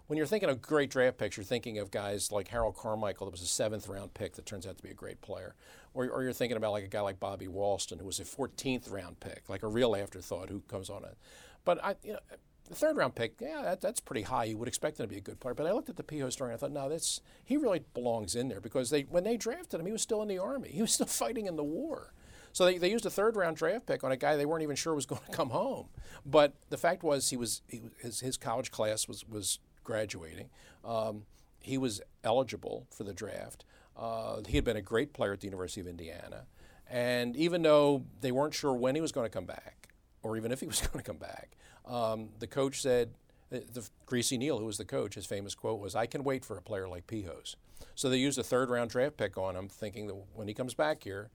when 0.10 0.18
you're 0.18 0.26
thinking 0.26 0.50
of 0.50 0.60
great 0.60 0.90
draft 0.90 1.20
picks, 1.20 1.38
you're 1.38 1.44
thinking 1.44 1.78
of 1.78 1.92
guys 1.92 2.32
like 2.32 2.48
Harold 2.48 2.76
Carmichael, 2.76 3.28
that 3.28 3.32
was 3.32 3.44
a 3.44 3.46
seventh 3.46 3.88
round 3.88 4.16
pick 4.16 4.34
that 4.34 4.46
turns 4.48 4.66
out 4.66 4.76
to 4.76 4.82
be 4.82 4.90
a 4.90 4.96
great 4.96 5.22
player. 5.22 5.54
Or, 5.94 6.10
or 6.10 6.24
you're 6.24 6.34
thinking 6.34 6.58
about 6.58 6.72
like 6.72 6.84
a 6.84 6.88
guy 6.88 7.02
like 7.02 7.20
Bobby 7.20 7.46
Walston, 7.46 8.00
who 8.00 8.08
was 8.08 8.20
a 8.20 8.24
14th 8.24 8.92
round 8.92 9.20
pick, 9.20 9.44
like 9.50 9.62
a 9.62 9.68
real 9.68 9.96
afterthought 9.96 10.50
who 10.50 10.62
comes 10.62 10.90
on 10.90 11.04
it. 11.04 11.16
But 11.64 11.84
I, 11.86 11.94
you 12.04 12.14
know, 12.14 12.20
the 12.68 12.74
third 12.74 12.98
round 12.98 13.14
pick, 13.14 13.36
yeah, 13.40 13.62
that, 13.62 13.82
that's 13.82 14.00
pretty 14.00 14.24
high. 14.24 14.46
You 14.46 14.58
would 14.58 14.68
expect 14.68 15.00
him 15.00 15.04
to 15.04 15.08
be 15.08 15.18
a 15.18 15.22
good 15.22 15.40
player. 15.40 15.54
But 15.54 15.68
I 15.68 15.74
looked 15.74 15.90
at 15.90 15.96
the 15.96 16.02
Pihos 16.02 16.32
story 16.32 16.50
and 16.50 16.58
I 16.58 16.60
thought, 16.60 16.72
no, 16.72 16.90
that's 16.90 17.22
he 17.46 17.56
really 17.56 17.84
belongs 17.94 18.34
in 18.34 18.50
there 18.50 18.62
because 18.62 18.90
they 18.90 19.02
when 19.04 19.24
they 19.24 19.38
drafted 19.38 19.80
him, 19.80 19.86
he 19.86 19.92
was 19.92 20.02
still 20.02 20.24
in 20.24 20.28
the 20.28 20.40
army. 20.40 20.70
He 20.70 20.82
was 20.82 20.92
still 20.92 21.06
fighting 21.06 21.46
in 21.46 21.56
the 21.56 21.64
war. 21.64 22.14
So 22.52 22.66
they, 22.66 22.80
they 22.80 22.90
used 22.90 23.06
a 23.06 23.12
third 23.12 23.36
round 23.36 23.58
draft 23.58 23.86
pick 23.86 24.04
on 24.04 24.12
a 24.12 24.18
guy 24.18 24.36
they 24.36 24.48
weren't 24.48 24.64
even 24.64 24.76
sure 24.76 24.96
was 24.96 25.06
going 25.08 25.22
to 25.24 25.32
come 25.32 25.52
home. 25.52 25.90
But 26.26 26.56
the 26.72 26.78
fact 26.78 27.04
was 27.04 27.30
he 27.30 27.38
was 27.38 27.62
he, 27.68 27.84
his 28.00 28.22
his 28.22 28.38
college 28.38 28.72
class 28.72 29.08
was 29.08 29.24
was 29.28 29.60
graduating. 29.90 30.50
Um, 30.86 31.24
he 31.60 31.80
was 31.80 32.00
eligible 32.24 32.86
for 32.92 33.04
the 33.04 33.14
draft. 33.14 33.66
Uh, 33.98 34.42
he 34.48 34.56
had 34.56 34.64
been 34.64 34.78
a 34.78 34.84
great 34.84 35.14
player 35.14 35.34
at 35.34 35.40
the 35.40 35.48
University 35.48 35.82
of 35.82 35.88
Indiana. 35.88 36.46
And 36.88 37.36
even 37.36 37.64
though 37.64 38.06
they 38.22 38.32
weren't 38.32 38.54
sure 38.54 38.72
when 38.74 38.94
he 38.94 39.02
was 39.02 39.12
going 39.12 39.26
to 39.26 39.32
come 39.32 39.46
back, 39.46 39.90
or 40.22 40.38
even 40.38 40.52
if 40.52 40.60
he 40.60 40.68
was 40.68 40.80
going 40.88 41.04
to 41.04 41.12
come 41.12 41.18
back, 41.18 41.58
um, 41.88 42.30
the 42.38 42.46
coach 42.46 42.82
said, 42.82 43.10
the, 43.50 43.64
the, 43.74 43.90
Greasy 44.06 44.38
Neale, 44.38 44.60
who 44.60 44.66
was 44.66 44.78
the 44.78 44.86
coach, 44.86 45.16
his 45.16 45.26
famous 45.26 45.56
quote 45.56 45.80
was, 45.80 45.96
I 45.96 46.06
can 46.06 46.24
wait 46.24 46.46
for 46.46 46.56
a 46.56 46.62
player 46.62 46.88
like 46.88 47.08
Pihos. 47.08 47.56
So 47.96 48.10
they 48.10 48.18
used 48.18 48.38
a 48.38 48.44
third 48.44 48.70
round 48.70 48.92
draft 48.92 49.18
pick 49.18 49.40
on 49.40 49.56
him, 49.56 49.68
thinking 49.68 50.06
that 50.06 50.16
when 50.36 50.48
he 50.48 50.54
comes 50.54 50.76
back 50.76 51.04
here, 51.04 51.32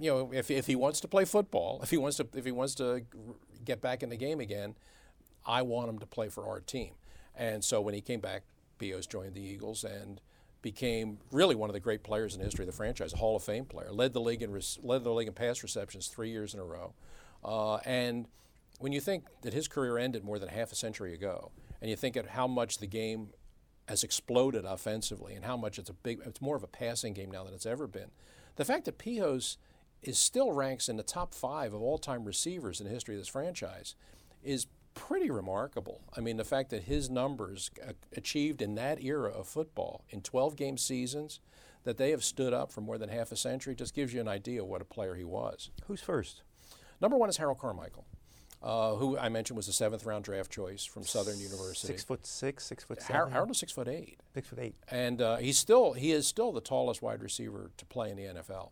you 0.00 0.10
know, 0.10 0.32
if, 0.32 0.50
if 0.50 0.66
he 0.66 0.76
wants 0.76 1.00
to 1.00 1.08
play 1.08 1.26
football, 1.26 1.80
if 1.82 1.90
he 1.90 1.98
wants 1.98 2.16
to 2.16 2.26
if 2.34 2.46
he 2.46 2.52
wants 2.52 2.74
to 2.76 3.02
get 3.66 3.82
back 3.82 4.02
in 4.02 4.08
the 4.08 4.16
game 4.16 4.40
again, 4.40 4.74
I 5.46 5.60
want 5.60 5.90
him 5.90 5.98
to 5.98 6.06
play 6.06 6.30
for 6.30 6.48
our 6.48 6.60
team. 6.60 6.92
And 7.34 7.64
so 7.64 7.80
when 7.80 7.94
he 7.94 8.00
came 8.00 8.20
back, 8.20 8.42
Pihos 8.78 9.08
joined 9.08 9.34
the 9.34 9.42
Eagles 9.42 9.84
and 9.84 10.20
became 10.60 11.18
really 11.30 11.54
one 11.54 11.68
of 11.68 11.74
the 11.74 11.80
great 11.80 12.02
players 12.02 12.34
in 12.34 12.38
the 12.38 12.44
history 12.44 12.64
of 12.64 12.70
the 12.70 12.76
franchise, 12.76 13.12
a 13.12 13.16
Hall 13.16 13.36
of 13.36 13.42
Fame 13.42 13.64
player. 13.64 13.90
Led 13.90 14.12
the 14.12 14.20
league 14.20 14.42
in 14.42 14.58
led 14.82 15.04
the 15.04 15.10
league 15.12 15.28
in 15.28 15.34
pass 15.34 15.62
receptions 15.62 16.08
three 16.08 16.30
years 16.30 16.54
in 16.54 16.60
a 16.60 16.64
row. 16.64 16.94
Uh, 17.44 17.76
and 17.78 18.26
when 18.78 18.92
you 18.92 19.00
think 19.00 19.24
that 19.42 19.52
his 19.52 19.68
career 19.68 19.98
ended 19.98 20.24
more 20.24 20.38
than 20.38 20.48
half 20.48 20.72
a 20.72 20.76
century 20.76 21.14
ago, 21.14 21.50
and 21.80 21.90
you 21.90 21.96
think 21.96 22.16
of 22.16 22.28
how 22.28 22.46
much 22.46 22.78
the 22.78 22.86
game 22.86 23.30
has 23.88 24.04
exploded 24.04 24.64
offensively 24.64 25.34
and 25.34 25.44
how 25.44 25.56
much 25.56 25.78
it's 25.78 25.90
a 25.90 25.92
big, 25.92 26.20
it's 26.24 26.40
more 26.40 26.56
of 26.56 26.62
a 26.62 26.68
passing 26.68 27.12
game 27.12 27.30
now 27.30 27.44
than 27.44 27.52
it's 27.52 27.66
ever 27.66 27.86
been. 27.86 28.10
The 28.56 28.64
fact 28.64 28.84
that 28.84 28.98
Pihos 28.98 29.56
is 30.02 30.18
still 30.18 30.52
ranks 30.52 30.88
in 30.88 30.96
the 30.96 31.02
top 31.02 31.34
five 31.34 31.74
of 31.74 31.82
all-time 31.82 32.24
receivers 32.24 32.80
in 32.80 32.86
the 32.86 32.92
history 32.92 33.14
of 33.14 33.20
this 33.20 33.28
franchise 33.28 33.94
is 34.42 34.66
pretty 34.94 35.30
remarkable. 35.30 36.00
I 36.16 36.20
mean, 36.20 36.36
the 36.36 36.44
fact 36.44 36.70
that 36.70 36.84
his 36.84 37.10
numbers 37.10 37.70
achieved 38.16 38.62
in 38.62 38.74
that 38.76 39.02
era 39.02 39.30
of 39.30 39.46
football 39.46 40.04
in 40.10 40.20
12 40.20 40.56
game 40.56 40.78
seasons, 40.78 41.40
that 41.84 41.96
they 41.96 42.10
have 42.10 42.22
stood 42.22 42.52
up 42.52 42.70
for 42.70 42.80
more 42.80 42.98
than 42.98 43.08
half 43.08 43.32
a 43.32 43.36
century, 43.36 43.74
just 43.74 43.94
gives 43.94 44.14
you 44.14 44.20
an 44.20 44.28
idea 44.28 44.62
of 44.62 44.68
what 44.68 44.80
a 44.80 44.84
player 44.84 45.14
he 45.14 45.24
was. 45.24 45.70
Who's 45.86 46.00
first? 46.00 46.42
Number 47.00 47.16
one 47.16 47.28
is 47.28 47.36
Harold 47.36 47.58
Carmichael. 47.58 48.06
Uh, 48.62 48.94
who 48.94 49.18
I 49.18 49.28
mentioned 49.28 49.56
was 49.56 49.66
a 49.66 49.72
seventh 49.72 50.06
round 50.06 50.24
draft 50.24 50.48
choice 50.48 50.84
from 50.84 51.02
Southern 51.02 51.40
University. 51.40 51.88
Six 51.88 52.04
foot 52.04 52.24
six, 52.24 52.64
six 52.64 52.84
foot 52.84 53.02
seven. 53.02 53.32
Harold 53.32 53.50
is 53.50 53.58
six 53.58 53.72
foot 53.72 53.88
eight. 53.88 54.20
Six 54.34 54.46
foot 54.46 54.60
eight. 54.60 54.76
And 54.88 55.20
uh, 55.20 55.36
he's 55.38 55.58
still 55.58 55.94
he 55.94 56.12
is 56.12 56.28
still 56.28 56.52
the 56.52 56.60
tallest 56.60 57.02
wide 57.02 57.22
receiver 57.22 57.72
to 57.76 57.84
play 57.86 58.10
in 58.10 58.16
the 58.16 58.22
NFL. 58.22 58.70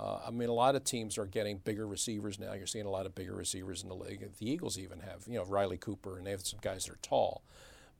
Uh, 0.00 0.18
I 0.26 0.30
mean, 0.30 0.48
a 0.48 0.54
lot 0.54 0.76
of 0.76 0.84
teams 0.84 1.18
are 1.18 1.26
getting 1.26 1.58
bigger 1.58 1.86
receivers 1.86 2.38
now. 2.38 2.54
You're 2.54 2.66
seeing 2.66 2.86
a 2.86 2.90
lot 2.90 3.04
of 3.04 3.14
bigger 3.14 3.34
receivers 3.34 3.82
in 3.82 3.90
the 3.90 3.94
league. 3.94 4.26
The 4.38 4.50
Eagles 4.50 4.78
even 4.78 5.00
have, 5.00 5.24
you 5.26 5.34
know, 5.34 5.44
Riley 5.44 5.76
Cooper, 5.76 6.16
and 6.16 6.26
they 6.26 6.30
have 6.30 6.40
some 6.40 6.58
guys 6.62 6.86
that 6.86 6.92
are 6.94 6.98
tall. 7.02 7.42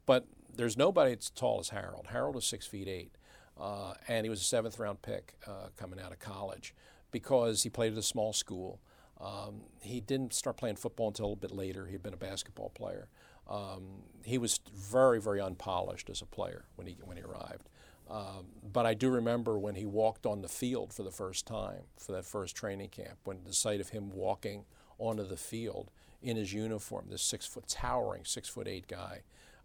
But 0.07 0.27
there's 0.57 0.79
nobody 0.79 1.13
as 1.13 1.29
tall 1.29 1.61
as 1.61 1.69
Harold. 1.69 2.07
Harold 2.11 2.37
is 2.37 2.47
six 2.47 2.67
feet 2.67 2.89
eight, 2.89 3.13
uh, 3.61 3.95
and 4.09 4.25
he 4.25 4.31
was 4.31 4.41
a 4.41 4.45
seventh 4.45 4.79
round 4.79 5.03
pick 5.03 5.35
uh, 5.47 5.69
coming 5.77 6.01
out 6.01 6.11
of 6.11 6.19
college 6.19 6.75
because 7.11 7.65
he 7.65 7.69
played 7.69 7.93
at 7.93 7.99
a 7.99 8.03
small 8.03 8.33
school. 8.33 8.81
Um, 9.21 9.61
he 9.83 10.01
didn't 10.01 10.33
start 10.33 10.57
playing 10.57 10.77
football 10.77 11.09
until 11.09 11.27
a 11.27 11.29
little 11.29 11.37
bit 11.37 11.51
later. 11.51 11.87
He'd 11.87 12.03
been 12.03 12.15
a 12.15 12.17
basketball 12.19 12.71
player. 12.71 13.09
Um, 13.47 14.05
he 14.25 14.39
was 14.39 14.61
very, 14.75 15.21
very 15.21 15.41
unpolished 15.41 16.09
as 16.09 16.23
a 16.23 16.27
player 16.27 16.65
when 16.77 16.87
he 16.87 16.97
when 17.05 17.19
he 17.19 17.23
arrived. 17.23 17.69
Um, 18.11 18.47
but 18.73 18.87
I 18.87 18.95
do 18.95 19.09
remember 19.09 19.57
when 19.59 19.77
he 19.77 19.87
walked 19.87 20.27
on 20.27 20.43
the 20.43 20.49
field 20.49 20.93
for 20.93 21.05
the 21.05 21.13
first 21.13 21.47
time 21.47 21.83
for 21.97 22.11
that 22.13 22.25
first 22.25 22.57
training 22.57 22.89
camp, 22.89 23.19
when 23.25 23.45
the 23.47 23.53
sight 23.53 23.81
of 23.81 23.91
him 23.91 24.11
walking 24.11 24.65
onto 24.99 25.25
the 25.25 25.37
field 25.37 25.91
in 26.21 26.37
his 26.37 26.53
uniform, 26.53 27.07
this 27.09 27.23
six 27.23 27.47
foot 27.47 27.69
towering 27.69 28.25
six 28.25 28.49
foot 28.49 28.67
eight 28.67 28.89
guy, 28.89 29.23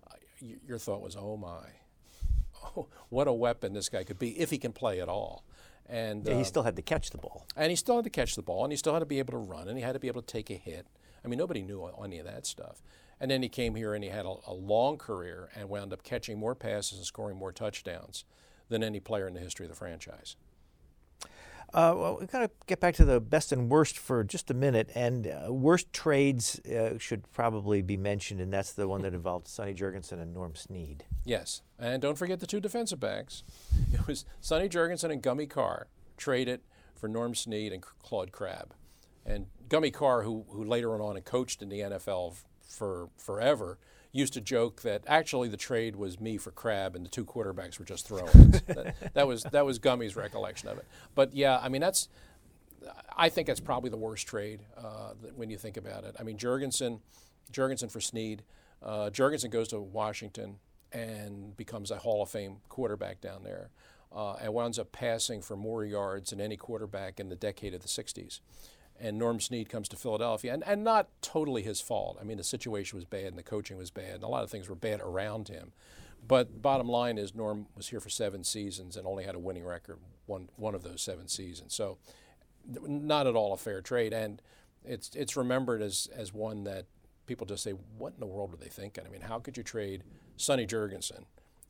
uh, 0.07 0.15
y- 0.41 0.57
your 0.67 0.77
thought 0.77 1.01
was, 1.01 1.15
oh 1.15 1.37
my, 1.37 1.69
oh, 2.77 2.87
what 3.09 3.27
a 3.27 3.33
weapon 3.33 3.73
this 3.73 3.89
guy 3.89 4.03
could 4.03 4.19
be 4.19 4.39
if 4.39 4.51
he 4.51 4.57
can 4.59 4.71
play 4.71 5.01
at 5.01 5.09
all. 5.09 5.43
And 5.87 6.25
Yeah, 6.25 6.35
he 6.35 6.41
uh, 6.41 6.43
still 6.43 6.63
had 6.63 6.75
to 6.75 6.81
catch 6.83 7.09
the 7.09 7.17
ball. 7.17 7.45
and 7.55 7.69
he 7.71 7.75
still 7.75 7.95
had 7.95 8.03
to 8.05 8.09
catch 8.11 8.35
the 8.35 8.41
ball, 8.43 8.63
and 8.63 8.71
he 8.71 8.77
still 8.77 8.93
had 8.93 8.99
to 8.99 9.05
be 9.05 9.19
able 9.19 9.31
to 9.33 9.37
run, 9.39 9.67
and 9.67 9.77
he 9.77 9.83
had 9.83 9.93
to 9.93 9.99
be 9.99 10.07
able 10.07 10.21
to 10.21 10.27
take 10.27 10.49
a 10.51 10.55
hit. 10.55 10.85
I 11.23 11.27
mean, 11.27 11.39
nobody 11.39 11.63
knew 11.63 11.83
any 12.03 12.19
of 12.19 12.25
that 12.27 12.45
stuff. 12.45 12.81
And 13.19 13.31
then 13.31 13.41
he 13.41 13.49
came 13.49 13.75
here 13.75 13.93
and 13.93 14.03
he 14.03 14.09
had 14.09 14.25
a, 14.25 14.35
a 14.47 14.53
long 14.53 14.97
career 14.97 15.49
and 15.55 15.69
wound 15.69 15.93
up 15.93 16.03
catching 16.03 16.37
more 16.37 16.55
passes 16.55 16.97
and 16.97 17.07
scoring 17.07 17.37
more 17.37 17.51
touchdowns 17.51 18.25
than 18.69 18.83
any 18.83 18.99
player 18.99 19.27
in 19.27 19.33
the 19.33 19.39
history 19.39 19.65
of 19.65 19.69
the 19.69 19.75
franchise. 19.75 20.35
Uh, 21.73 21.93
well, 21.93 22.17
we've 22.19 22.31
got 22.31 22.39
to 22.39 22.49
get 22.67 22.79
back 22.79 22.95
to 22.95 23.03
the 23.03 23.19
best 23.19 23.51
and 23.51 23.69
worst 23.69 23.97
for 23.97 24.23
just 24.23 24.49
a 24.49 24.53
minute. 24.53 24.89
And 24.95 25.27
uh, 25.27 25.51
worst 25.51 25.91
trades 25.91 26.59
uh, 26.59 26.97
should 26.97 27.29
probably 27.33 27.81
be 27.81 27.97
mentioned, 27.97 28.39
and 28.39 28.53
that's 28.53 28.71
the 28.71 28.87
one 28.87 29.01
that 29.01 29.13
involved 29.13 29.47
Sonny 29.47 29.73
Jurgensen 29.73 30.21
and 30.21 30.33
Norm 30.33 30.55
Snead. 30.55 31.03
Yes, 31.25 31.63
and 31.77 32.01
don't 32.01 32.17
forget 32.17 32.39
the 32.39 32.47
two 32.47 32.61
defensive 32.61 32.99
backs. 32.99 33.43
It 33.91 34.07
was 34.07 34.25
Sonny 34.39 34.69
Jurgensen 34.69 35.11
and 35.11 35.21
Gummy 35.21 35.47
Carr 35.47 35.87
traded 36.15 36.61
for 36.95 37.09
Norm 37.09 37.35
Snead 37.35 37.73
and 37.73 37.81
Claude 37.81 38.31
Crabb. 38.31 38.73
And 39.25 39.47
Gummy 39.67 39.91
Carr, 39.91 40.21
who, 40.21 40.45
who 40.49 40.63
later 40.63 40.91
went 40.91 41.01
on 41.01 41.17
and 41.17 41.25
coached 41.25 41.61
in 41.61 41.69
the 41.69 41.79
NFL 41.79 42.37
for 42.67 43.09
forever, 43.17 43.77
used 44.11 44.33
to 44.33 44.41
joke 44.41 44.81
that 44.83 45.03
actually 45.07 45.49
the 45.49 45.57
trade 45.57 45.95
was 45.95 46.19
me 46.19 46.37
for 46.37 46.51
Crabb 46.51 46.95
and 46.95 47.05
the 47.05 47.09
two 47.09 47.25
quarterbacks 47.25 47.77
were 47.77 47.85
just 47.85 48.07
throw-ins. 48.07 48.61
that, 48.67 49.13
that 49.13 49.27
was 49.27 49.43
that 49.43 49.65
was 49.65 49.79
Gummy's 49.79 50.15
recollection 50.15 50.69
of 50.69 50.77
it. 50.77 50.85
But 51.13 51.33
yeah, 51.33 51.59
I 51.61 51.69
mean 51.69 51.81
that's 51.81 52.07
I 53.15 53.29
think 53.29 53.47
that's 53.47 53.59
probably 53.59 53.89
the 53.89 53.97
worst 53.97 54.27
trade 54.27 54.61
uh, 54.77 55.13
when 55.35 55.49
you 55.49 55.57
think 55.57 55.77
about 55.77 56.03
it. 56.03 56.15
I 56.19 56.23
mean, 56.23 56.37
Jurgensen, 56.37 56.99
Jurgensen 57.51 57.91
for 57.91 57.99
Snead. 57.99 58.43
Uh, 58.81 59.09
Jurgensen 59.09 59.49
goes 59.49 59.69
to 59.69 59.79
Washington 59.79 60.57
and 60.91 61.55
becomes 61.57 61.91
a 61.91 61.97
Hall 61.97 62.21
of 62.21 62.29
Fame 62.29 62.57
quarterback 62.69 63.21
down 63.21 63.43
there, 63.43 63.69
uh, 64.15 64.33
and 64.33 64.53
winds 64.53 64.79
up 64.79 64.91
passing 64.91 65.41
for 65.41 65.55
more 65.55 65.83
yards 65.83 66.29
than 66.29 66.39
any 66.39 66.57
quarterback 66.57 67.19
in 67.19 67.29
the 67.29 67.35
decade 67.35 67.73
of 67.73 67.81
the 67.81 67.87
'60s. 67.87 68.39
And 68.99 69.19
Norm 69.19 69.41
Snead 69.41 69.67
comes 69.67 69.89
to 69.89 69.97
Philadelphia, 69.97 70.53
and, 70.53 70.63
and 70.65 70.83
not 70.83 71.09
totally 71.21 71.63
his 71.63 71.81
fault. 71.81 72.17
I 72.19 72.23
mean, 72.23 72.37
the 72.37 72.43
situation 72.43 72.97
was 72.97 73.03
bad, 73.05 73.25
and 73.25 73.37
the 73.37 73.43
coaching 73.43 73.77
was 73.77 73.91
bad, 73.91 74.15
and 74.15 74.23
a 74.23 74.27
lot 74.27 74.43
of 74.43 74.49
things 74.49 74.69
were 74.69 74.75
bad 74.75 75.01
around 75.01 75.49
him. 75.49 75.73
But 76.27 76.61
bottom 76.61 76.87
line 76.87 77.17
is, 77.17 77.35
Norm 77.35 77.67
was 77.75 77.89
here 77.89 77.99
for 77.99 78.09
seven 78.09 78.43
seasons 78.43 78.97
and 78.97 79.05
only 79.05 79.25
had 79.25 79.35
a 79.35 79.39
winning 79.39 79.65
record 79.65 79.99
one 80.25 80.49
one 80.55 80.73
of 80.73 80.83
those 80.83 81.01
seven 81.01 81.27
seasons. 81.27 81.75
So 81.75 81.97
not 82.67 83.27
at 83.27 83.35
all 83.35 83.53
a 83.53 83.57
fair 83.57 83.81
trade, 83.81 84.13
and 84.13 84.41
it's 84.83 85.11
it's 85.15 85.37
remembered 85.37 85.81
as 85.81 86.07
as 86.15 86.33
one 86.33 86.63
that 86.63 86.85
people 87.27 87.45
just 87.45 87.63
say, 87.63 87.71
"What 87.71 88.13
in 88.13 88.19
the 88.19 88.25
world 88.25 88.51
were 88.51 88.57
they 88.57 88.69
thinking?" 88.69 89.05
I 89.05 89.09
mean, 89.09 89.21
how 89.21 89.39
could 89.39 89.57
you 89.57 89.63
trade 89.63 90.03
Sonny 90.37 90.65
Jurgensen 90.65 91.25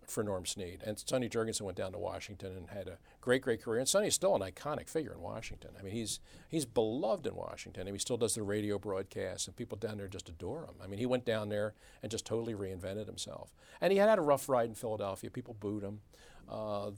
for 0.09 0.23
Norm 0.23 0.45
Snead? 0.45 0.81
And 0.85 0.97
Sonny 0.97 1.29
Jurgensen 1.29 1.61
went 1.61 1.77
down 1.77 1.91
to 1.91 1.97
Washington 1.97 2.55
and 2.55 2.69
had 2.69 2.87
a 2.87 2.97
great, 3.21 3.41
great 3.41 3.61
career. 3.61 3.79
And 3.79 3.87
Sonny's 3.87 4.15
still 4.15 4.35
an 4.35 4.41
iconic 4.41 4.89
figure 4.89 5.13
in 5.13 5.21
Washington. 5.21 5.71
I 5.79 5.83
mean, 5.83 5.93
he's 5.93 6.19
he's 6.49 6.65
beloved 6.65 7.27
in 7.27 7.35
Washington, 7.35 7.87
and 7.87 7.95
he 7.95 7.99
still 7.99 8.17
does 8.17 8.35
the 8.35 8.43
radio 8.43 8.77
broadcasts, 8.77 9.47
and 9.47 9.55
people 9.55 9.77
down 9.77 9.97
there 9.97 10.07
just 10.07 10.29
adore 10.29 10.63
him. 10.65 10.75
I 10.83 10.87
mean, 10.87 10.99
he 10.99 11.05
went 11.05 11.25
down 11.25 11.49
there 11.49 11.73
and 12.01 12.11
just 12.11 12.25
totally 12.25 12.53
reinvented 12.53 13.05
himself. 13.05 13.53
And 13.81 13.91
he 13.91 13.99
had 13.99 14.09
had 14.09 14.19
a 14.19 14.23
rough 14.23 14.49
ride 14.49 14.69
in 14.69 14.75
Philadelphia. 14.75 15.29
People 15.29 15.55
booed 15.59 15.83
him. 15.83 16.01
Uh, 16.49 16.91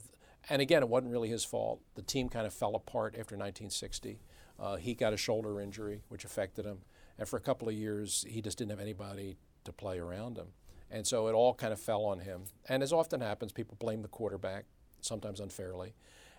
and 0.48 0.62
again, 0.62 0.82
it 0.82 0.88
wasn't 0.88 1.12
really 1.12 1.28
his 1.28 1.44
fault. 1.44 1.80
The 1.94 2.02
team 2.02 2.28
kind 2.28 2.46
of 2.46 2.54
fell 2.54 2.74
apart 2.74 3.14
after 3.14 3.36
1960. 3.36 4.20
Uh, 4.58 4.76
he 4.76 4.94
got 4.94 5.12
a 5.12 5.16
shoulder 5.16 5.60
injury, 5.60 6.02
which 6.08 6.24
affected 6.24 6.64
him. 6.64 6.78
And 7.18 7.28
for 7.28 7.36
a 7.36 7.40
couple 7.40 7.68
of 7.68 7.74
years, 7.74 8.24
he 8.28 8.40
just 8.40 8.58
didn't 8.58 8.70
have 8.70 8.80
anybody 8.80 9.38
to 9.64 9.72
play 9.72 9.98
around 9.98 10.36
him. 10.36 10.48
And 10.90 11.06
so 11.06 11.28
it 11.28 11.32
all 11.32 11.54
kind 11.54 11.72
of 11.72 11.80
fell 11.80 12.04
on 12.04 12.20
him. 12.20 12.44
And 12.68 12.82
as 12.82 12.92
often 12.92 13.20
happens, 13.20 13.52
people 13.52 13.76
blame 13.78 14.02
the 14.02 14.08
quarterback, 14.08 14.64
sometimes 15.00 15.40
unfairly. 15.40 15.94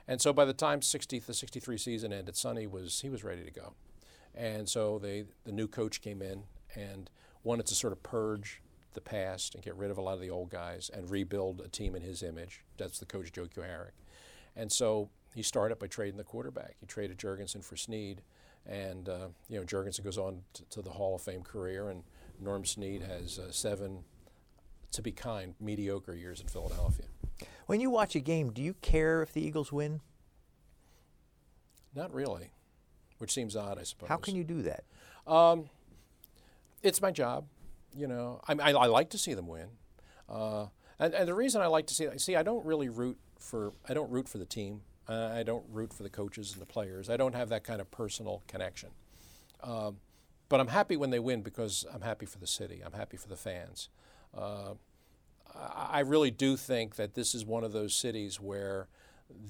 And 0.08 0.20
so 0.20 0.34
by 0.34 0.46
the 0.46 0.54
time 0.54 0.82
60, 0.82 1.20
the 1.20 1.34
63 1.34 1.78
season 1.78 2.12
ended, 2.12 2.36
Sonny 2.36 2.66
was, 2.66 3.02
he 3.02 3.10
was 3.10 3.24
ready 3.24 3.44
to 3.44 3.52
go. 3.52 3.74
And 4.34 4.68
so 4.68 4.98
they, 4.98 5.26
the 5.44 5.52
new 5.52 5.68
coach 5.68 6.02
came 6.02 6.22
in 6.22 6.44
and 6.76 7.10
wanted 7.44 7.68
to 7.68 7.76
sort 7.76 7.94
of 7.94 8.02
purge 8.02 8.62
the 8.94 9.02
past 9.02 9.54
and 9.54 9.64
get 9.64 9.76
rid 9.76 9.92
of 9.92 9.98
a 9.98 10.02
lot 10.02 10.14
of 10.16 10.22
the 10.22 10.30
old 10.30 10.50
guys 10.50 10.90
and 10.92 11.10
rebuild 11.10 11.62
a 11.62 11.68
team 11.68 11.96
in 11.96 12.02
his 12.02 12.24
image. 12.24 12.64
That's 12.78 13.00
the 13.00 13.06
coach, 13.06 13.32
Joe 13.32 13.46
Kuharich. 13.46 13.92
And 14.56 14.72
so 14.72 15.10
he 15.36 15.44
started 15.44 15.80
by 15.80 15.88
trading 15.88 16.18
the 16.18 16.24
quarterback. 16.24 16.76
He 16.80 16.86
traded 16.86 17.18
Jurgensen 17.18 17.64
for 17.64 17.76
Snead. 17.76 18.22
And, 18.66 19.08
uh, 19.08 19.28
you 19.48 19.60
know, 19.60 19.66
Jurgensen 19.66 20.04
goes 20.04 20.18
on 20.18 20.42
to, 20.54 20.66
to, 20.70 20.82
the 20.82 20.90
Hall 20.90 21.16
of 21.16 21.22
Fame 21.22 21.44
career, 21.44 21.90
and 21.90 22.04
Norm 22.40 22.66
Snead 22.66 23.02
has 23.02 23.40
uh, 23.40 23.52
seven, 23.52 24.00
to 24.91 25.02
be 25.02 25.12
kind, 25.12 25.56
mediocre 25.60 26.15
years 26.15 26.41
in 26.41 26.47
Philadelphia. 26.47 27.06
When 27.67 27.80
you 27.80 27.89
watch 27.89 28.15
a 28.15 28.19
game, 28.19 28.52
do 28.52 28.62
you 28.62 28.73
care 28.82 29.21
if 29.21 29.34
the 29.34 29.41
Eagles 29.41 29.71
win? 29.71 30.02
Not 31.95 32.13
really, 32.13 32.52
which 33.17 33.32
seems 33.32 33.56
odd, 33.56 33.78
I 33.80 33.84
suppose. 33.84 34.10
How 34.10 34.17
can 34.17 34.36
you 34.36 34.43
do 34.43 34.62
that? 34.63 34.84
Um, 35.28 35.69
it's 36.82 37.02
my 37.02 37.12
job. 37.12 37.45
You 37.95 38.08
know, 38.08 38.41
I, 38.47 38.54
I, 38.54 38.71
I 38.71 38.86
like 38.88 39.10
to 39.12 39.17
see 39.17 39.34
them 39.34 39.47
win. 39.47 39.69
Uh, 40.28 40.67
and, 40.99 41.13
and 41.13 41.28
the 41.28 41.34
reason 41.34 41.62
I 41.62 41.67
like 41.67 41.88
to 41.88 41.93
see, 41.93 42.08
see, 42.17 42.36
I 42.36 42.43
don't 42.43 42.65
really 42.65 42.89
root 42.89 43.17
for, 43.39 43.73
I 43.88 43.93
don't 43.93 44.12
root 44.12 44.28
for 44.28 44.38
the 44.38 44.45
team. 44.45 44.82
Uh, 45.08 45.32
I 45.34 45.43
don't 45.43 45.65
root 45.71 45.91
for 45.91 46.04
the 46.04 46.10
coaches 46.10 46.52
and 46.54 46.62
the 46.62 46.67
players. 46.67 47.10
I 47.10 47.17
don't 47.17 47.34
have 47.34 47.49
that 47.49 47.63
kind 47.63 47.82
of 47.82 47.89
personal 47.89 48.43
connection. 48.47 48.89
Um, 49.63 49.97
but 50.49 50.60
I'm 50.60 50.67
happy 50.67 50.97
when 50.97 51.10
they 51.10 51.19
win 51.19 51.41
because 51.41 51.86
I'm 51.91 52.02
happy 52.02 52.25
for 52.25 52.38
the 52.38 52.47
city. 52.47 52.82
I'm 52.86 52.93
happy 52.93 53.17
for 53.17 53.28
the 53.28 53.36
fans. 53.36 53.89
Uh, 54.36 54.74
I, 55.56 56.02
really 56.02 56.32
do 56.32 56.56
think 56.56 56.96
that 56.96 57.15
this 57.15 57.34
is 57.34 57.46
one 57.46 57.63
of 57.63 57.72
those 57.72 57.96
cities 57.96 58.39
where 58.39 58.88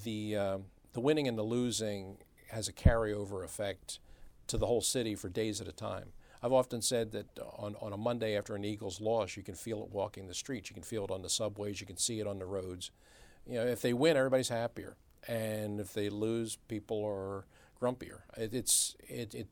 the 0.04 0.36
um, 0.36 0.66
the 0.94 1.02
winning 1.02 1.28
and 1.28 1.38
the 1.38 1.44
losing 1.44 2.18
has 2.50 2.68
a 2.68 2.74
carryover 2.74 3.44
effect 3.44 4.00
to 4.48 4.58
the 4.58 4.66
whole 4.66 4.82
city 4.82 5.16
for 5.16 5.30
days 5.30 5.62
at 5.62 5.68
a 5.68 5.72
time. 5.72 6.14
I've 6.42 6.54
often 6.54 6.82
said 6.82 7.12
that 7.12 7.38
on, 7.58 7.76
on 7.82 7.92
a 7.92 7.98
Monday 7.98 8.38
after 8.38 8.56
an 8.56 8.64
Eagles 8.64 9.02
loss, 9.02 9.36
you 9.36 9.44
can 9.44 9.56
feel 9.56 9.84
it 9.84 9.90
walking 9.90 10.28
the 10.28 10.34
streets, 10.34 10.70
you 10.70 10.74
can 10.74 10.84
feel 10.84 11.04
it 11.04 11.12
on 11.12 11.22
the 11.22 11.30
subways, 11.30 11.82
you 11.82 11.88
can 11.88 11.98
see 11.98 12.20
it 12.20 12.28
on 12.28 12.40
the 12.40 12.46
roads. 12.46 12.92
You 13.46 13.56
know, 13.56 13.66
if 13.66 13.82
they 13.82 13.94
win, 13.94 14.16
everybody's 14.16 14.50
happier, 14.50 14.96
and 15.28 15.80
if 15.80 15.94
they 15.94 16.10
lose, 16.10 16.58
people 16.68 17.04
are 17.06 17.46
grumpier. 17.82 18.22
It, 18.38 18.54
it's 18.54 18.96
it, 19.08 19.36
it 19.36 19.48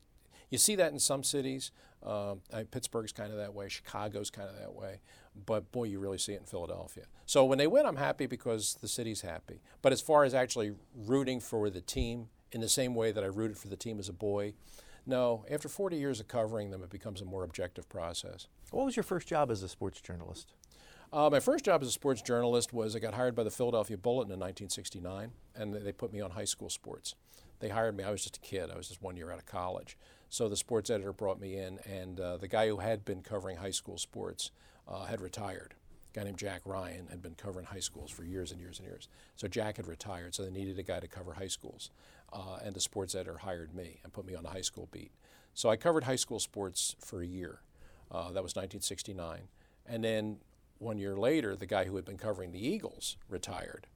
you 0.50 0.58
see 0.58 0.76
that 0.76 0.92
in 0.92 0.98
some 0.98 1.22
cities. 1.22 1.70
Um, 2.04 2.40
Pittsburgh's 2.70 3.12
kind 3.12 3.32
of 3.32 3.38
that 3.38 3.54
way. 3.54 3.68
Chicago's 3.68 4.30
kind 4.30 4.48
of 4.48 4.56
that 4.58 4.74
way. 4.74 5.00
But 5.46 5.70
boy, 5.72 5.84
you 5.84 5.98
really 5.98 6.18
see 6.18 6.32
it 6.32 6.40
in 6.40 6.46
Philadelphia. 6.46 7.04
So 7.26 7.44
when 7.44 7.58
they 7.58 7.66
win, 7.66 7.86
I'm 7.86 7.96
happy 7.96 8.26
because 8.26 8.78
the 8.80 8.88
city's 8.88 9.22
happy. 9.22 9.60
But 9.82 9.92
as 9.92 10.00
far 10.00 10.24
as 10.24 10.34
actually 10.34 10.72
rooting 10.94 11.40
for 11.40 11.70
the 11.70 11.80
team 11.80 12.28
in 12.52 12.60
the 12.60 12.68
same 12.68 12.94
way 12.94 13.12
that 13.12 13.22
I 13.22 13.26
rooted 13.26 13.58
for 13.58 13.68
the 13.68 13.76
team 13.76 13.98
as 13.98 14.08
a 14.08 14.12
boy, 14.12 14.54
no. 15.06 15.44
After 15.50 15.68
40 15.68 15.96
years 15.96 16.20
of 16.20 16.28
covering 16.28 16.70
them, 16.70 16.82
it 16.82 16.90
becomes 16.90 17.22
a 17.22 17.24
more 17.24 17.42
objective 17.42 17.88
process. 17.88 18.46
What 18.70 18.84
was 18.84 18.94
your 18.94 19.02
first 19.04 19.26
job 19.26 19.50
as 19.50 19.62
a 19.62 19.68
sports 19.68 20.00
journalist? 20.02 20.52
Uh, 21.10 21.30
my 21.30 21.40
first 21.40 21.64
job 21.64 21.80
as 21.80 21.88
a 21.88 21.92
sports 21.92 22.20
journalist 22.20 22.74
was 22.74 22.94
I 22.94 22.98
got 22.98 23.14
hired 23.14 23.34
by 23.34 23.42
the 23.42 23.50
Philadelphia 23.50 23.96
Bulletin 23.96 24.30
in 24.30 24.38
1969, 24.38 25.32
and 25.54 25.72
they 25.72 25.92
put 25.92 26.12
me 26.12 26.20
on 26.20 26.32
high 26.32 26.44
school 26.44 26.68
sports. 26.68 27.14
They 27.60 27.70
hired 27.70 27.96
me. 27.96 28.04
I 28.04 28.10
was 28.10 28.22
just 28.22 28.36
a 28.36 28.40
kid. 28.40 28.70
I 28.70 28.76
was 28.76 28.88
just 28.88 29.00
one 29.00 29.16
year 29.16 29.32
out 29.32 29.38
of 29.38 29.46
college. 29.46 29.96
So 30.28 30.48
the 30.48 30.56
sports 30.56 30.90
editor 30.90 31.12
brought 31.12 31.40
me 31.40 31.56
in, 31.56 31.78
and 31.90 32.20
uh, 32.20 32.36
the 32.36 32.48
guy 32.48 32.68
who 32.68 32.78
had 32.78 33.04
been 33.04 33.22
covering 33.22 33.56
high 33.56 33.70
school 33.70 33.96
sports 33.96 34.50
uh, 34.86 35.04
had 35.04 35.20
retired. 35.20 35.74
A 36.14 36.18
guy 36.18 36.24
named 36.24 36.38
Jack 36.38 36.62
Ryan 36.64 37.06
had 37.08 37.22
been 37.22 37.34
covering 37.34 37.66
high 37.66 37.80
schools 37.80 38.10
for 38.10 38.24
years 38.24 38.52
and 38.52 38.60
years 38.60 38.78
and 38.78 38.86
years. 38.86 39.08
So 39.36 39.48
Jack 39.48 39.76
had 39.76 39.86
retired, 39.86 40.34
so 40.34 40.42
they 40.44 40.50
needed 40.50 40.78
a 40.78 40.82
guy 40.82 41.00
to 41.00 41.08
cover 41.08 41.32
high 41.32 41.48
schools. 41.48 41.90
Uh, 42.32 42.58
and 42.62 42.74
the 42.74 42.80
sports 42.80 43.14
editor 43.14 43.38
hired 43.38 43.74
me 43.74 44.00
and 44.04 44.12
put 44.12 44.26
me 44.26 44.34
on 44.34 44.42
the 44.42 44.50
high 44.50 44.60
school 44.60 44.88
beat. 44.92 45.12
So 45.54 45.70
I 45.70 45.76
covered 45.76 46.04
high 46.04 46.16
school 46.16 46.40
sports 46.40 46.94
for 47.00 47.22
a 47.22 47.26
year. 47.26 47.62
Uh, 48.10 48.30
that 48.32 48.42
was 48.42 48.54
1969. 48.54 49.48
And 49.86 50.04
then 50.04 50.38
one 50.78 50.98
year 50.98 51.16
later, 51.16 51.56
the 51.56 51.66
guy 51.66 51.84
who 51.84 51.96
had 51.96 52.04
been 52.04 52.18
covering 52.18 52.52
the 52.52 52.66
Eagles 52.66 53.16
retired 53.28 53.86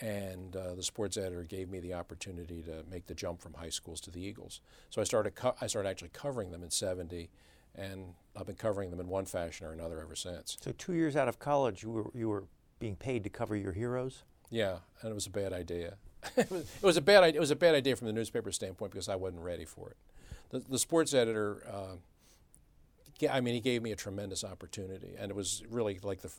and 0.00 0.54
uh, 0.54 0.74
the 0.74 0.82
sports 0.82 1.16
editor 1.16 1.44
gave 1.44 1.68
me 1.68 1.80
the 1.80 1.94
opportunity 1.94 2.62
to 2.62 2.84
make 2.90 3.06
the 3.06 3.14
jump 3.14 3.40
from 3.40 3.54
high 3.54 3.68
schools 3.68 4.00
to 4.02 4.10
the 4.10 4.20
Eagles. 4.20 4.60
So 4.90 5.00
I 5.00 5.04
started 5.04 5.34
co- 5.34 5.54
I 5.60 5.66
started 5.66 5.88
actually 5.88 6.10
covering 6.12 6.50
them 6.50 6.62
in 6.62 6.70
'70, 6.70 7.30
and 7.74 8.14
I've 8.36 8.46
been 8.46 8.56
covering 8.56 8.90
them 8.90 9.00
in 9.00 9.08
one 9.08 9.24
fashion 9.24 9.66
or 9.66 9.72
another 9.72 10.00
ever 10.00 10.14
since. 10.14 10.56
So 10.60 10.72
two 10.76 10.94
years 10.94 11.16
out 11.16 11.28
of 11.28 11.38
college, 11.38 11.82
you 11.82 11.90
were 11.90 12.10
you 12.14 12.28
were 12.28 12.44
being 12.78 12.96
paid 12.96 13.24
to 13.24 13.30
cover 13.30 13.56
your 13.56 13.72
heroes. 13.72 14.22
Yeah, 14.50 14.78
and 15.02 15.10
it 15.10 15.14
was 15.14 15.26
a 15.26 15.30
bad 15.30 15.52
idea. 15.52 15.96
it, 16.36 16.50
was, 16.50 16.62
it 16.62 16.82
was 16.82 16.96
a 16.96 17.02
bad 17.02 17.34
it 17.34 17.40
was 17.40 17.50
a 17.50 17.56
bad 17.56 17.74
idea 17.74 17.96
from 17.96 18.06
the 18.06 18.12
newspaper 18.12 18.52
standpoint 18.52 18.92
because 18.92 19.08
I 19.08 19.16
wasn't 19.16 19.42
ready 19.42 19.64
for 19.64 19.90
it. 19.90 19.96
The, 20.50 20.60
the 20.60 20.78
sports 20.78 21.12
editor, 21.12 21.62
uh, 21.70 23.26
I 23.30 23.40
mean, 23.40 23.54
he 23.54 23.60
gave 23.60 23.82
me 23.82 23.92
a 23.92 23.96
tremendous 23.96 24.44
opportunity, 24.44 25.14
and 25.18 25.30
it 25.30 25.34
was 25.34 25.62
really 25.68 25.98
like 26.02 26.22
the 26.22 26.30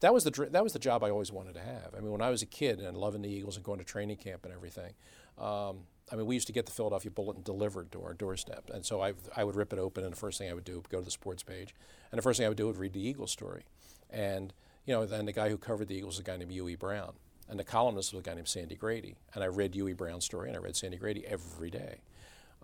that 0.00 0.12
was 0.12 0.24
the 0.24 0.30
that 0.50 0.62
was 0.62 0.72
the 0.72 0.78
job 0.78 1.02
I 1.02 1.10
always 1.10 1.32
wanted 1.32 1.54
to 1.54 1.60
have. 1.60 1.94
I 1.96 2.00
mean, 2.00 2.10
when 2.12 2.22
I 2.22 2.30
was 2.30 2.42
a 2.42 2.46
kid 2.46 2.80
and 2.80 2.96
loving 2.96 3.22
the 3.22 3.28
Eagles 3.28 3.56
and 3.56 3.64
going 3.64 3.78
to 3.78 3.84
training 3.84 4.16
camp 4.16 4.44
and 4.44 4.52
everything, 4.52 4.92
um, 5.38 5.80
I 6.12 6.16
mean, 6.16 6.26
we 6.26 6.34
used 6.34 6.46
to 6.46 6.52
get 6.52 6.66
the 6.66 6.72
Philadelphia 6.72 7.10
Bulletin 7.10 7.42
delivered 7.42 7.90
to 7.92 8.02
our 8.02 8.14
doorstep, 8.14 8.70
and 8.72 8.84
so 8.84 9.00
I 9.00 9.14
I 9.36 9.44
would 9.44 9.56
rip 9.56 9.72
it 9.72 9.78
open, 9.78 10.04
and 10.04 10.12
the 10.12 10.18
first 10.18 10.38
thing 10.38 10.50
I 10.50 10.54
would 10.54 10.64
do 10.64 10.76
would 10.76 10.88
go 10.88 10.98
to 10.98 11.04
the 11.04 11.10
sports 11.10 11.42
page, 11.42 11.74
and 12.10 12.18
the 12.18 12.22
first 12.22 12.38
thing 12.38 12.46
I 12.46 12.48
would 12.48 12.58
do 12.58 12.66
would 12.66 12.76
read 12.76 12.92
the 12.92 13.06
Eagles 13.06 13.30
story, 13.30 13.64
and 14.10 14.52
you 14.86 14.94
know, 14.94 15.04
then 15.04 15.26
the 15.26 15.32
guy 15.32 15.48
who 15.48 15.58
covered 15.58 15.88
the 15.88 15.96
Eagles 15.96 16.14
was 16.14 16.20
a 16.20 16.22
guy 16.22 16.36
named 16.36 16.52
Huey 16.52 16.76
Brown, 16.76 17.14
and 17.48 17.58
the 17.58 17.64
columnist 17.64 18.12
was 18.12 18.20
a 18.20 18.22
guy 18.22 18.34
named 18.34 18.48
Sandy 18.48 18.76
Grady, 18.76 19.16
and 19.34 19.42
I 19.42 19.48
read 19.48 19.74
Huey 19.74 19.92
Brown's 19.92 20.24
story 20.24 20.48
and 20.48 20.56
I 20.56 20.60
read 20.60 20.76
Sandy 20.76 20.96
Grady 20.96 21.26
every 21.26 21.70
day. 21.70 22.00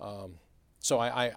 Um, 0.01 0.35
so 0.81 0.99
I, 0.99 1.27
I, 1.27 1.33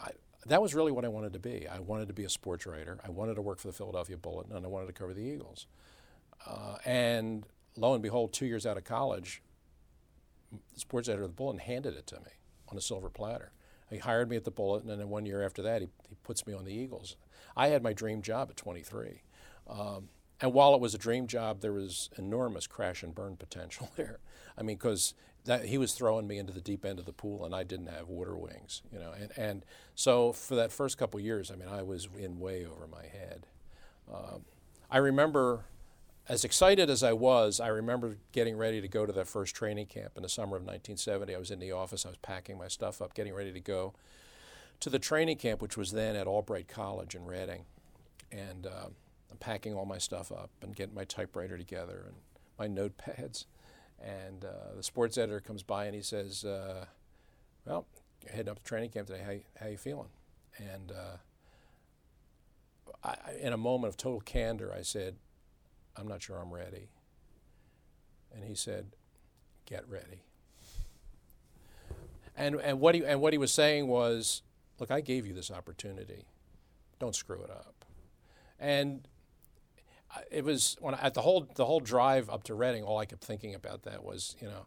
that 0.45 0.61
was 0.61 0.75
really 0.75 0.91
what 0.91 1.05
I 1.05 1.07
wanted 1.07 1.33
to 1.33 1.39
be. 1.39 1.67
I 1.67 1.79
wanted 1.79 2.07
to 2.07 2.13
be 2.13 2.23
a 2.23 2.29
sports 2.29 2.65
writer. 2.65 2.99
I 3.03 3.09
wanted 3.09 3.35
to 3.35 3.41
work 3.41 3.59
for 3.59 3.67
the 3.67 3.73
Philadelphia 3.73 4.17
Bulletin, 4.17 4.55
and 4.55 4.65
I 4.65 4.69
wanted 4.69 4.87
to 4.87 4.93
cover 4.93 5.13
the 5.13 5.23
Eagles. 5.23 5.67
Uh, 6.45 6.77
and 6.85 7.45
lo 7.75 7.93
and 7.93 8.03
behold, 8.03 8.33
two 8.33 8.45
years 8.45 8.65
out 8.65 8.77
of 8.77 8.83
college, 8.83 9.41
the 10.73 10.79
sports 10.79 11.09
editor 11.09 11.23
of 11.23 11.29
the 11.29 11.35
Bulletin 11.35 11.59
handed 11.59 11.95
it 11.95 12.05
to 12.07 12.15
me 12.17 12.31
on 12.69 12.77
a 12.77 12.81
silver 12.81 13.09
platter. 13.09 13.51
He 13.89 13.97
hired 13.97 14.29
me 14.29 14.35
at 14.35 14.43
the 14.43 14.51
Bulletin, 14.51 14.89
and 14.89 14.99
then 14.99 15.09
one 15.09 15.25
year 15.25 15.43
after 15.43 15.61
that, 15.63 15.81
he, 15.81 15.87
he 16.09 16.15
puts 16.23 16.45
me 16.47 16.53
on 16.53 16.65
the 16.65 16.73
Eagles. 16.73 17.15
I 17.55 17.67
had 17.67 17.83
my 17.83 17.93
dream 17.93 18.21
job 18.21 18.49
at 18.49 18.57
23. 18.57 19.21
Um, 19.67 20.09
and 20.41 20.53
while 20.53 20.73
it 20.73 20.81
was 20.81 20.93
a 20.93 20.97
dream 20.97 21.27
job, 21.27 21.61
there 21.61 21.73
was 21.73 22.09
enormous 22.17 22.67
crash 22.67 23.03
and 23.03 23.15
burn 23.15 23.35
potential 23.39 23.91
there. 23.95 24.19
I 24.57 24.61
mean, 24.63 24.77
because 24.77 25.13
he 25.63 25.77
was 25.77 25.93
throwing 25.93 26.27
me 26.27 26.37
into 26.37 26.53
the 26.53 26.61
deep 26.61 26.85
end 26.85 26.99
of 26.99 27.05
the 27.05 27.13
pool, 27.13 27.45
and 27.45 27.53
I 27.53 27.63
didn't 27.63 27.87
have 27.87 28.07
water 28.07 28.35
wings, 28.35 28.81
you 28.91 28.99
know. 28.99 29.11
And, 29.11 29.31
and 29.37 29.65
so 29.93 30.31
for 30.31 30.55
that 30.55 30.71
first 30.71 30.97
couple 30.97 31.19
years, 31.19 31.51
I 31.51 31.55
mean, 31.55 31.69
I 31.69 31.83
was 31.83 32.07
in 32.17 32.39
way 32.39 32.65
over 32.65 32.87
my 32.87 33.03
head. 33.03 33.45
Um, 34.11 34.45
I 34.89 34.97
remember, 34.97 35.65
as 36.27 36.43
excited 36.43 36.89
as 36.89 37.03
I 37.03 37.13
was, 37.13 37.59
I 37.59 37.67
remember 37.67 38.17
getting 38.31 38.57
ready 38.57 38.81
to 38.81 38.87
go 38.87 39.05
to 39.05 39.13
that 39.13 39.27
first 39.27 39.55
training 39.55 39.87
camp 39.87 40.13
in 40.15 40.23
the 40.23 40.29
summer 40.29 40.57
of 40.57 40.63
1970. 40.63 41.35
I 41.35 41.37
was 41.37 41.51
in 41.51 41.59
the 41.59 41.71
office, 41.71 42.05
I 42.05 42.09
was 42.09 42.17
packing 42.17 42.57
my 42.57 42.67
stuff 42.67 43.01
up, 43.01 43.13
getting 43.13 43.33
ready 43.33 43.51
to 43.51 43.59
go 43.59 43.93
to 44.79 44.89
the 44.89 44.99
training 44.99 45.37
camp, 45.37 45.61
which 45.61 45.77
was 45.77 45.91
then 45.91 46.15
at 46.15 46.27
Albright 46.27 46.67
College 46.67 47.15
in 47.15 47.25
Reading. 47.25 47.65
And 48.31 48.65
uh, 48.65 48.87
I'm 49.31 49.37
packing 49.39 49.75
all 49.75 49.85
my 49.85 49.97
stuff 49.97 50.31
up 50.31 50.49
and 50.61 50.75
getting 50.75 50.95
my 50.95 51.05
typewriter 51.05 51.57
together 51.57 52.05
and 52.07 52.15
my 52.57 52.67
notepads. 52.67 53.45
And 54.03 54.45
uh, 54.45 54.75
the 54.75 54.83
sports 54.83 55.17
editor 55.17 55.39
comes 55.39 55.63
by 55.63 55.85
and 55.85 55.95
he 55.95 56.01
says, 56.01 56.43
uh, 56.45 56.85
"Well, 57.65 57.85
heading 58.29 58.49
up 58.49 58.57
to 58.57 58.63
training 58.63 58.91
camp 58.91 59.07
today. 59.07 59.23
How 59.23 59.63
how 59.63 59.69
you 59.69 59.77
feeling?" 59.77 60.09
And 60.57 60.91
uh, 60.91 61.17
I, 63.03 63.15
in 63.41 63.53
a 63.53 63.57
moment 63.57 63.89
of 63.89 63.97
total 63.97 64.21
candor, 64.21 64.73
I 64.77 64.81
said, 64.81 65.15
"I'm 65.95 66.07
not 66.07 66.21
sure 66.21 66.37
I'm 66.37 66.53
ready." 66.53 66.89
And 68.33 68.43
he 68.43 68.55
said, 68.55 68.95
"Get 69.65 69.87
ready." 69.89 70.23
And 72.37 72.55
and 72.55 72.79
what 72.79 72.95
he 72.95 73.05
and 73.05 73.21
what 73.21 73.33
he 73.33 73.39
was 73.39 73.51
saying 73.51 73.87
was, 73.87 74.41
"Look, 74.79 74.91
I 74.91 75.01
gave 75.01 75.25
you 75.25 75.33
this 75.33 75.49
opportunity. 75.49 76.25
Don't 76.99 77.15
screw 77.15 77.41
it 77.43 77.49
up." 77.49 77.85
And 78.59 79.07
it 80.31 80.43
was 80.43 80.77
when 80.79 80.95
at 80.95 81.13
the 81.13 81.21
whole 81.21 81.47
the 81.55 81.65
whole 81.65 81.79
drive 81.79 82.29
up 82.29 82.43
to 82.43 82.53
Reading, 82.53 82.83
all 82.83 82.97
I 82.97 83.05
kept 83.05 83.23
thinking 83.23 83.53
about 83.55 83.83
that 83.83 84.03
was, 84.03 84.35
you 84.39 84.47
know, 84.47 84.65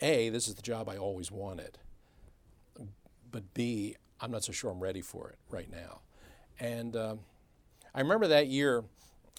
a 0.00 0.28
this 0.30 0.48
is 0.48 0.54
the 0.54 0.62
job 0.62 0.88
I 0.88 0.96
always 0.96 1.30
wanted, 1.30 1.78
but 3.30 3.54
b 3.54 3.96
I'm 4.20 4.30
not 4.30 4.44
so 4.44 4.52
sure 4.52 4.70
I'm 4.70 4.80
ready 4.80 5.00
for 5.00 5.28
it 5.28 5.38
right 5.50 5.70
now, 5.70 6.00
and 6.58 6.96
um, 6.96 7.20
I 7.94 8.00
remember 8.00 8.28
that 8.28 8.48
year 8.48 8.84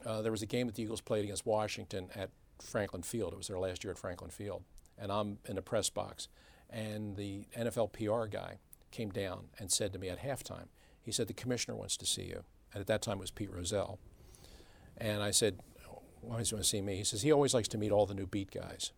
uh, 0.06 0.22
there 0.22 0.32
was 0.32 0.42
a 0.42 0.48
game 0.48 0.68
that 0.68 0.76
the 0.76 0.84
Eagles 0.84 1.02
played 1.02 1.24
against 1.24 1.46
Washington 1.46 2.10
at 2.16 2.30
Franklin 2.62 3.04
Field. 3.04 3.34
It 3.34 3.38
was 3.38 3.48
their 3.48 3.60
last 3.60 3.84
year 3.84 3.92
at 3.92 3.98
Franklin 3.98 4.32
Field, 4.32 4.64
and 4.98 5.12
I'm 5.12 5.40
in 5.48 5.56
the 5.56 5.62
press 5.62 5.90
box, 5.90 6.28
and 6.70 7.16
the 7.16 7.46
NFL 7.58 7.94
PR 7.94 8.28
guy 8.28 8.60
came 8.92 9.10
down 9.10 9.46
and 9.58 9.72
said 9.72 9.92
to 9.94 10.00
me 10.00 10.10
at 10.10 10.22
halftime, 10.22 10.68
he 11.02 11.12
said 11.12 11.28
the 11.28 11.34
commissioner 11.34 11.76
wants 11.76 11.98
to 11.98 12.06
see 12.06 12.24
you, 12.24 12.44
and 12.74 12.82
at 12.82 12.88
that 12.88 13.02
time 13.02 13.18
it 13.18 13.22
was 13.22 13.32
Pete 13.32 13.52
Rozelle 13.52 14.00
and 14.98 15.22
I 15.22 15.32
said, 15.32 15.60
why 16.22 16.38
does 16.38 16.50
he 16.50 16.56
want 16.56 16.64
to 16.64 16.70
see 16.70 16.82
me? 16.82 16.98
He 16.98 17.04
says, 17.04 17.22
he 17.22 17.32
always 17.32 17.54
likes 17.54 17.68
to 17.70 17.78
meet 17.78 17.92
all 17.92 18.06
the 18.06 18.14
new 18.14 18.26
beat 18.26 18.52
guys. 18.52 18.92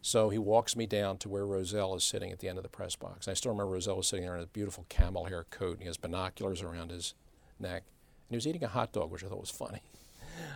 So 0.00 0.30
he 0.30 0.38
walks 0.38 0.76
me 0.76 0.86
down 0.86 1.18
to 1.18 1.28
where 1.28 1.44
Rozelle 1.44 1.94
is 1.96 2.04
sitting 2.04 2.30
at 2.30 2.38
the 2.38 2.48
end 2.48 2.56
of 2.56 2.62
the 2.62 2.70
press 2.70 2.96
box. 2.96 3.28
I 3.28 3.34
still 3.34 3.50
remember 3.50 3.72
Rozelle 3.72 3.96
was 3.96 4.08
sitting 4.08 4.24
there 4.24 4.36
in 4.36 4.42
a 4.42 4.46
beautiful 4.46 4.86
camel 4.88 5.24
hair 5.24 5.44
coat, 5.50 5.72
and 5.72 5.80
he 5.80 5.86
has 5.86 5.96
binoculars 5.96 6.62
around 6.62 6.90
his 6.90 7.14
neck. 7.58 7.82
And 7.82 8.30
he 8.30 8.36
was 8.36 8.46
eating 8.46 8.64
a 8.64 8.68
hot 8.68 8.92
dog, 8.92 9.10
which 9.10 9.24
I 9.24 9.28
thought 9.28 9.40
was 9.40 9.50
funny. 9.50 9.82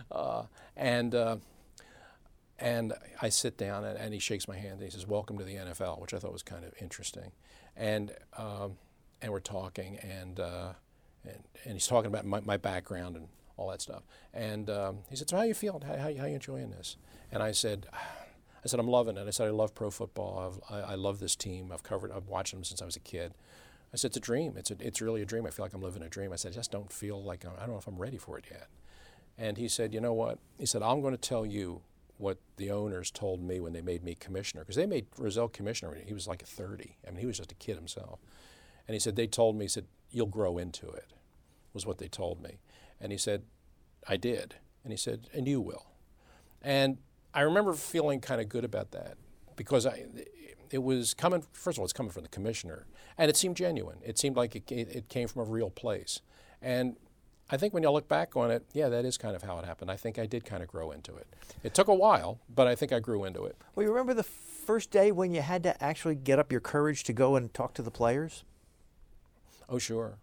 Uh, 0.09 0.43
and, 0.77 1.13
uh, 1.13 1.35
and 2.57 2.93
I 3.21 3.27
sit 3.27 3.57
down, 3.57 3.83
and, 3.83 3.97
and, 3.97 4.13
he 4.13 4.19
shakes 4.19 4.47
my 4.47 4.55
hand, 4.55 4.75
and 4.75 4.83
he 4.83 4.89
says, 4.89 5.05
welcome 5.05 5.37
to 5.37 5.43
the 5.43 5.55
NFL, 5.55 5.99
which 5.99 6.13
I 6.13 6.19
thought 6.19 6.31
was 6.31 6.43
kind 6.43 6.63
of 6.63 6.73
interesting. 6.79 7.33
And, 7.75 8.11
um, 8.37 8.77
and 9.21 9.33
we're 9.33 9.41
talking, 9.41 9.97
and, 9.97 10.39
uh, 10.39 10.73
and, 11.25 11.43
and 11.65 11.73
he's 11.73 11.87
talking 11.87 12.07
about 12.07 12.25
my, 12.25 12.39
my 12.39 12.55
background 12.55 13.17
and 13.17 13.27
all 13.57 13.69
that 13.69 13.81
stuff. 13.81 14.03
And 14.33 14.69
um, 14.69 14.99
he 15.09 15.15
said, 15.15 15.29
"So 15.29 15.37
how 15.37 15.43
you 15.43 15.53
feeling? 15.53 15.81
How, 15.81 15.95
how, 15.95 16.03
how 16.03 16.25
you 16.25 16.35
enjoying 16.35 16.71
this?" 16.71 16.97
And 17.31 17.43
I 17.43 17.51
said, 17.51 17.87
"I 17.93 18.67
said 18.67 18.79
I'm 18.79 18.87
loving 18.87 19.17
it." 19.17 19.27
I 19.27 19.31
said, 19.31 19.47
"I 19.47 19.51
love 19.51 19.73
pro 19.73 19.89
football. 19.89 20.59
I've, 20.71 20.83
I 20.91 20.95
love 20.95 21.19
this 21.19 21.35
team. 21.35 21.71
I've 21.71 21.83
covered. 21.83 22.11
I've 22.11 22.27
watched 22.27 22.53
them 22.53 22.63
since 22.63 22.81
I 22.81 22.85
was 22.85 22.95
a 22.95 23.01
kid." 23.01 23.33
I 23.93 23.97
said, 23.97 24.09
"It's 24.09 24.17
a 24.17 24.21
dream. 24.21 24.55
It's 24.57 24.71
a, 24.71 24.75
it's 24.79 25.01
really 25.01 25.21
a 25.21 25.25
dream. 25.25 25.45
I 25.45 25.51
feel 25.51 25.65
like 25.65 25.73
I'm 25.73 25.81
living 25.81 26.03
a 26.03 26.09
dream." 26.09 26.33
I 26.33 26.35
said, 26.35 26.51
"I 26.51 26.55
just 26.55 26.71
don't 26.71 26.91
feel 26.91 27.21
like 27.21 27.45
I'm, 27.45 27.51
I 27.57 27.61
don't 27.61 27.71
know 27.71 27.77
if 27.77 27.87
I'm 27.87 27.97
ready 27.97 28.17
for 28.17 28.37
it 28.37 28.45
yet." 28.49 28.67
And 29.37 29.57
he 29.57 29.67
said, 29.67 29.93
"You 29.93 30.01
know 30.01 30.13
what?" 30.13 30.39
He 30.57 30.65
said, 30.65 30.81
"I'm 30.81 31.01
going 31.01 31.13
to 31.13 31.29
tell 31.29 31.45
you 31.45 31.81
what 32.17 32.37
the 32.57 32.71
owners 32.71 33.11
told 33.11 33.41
me 33.41 33.59
when 33.59 33.73
they 33.73 33.81
made 33.81 34.03
me 34.03 34.15
commissioner 34.15 34.63
because 34.63 34.75
they 34.75 34.85
made 34.85 35.07
Rozelle 35.17 35.49
commissioner. 35.49 35.97
He 36.05 36.13
was 36.13 36.27
like 36.27 36.41
a 36.41 36.45
30. 36.45 36.95
I 37.07 37.11
mean, 37.11 37.19
he 37.19 37.25
was 37.25 37.37
just 37.37 37.51
a 37.51 37.55
kid 37.55 37.75
himself." 37.75 38.19
And 38.87 38.93
he 38.95 38.99
said, 38.99 39.15
"They 39.15 39.27
told 39.27 39.55
me, 39.55 39.65
he 39.65 39.69
said, 39.69 39.85
you'll 40.11 40.27
grow 40.27 40.57
into 40.57 40.89
it." 40.89 41.07
Was 41.73 41.87
what 41.87 41.97
they 41.97 42.07
told 42.07 42.39
me. 42.41 42.59
And 42.99 43.11
he 43.11 43.17
said, 43.17 43.43
I 44.07 44.17
did. 44.17 44.55
And 44.83 44.91
he 44.91 44.97
said, 44.97 45.29
and 45.33 45.47
you 45.47 45.61
will. 45.61 45.85
And 46.61 46.97
I 47.33 47.41
remember 47.41 47.73
feeling 47.73 48.19
kind 48.19 48.41
of 48.41 48.49
good 48.49 48.63
about 48.63 48.91
that 48.91 49.17
because 49.55 49.85
I, 49.85 50.05
it 50.69 50.83
was 50.83 51.13
coming, 51.13 51.43
first 51.53 51.77
of 51.77 51.79
all, 51.79 51.85
it's 51.85 51.93
coming 51.93 52.11
from 52.11 52.23
the 52.23 52.29
commissioner. 52.29 52.85
And 53.17 53.29
it 53.29 53.37
seemed 53.37 53.57
genuine. 53.57 53.99
It 54.03 54.17
seemed 54.17 54.35
like 54.35 54.55
it, 54.55 54.71
it 54.71 55.09
came 55.09 55.27
from 55.27 55.41
a 55.41 55.45
real 55.45 55.69
place. 55.69 56.21
And 56.61 56.95
I 57.49 57.57
think 57.57 57.73
when 57.73 57.83
you 57.83 57.91
look 57.91 58.07
back 58.07 58.35
on 58.35 58.49
it, 58.49 58.65
yeah, 58.73 58.89
that 58.89 59.05
is 59.05 59.17
kind 59.17 59.35
of 59.35 59.43
how 59.43 59.59
it 59.59 59.65
happened. 59.65 59.91
I 59.91 59.97
think 59.97 60.17
I 60.17 60.25
did 60.25 60.45
kind 60.45 60.63
of 60.63 60.69
grow 60.69 60.91
into 60.91 61.15
it. 61.15 61.27
It 61.61 61.73
took 61.73 61.87
a 61.87 61.93
while, 61.93 62.39
but 62.53 62.67
I 62.67 62.75
think 62.75 62.91
I 62.91 62.99
grew 62.99 63.25
into 63.25 63.45
it. 63.45 63.55
Well, 63.75 63.85
you 63.85 63.91
remember 63.91 64.13
the 64.13 64.23
first 64.23 64.89
day 64.91 65.11
when 65.11 65.33
you 65.33 65.41
had 65.41 65.61
to 65.63 65.83
actually 65.83 66.15
get 66.15 66.39
up 66.39 66.51
your 66.51 66.61
courage 66.61 67.03
to 67.03 67.13
go 67.13 67.35
and 67.35 67.53
talk 67.53 67.73
to 67.75 67.81
the 67.81 67.91
players? 67.91 68.43
Oh, 69.69 69.77
sure. 69.77 70.17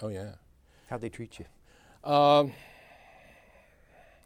Oh, 0.00 0.08
yeah. 0.08 0.36
How'd 0.88 1.00
they 1.00 1.08
treat 1.08 1.38
you? 1.38 1.46
Um, 2.04 2.52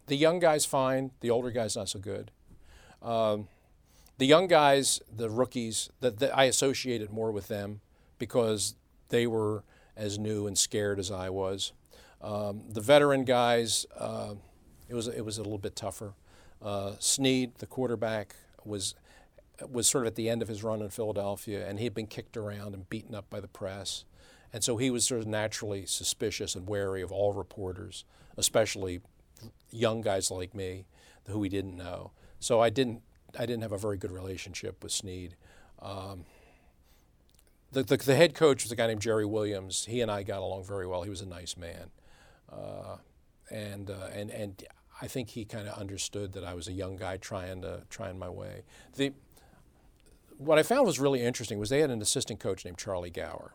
the 0.07 0.15
young 0.15 0.39
guys 0.39 0.65
fine. 0.65 1.11
The 1.21 1.29
older 1.29 1.51
guys 1.51 1.75
not 1.75 1.89
so 1.89 1.99
good. 1.99 2.31
Um, 3.01 3.47
the 4.17 4.25
young 4.25 4.47
guys, 4.47 5.01
the 5.15 5.29
rookies, 5.29 5.89
that 5.99 6.35
I 6.35 6.45
associated 6.45 7.11
more 7.11 7.31
with 7.31 7.47
them 7.47 7.81
because 8.17 8.75
they 9.09 9.27
were 9.27 9.63
as 9.95 10.17
new 10.17 10.47
and 10.47 10.57
scared 10.57 10.99
as 10.99 11.11
I 11.11 11.29
was. 11.29 11.73
Um, 12.21 12.63
the 12.69 12.81
veteran 12.81 13.25
guys, 13.25 13.85
uh, 13.97 14.33
it 14.89 14.95
was 14.95 15.07
it 15.07 15.21
was 15.21 15.37
a 15.37 15.43
little 15.43 15.59
bit 15.59 15.75
tougher. 15.75 16.13
Uh, 16.61 16.93
Snead, 16.99 17.55
the 17.59 17.67
quarterback, 17.67 18.35
was 18.65 18.95
was 19.69 19.87
sort 19.87 20.05
of 20.05 20.07
at 20.07 20.15
the 20.15 20.29
end 20.29 20.41
of 20.41 20.47
his 20.47 20.63
run 20.63 20.81
in 20.81 20.89
Philadelphia, 20.89 21.67
and 21.67 21.77
he 21.79 21.85
had 21.85 21.93
been 21.93 22.07
kicked 22.07 22.37
around 22.37 22.73
and 22.73 22.89
beaten 22.89 23.13
up 23.13 23.29
by 23.29 23.39
the 23.39 23.47
press. 23.47 24.05
And 24.57 24.63
so 24.63 24.77
he 24.77 24.89
was 24.89 25.05
sort 25.05 25.21
of 25.21 25.27
naturally 25.27 25.85
suspicious 25.85 26.55
and 26.55 26.67
wary 26.67 27.03
of 27.03 27.11
all 27.11 27.31
reporters, 27.31 28.05
especially 28.37 29.01
young 29.69 30.01
guys 30.01 30.31
like 30.31 30.55
me 30.55 30.87
who 31.27 31.43
he 31.43 31.49
didn't 31.49 31.77
know. 31.77 32.09
So 32.39 32.59
I 32.59 32.71
didn't, 32.71 33.03
I 33.37 33.45
didn't 33.45 33.61
have 33.61 33.71
a 33.71 33.77
very 33.77 33.97
good 33.97 34.11
relationship 34.11 34.81
with 34.81 34.91
Snead. 34.91 35.35
Um, 35.79 36.25
the, 37.71 37.83
the, 37.83 37.97
the, 37.97 38.15
head 38.15 38.33
coach 38.33 38.63
was 38.63 38.71
a 38.71 38.75
guy 38.75 38.87
named 38.87 38.99
Jerry 38.99 39.27
Williams. 39.27 39.85
He 39.85 40.01
and 40.01 40.09
I 40.09 40.23
got 40.23 40.39
along 40.39 40.63
very 40.63 40.87
well. 40.87 41.03
He 41.03 41.11
was 41.11 41.21
a 41.21 41.27
nice 41.27 41.55
man. 41.55 41.91
Uh, 42.51 42.97
and, 43.51 43.91
uh, 43.91 44.07
and, 44.11 44.31
and 44.31 44.63
I 44.99 45.05
think 45.05 45.29
he 45.29 45.45
kind 45.45 45.67
of 45.67 45.77
understood 45.77 46.33
that 46.33 46.43
I 46.43 46.55
was 46.55 46.67
a 46.67 46.73
young 46.73 46.95
guy 46.95 47.17
trying 47.17 47.61
to 47.61 47.83
trying 47.91 48.17
my 48.17 48.29
way. 48.29 48.63
The, 48.95 49.13
what 50.39 50.57
I 50.57 50.63
found 50.63 50.87
was 50.87 50.99
really 50.99 51.21
interesting 51.21 51.59
was 51.59 51.69
they 51.69 51.81
had 51.81 51.91
an 51.91 52.01
assistant 52.01 52.39
coach 52.39 52.65
named 52.65 52.79
Charlie 52.79 53.11
Gauer 53.11 53.53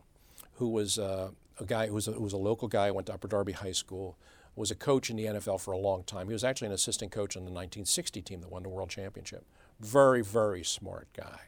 who 0.63 0.69
was 0.69 0.97
uh, 0.97 1.29
a 1.59 1.65
guy 1.65 1.87
who 1.87 1.93
was 1.93 2.07
a, 2.07 2.13
who 2.13 2.23
was 2.23 2.31
a 2.31 2.37
local 2.37 2.69
guy, 2.69 2.89
went 2.89 3.07
to 3.07 3.13
Upper 3.13 3.27
Darby 3.27 3.51
High 3.51 3.73
School, 3.73 4.17
was 4.55 4.71
a 4.71 4.75
coach 4.75 5.09
in 5.09 5.17
the 5.17 5.25
NFL 5.25 5.59
for 5.59 5.73
a 5.73 5.77
long 5.77 6.03
time. 6.03 6.27
He 6.27 6.33
was 6.33 6.45
actually 6.45 6.67
an 6.67 6.73
assistant 6.73 7.11
coach 7.11 7.35
on 7.35 7.41
the 7.41 7.51
1960 7.51 8.21
team 8.21 8.39
that 8.39 8.49
won 8.49 8.63
the 8.63 8.69
world 8.69 8.89
championship. 8.89 9.43
Very, 9.81 10.23
very 10.23 10.63
smart 10.63 11.09
guy. 11.13 11.41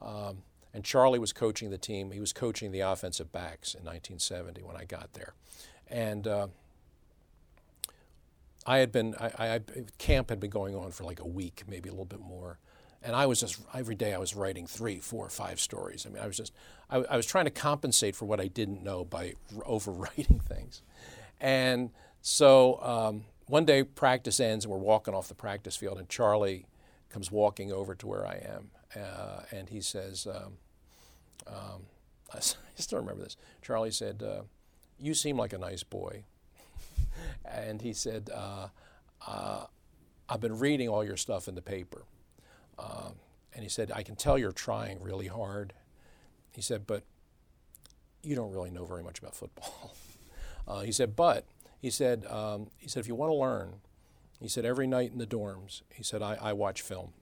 Um, 0.00 0.42
and 0.74 0.84
Charlie 0.84 1.18
was 1.18 1.32
coaching 1.32 1.70
the 1.70 1.78
team. 1.78 2.10
He 2.10 2.20
was 2.20 2.34
coaching 2.34 2.72
the 2.72 2.80
offensive 2.80 3.32
backs 3.32 3.74
in 3.74 3.84
1970 3.84 4.62
when 4.62 4.76
I 4.76 4.84
got 4.84 5.14
there. 5.14 5.32
And 5.88 6.26
uh, 6.26 6.48
I 8.66 8.78
had 8.78 8.92
been, 8.92 9.14
I, 9.18 9.30
I, 9.38 9.60
camp 9.96 10.28
had 10.28 10.40
been 10.40 10.50
going 10.50 10.74
on 10.74 10.90
for 10.90 11.04
like 11.04 11.20
a 11.20 11.26
week, 11.26 11.62
maybe 11.66 11.88
a 11.88 11.92
little 11.92 12.04
bit 12.04 12.20
more. 12.20 12.58
And 13.04 13.16
I 13.16 13.26
was 13.26 13.40
just, 13.40 13.60
every 13.74 13.94
day 13.94 14.14
I 14.14 14.18
was 14.18 14.34
writing 14.34 14.66
three, 14.66 15.00
four, 15.00 15.28
five 15.28 15.60
stories. 15.60 16.06
I 16.06 16.10
mean, 16.10 16.22
I 16.22 16.26
was 16.26 16.36
just, 16.36 16.52
I, 16.88 16.98
I 16.98 17.16
was 17.16 17.26
trying 17.26 17.46
to 17.46 17.50
compensate 17.50 18.14
for 18.14 18.26
what 18.26 18.40
I 18.40 18.46
didn't 18.46 18.82
know 18.82 19.04
by 19.04 19.34
overwriting 19.58 20.40
things. 20.42 20.82
And 21.40 21.90
so 22.20 22.80
um, 22.82 23.24
one 23.46 23.64
day 23.64 23.82
practice 23.82 24.38
ends 24.38 24.64
and 24.64 24.72
we're 24.72 24.78
walking 24.78 25.14
off 25.14 25.28
the 25.28 25.34
practice 25.34 25.76
field 25.76 25.98
and 25.98 26.08
Charlie 26.08 26.66
comes 27.10 27.30
walking 27.30 27.72
over 27.72 27.94
to 27.96 28.06
where 28.06 28.26
I 28.26 28.34
am. 28.48 28.70
Uh, 28.94 29.42
and 29.50 29.68
he 29.68 29.80
says, 29.80 30.26
um, 30.26 30.52
um, 31.46 31.82
I 32.34 32.40
still 32.76 32.98
remember 32.98 33.22
this. 33.24 33.36
Charlie 33.62 33.90
said, 33.90 34.22
uh, 34.22 34.42
You 34.98 35.14
seem 35.14 35.36
like 35.36 35.52
a 35.52 35.58
nice 35.58 35.82
boy. 35.82 36.24
and 37.44 37.82
he 37.82 37.92
said, 37.92 38.30
uh, 38.32 38.68
uh, 39.26 39.66
I've 40.28 40.40
been 40.40 40.58
reading 40.58 40.88
all 40.88 41.04
your 41.04 41.16
stuff 41.16 41.48
in 41.48 41.54
the 41.54 41.62
paper. 41.62 42.04
Um, 42.82 43.14
and 43.54 43.62
he 43.62 43.68
said, 43.68 43.92
I 43.94 44.02
can 44.02 44.16
tell 44.16 44.38
you're 44.38 44.52
trying 44.52 45.02
really 45.02 45.28
hard. 45.28 45.74
He 46.50 46.62
said, 46.62 46.86
but 46.86 47.04
you 48.22 48.34
don't 48.34 48.52
really 48.52 48.70
know 48.70 48.84
very 48.84 49.02
much 49.02 49.18
about 49.18 49.34
football. 49.34 49.94
Uh, 50.64 50.82
he 50.82 50.92
said, 50.92 51.16
but 51.16 51.44
he 51.80 51.90
said, 51.90 52.24
um, 52.26 52.68
he 52.78 52.86
said, 52.86 53.00
if 53.00 53.08
you 53.08 53.16
want 53.16 53.30
to 53.30 53.34
learn, 53.34 53.80
he 54.40 54.46
said, 54.46 54.64
every 54.64 54.86
night 54.86 55.10
in 55.10 55.18
the 55.18 55.26
dorms, 55.26 55.82
he 55.92 56.04
said, 56.04 56.22
I, 56.22 56.38
I 56.40 56.52
watch 56.52 56.82
film. 56.82 57.14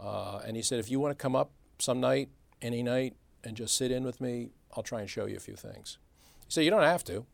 Uh, 0.00 0.40
and 0.46 0.56
he 0.56 0.62
said, 0.62 0.78
if 0.78 0.90
you 0.90 0.98
want 0.98 1.16
to 1.16 1.22
come 1.22 1.36
up 1.36 1.50
some 1.78 2.00
night, 2.00 2.30
any 2.62 2.82
night, 2.82 3.16
and 3.44 3.54
just 3.54 3.76
sit 3.76 3.90
in 3.90 4.02
with 4.02 4.18
me, 4.18 4.48
I'll 4.74 4.82
try 4.82 5.00
and 5.00 5.10
show 5.10 5.26
you 5.26 5.36
a 5.36 5.40
few 5.40 5.56
things. 5.56 5.98
He 6.46 6.52
said, 6.52 6.64
you 6.64 6.70
don't 6.70 6.82
have 6.82 7.04
to. 7.04 7.26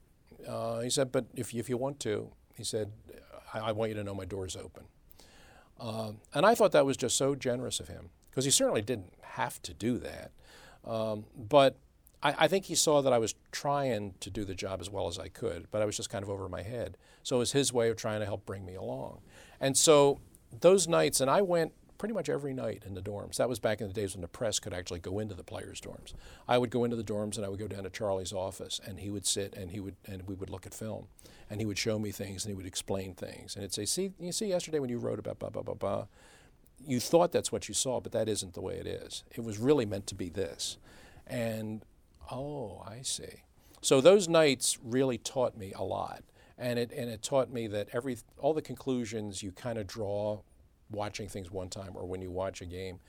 Uh, 0.49 0.81
he 0.81 0.91
said, 0.91 1.13
but 1.13 1.27
if 1.37 1.55
you, 1.55 1.61
if 1.61 1.69
you 1.69 1.77
want 1.77 2.01
to, 2.01 2.33
he 2.57 2.65
said, 2.65 2.91
I, 3.55 3.61
I 3.61 3.73
want 3.73 3.91
you 3.91 3.95
to 3.95 4.03
know 4.03 4.15
my 4.15 4.25
door's 4.25 4.57
open. 4.57 4.83
Um, 5.81 6.19
and 6.35 6.45
I 6.45 6.55
thought 6.55 6.73
that 6.73 6.85
was 6.85 6.97
just 6.97 7.17
so 7.17 7.35
generous 7.35 7.81
of 7.81 7.89
him 7.89 8.11
because 8.31 8.45
he 8.45 8.51
certainly 8.51 8.83
didn't 8.83 9.15
have 9.23 9.61
to 9.63 9.73
do 9.73 9.99
that. 9.99 10.31
Um, 10.85 11.25
but 11.37 11.79
I, 12.23 12.35
I, 12.41 12.49
think 12.49 12.67
he 12.67 12.75
saw 12.75 13.01
that 13.03 13.13
I 13.13 13.19
was 13.19 13.35
trying 13.51 14.15
to 14.21 14.31
do 14.31 14.45
the 14.45 14.55
job 14.55 14.81
as 14.81 14.91
well 14.91 15.09
as 15.09 15.19
I 15.19 15.29
could, 15.29 15.67
but 15.71 15.83
I 15.83 15.85
was 15.85 15.97
just 15.97 16.11
kind 16.11 16.23
of 16.23 16.31
over 16.31 16.49
my 16.49 16.63
head. 16.63 16.97
So 17.23 17.37
it 17.37 17.39
was 17.41 17.53
his 17.53 17.73
way 17.73 17.89
of 17.89 17.97
trying 17.97 18.21
to 18.21 18.27
help 18.27 18.47
bring 18.47 18.65
me 18.65 18.75
along. 18.75 19.21
And 19.59 19.77
so 19.77 20.21
those 20.61 20.87
nights, 20.87 21.21
and 21.21 21.31
I 21.31 21.43
went 21.43 21.73
pretty 22.01 22.15
much 22.15 22.31
every 22.31 22.55
night 22.55 22.83
in 22.87 22.95
the 22.95 23.03
dorms. 23.03 23.37
That 23.37 23.51
was 23.51 23.59
back 23.59 23.83
in 23.83 23.87
the 23.87 23.93
days 23.93 24.15
when 24.15 24.23
the 24.23 24.27
press 24.27 24.59
could 24.59 24.73
actually 24.73 25.01
go 25.01 25.19
into 25.19 25.35
the 25.35 25.45
players' 25.45 25.83
dorms. 25.83 26.15
I 26.49 26.57
would 26.57 26.71
go 26.71 26.85
into 26.85 26.97
the 26.97 27.05
dorms 27.05 27.37
and 27.37 27.45
I 27.45 27.51
would 27.51 27.59
go 27.59 27.69
down 27.69 27.83
to 27.83 27.91
Charlie's 27.91 28.33
office 28.33 28.81
and 28.87 29.01
he 29.01 29.11
would 29.11 29.27
sit 29.27 29.53
and 29.53 29.71
he 29.71 29.81
would 29.81 29.97
and 30.07 30.27
we 30.27 30.35
would 30.35 30.49
look 30.49 30.65
at 30.65 30.73
film 30.73 31.09
and 31.51 31.61
he 31.61 31.67
would 31.67 31.77
show 31.77 31.99
me 31.99 32.11
things 32.11 32.43
and 32.43 32.51
he 32.53 32.57
would 32.57 32.65
explain 32.65 33.13
things 33.13 33.55
and 33.55 33.63
he'd 33.63 33.75
say, 33.75 33.85
"See, 33.85 34.13
you 34.19 34.33
see 34.33 34.47
yesterday 34.47 34.79
when 34.79 34.89
you 34.89 34.97
wrote 34.97 35.19
about 35.19 35.39
blah 35.39 35.51
blah 35.51 35.61
blah 35.61 35.75
blah, 35.75 36.07
you 36.83 37.01
thought 37.01 37.33
that's 37.33 37.53
what 37.53 37.69
you 37.69 37.75
saw, 37.75 38.01
but 38.01 38.13
that 38.13 38.31
isn't 38.31 38.55
the 38.55 38.63
way 38.63 38.77
it 38.77 38.87
is. 38.87 39.23
It 39.33 39.45
was 39.45 39.59
really 39.59 39.85
meant 39.85 40.07
to 40.07 40.15
be 40.15 40.31
this." 40.31 40.79
And 41.27 41.85
oh, 42.33 42.83
I 42.89 43.03
see. 43.03 43.43
So 43.83 44.01
those 44.01 44.27
nights 44.27 44.79
really 44.83 45.19
taught 45.19 45.55
me 45.55 45.75
a 45.77 45.85
lot 45.85 46.25
and 46.57 46.79
it 46.79 46.93
and 46.93 47.11
it 47.11 47.23
taught 47.23 47.51
me 47.51 47.67
that 47.67 47.89
every 47.93 48.17
all 48.39 48.55
the 48.55 48.63
conclusions 48.63 49.43
you 49.43 49.53
kind 49.53 49.79
of 49.79 49.87
draw 49.87 50.41
watching 50.91 51.29
things 51.29 51.51
one 51.51 51.69
time 51.69 51.93
or 51.95 52.07
when 52.07 52.21
you 52.23 52.31
watch 52.31 52.61
a 52.61 52.67
game 52.67 53.01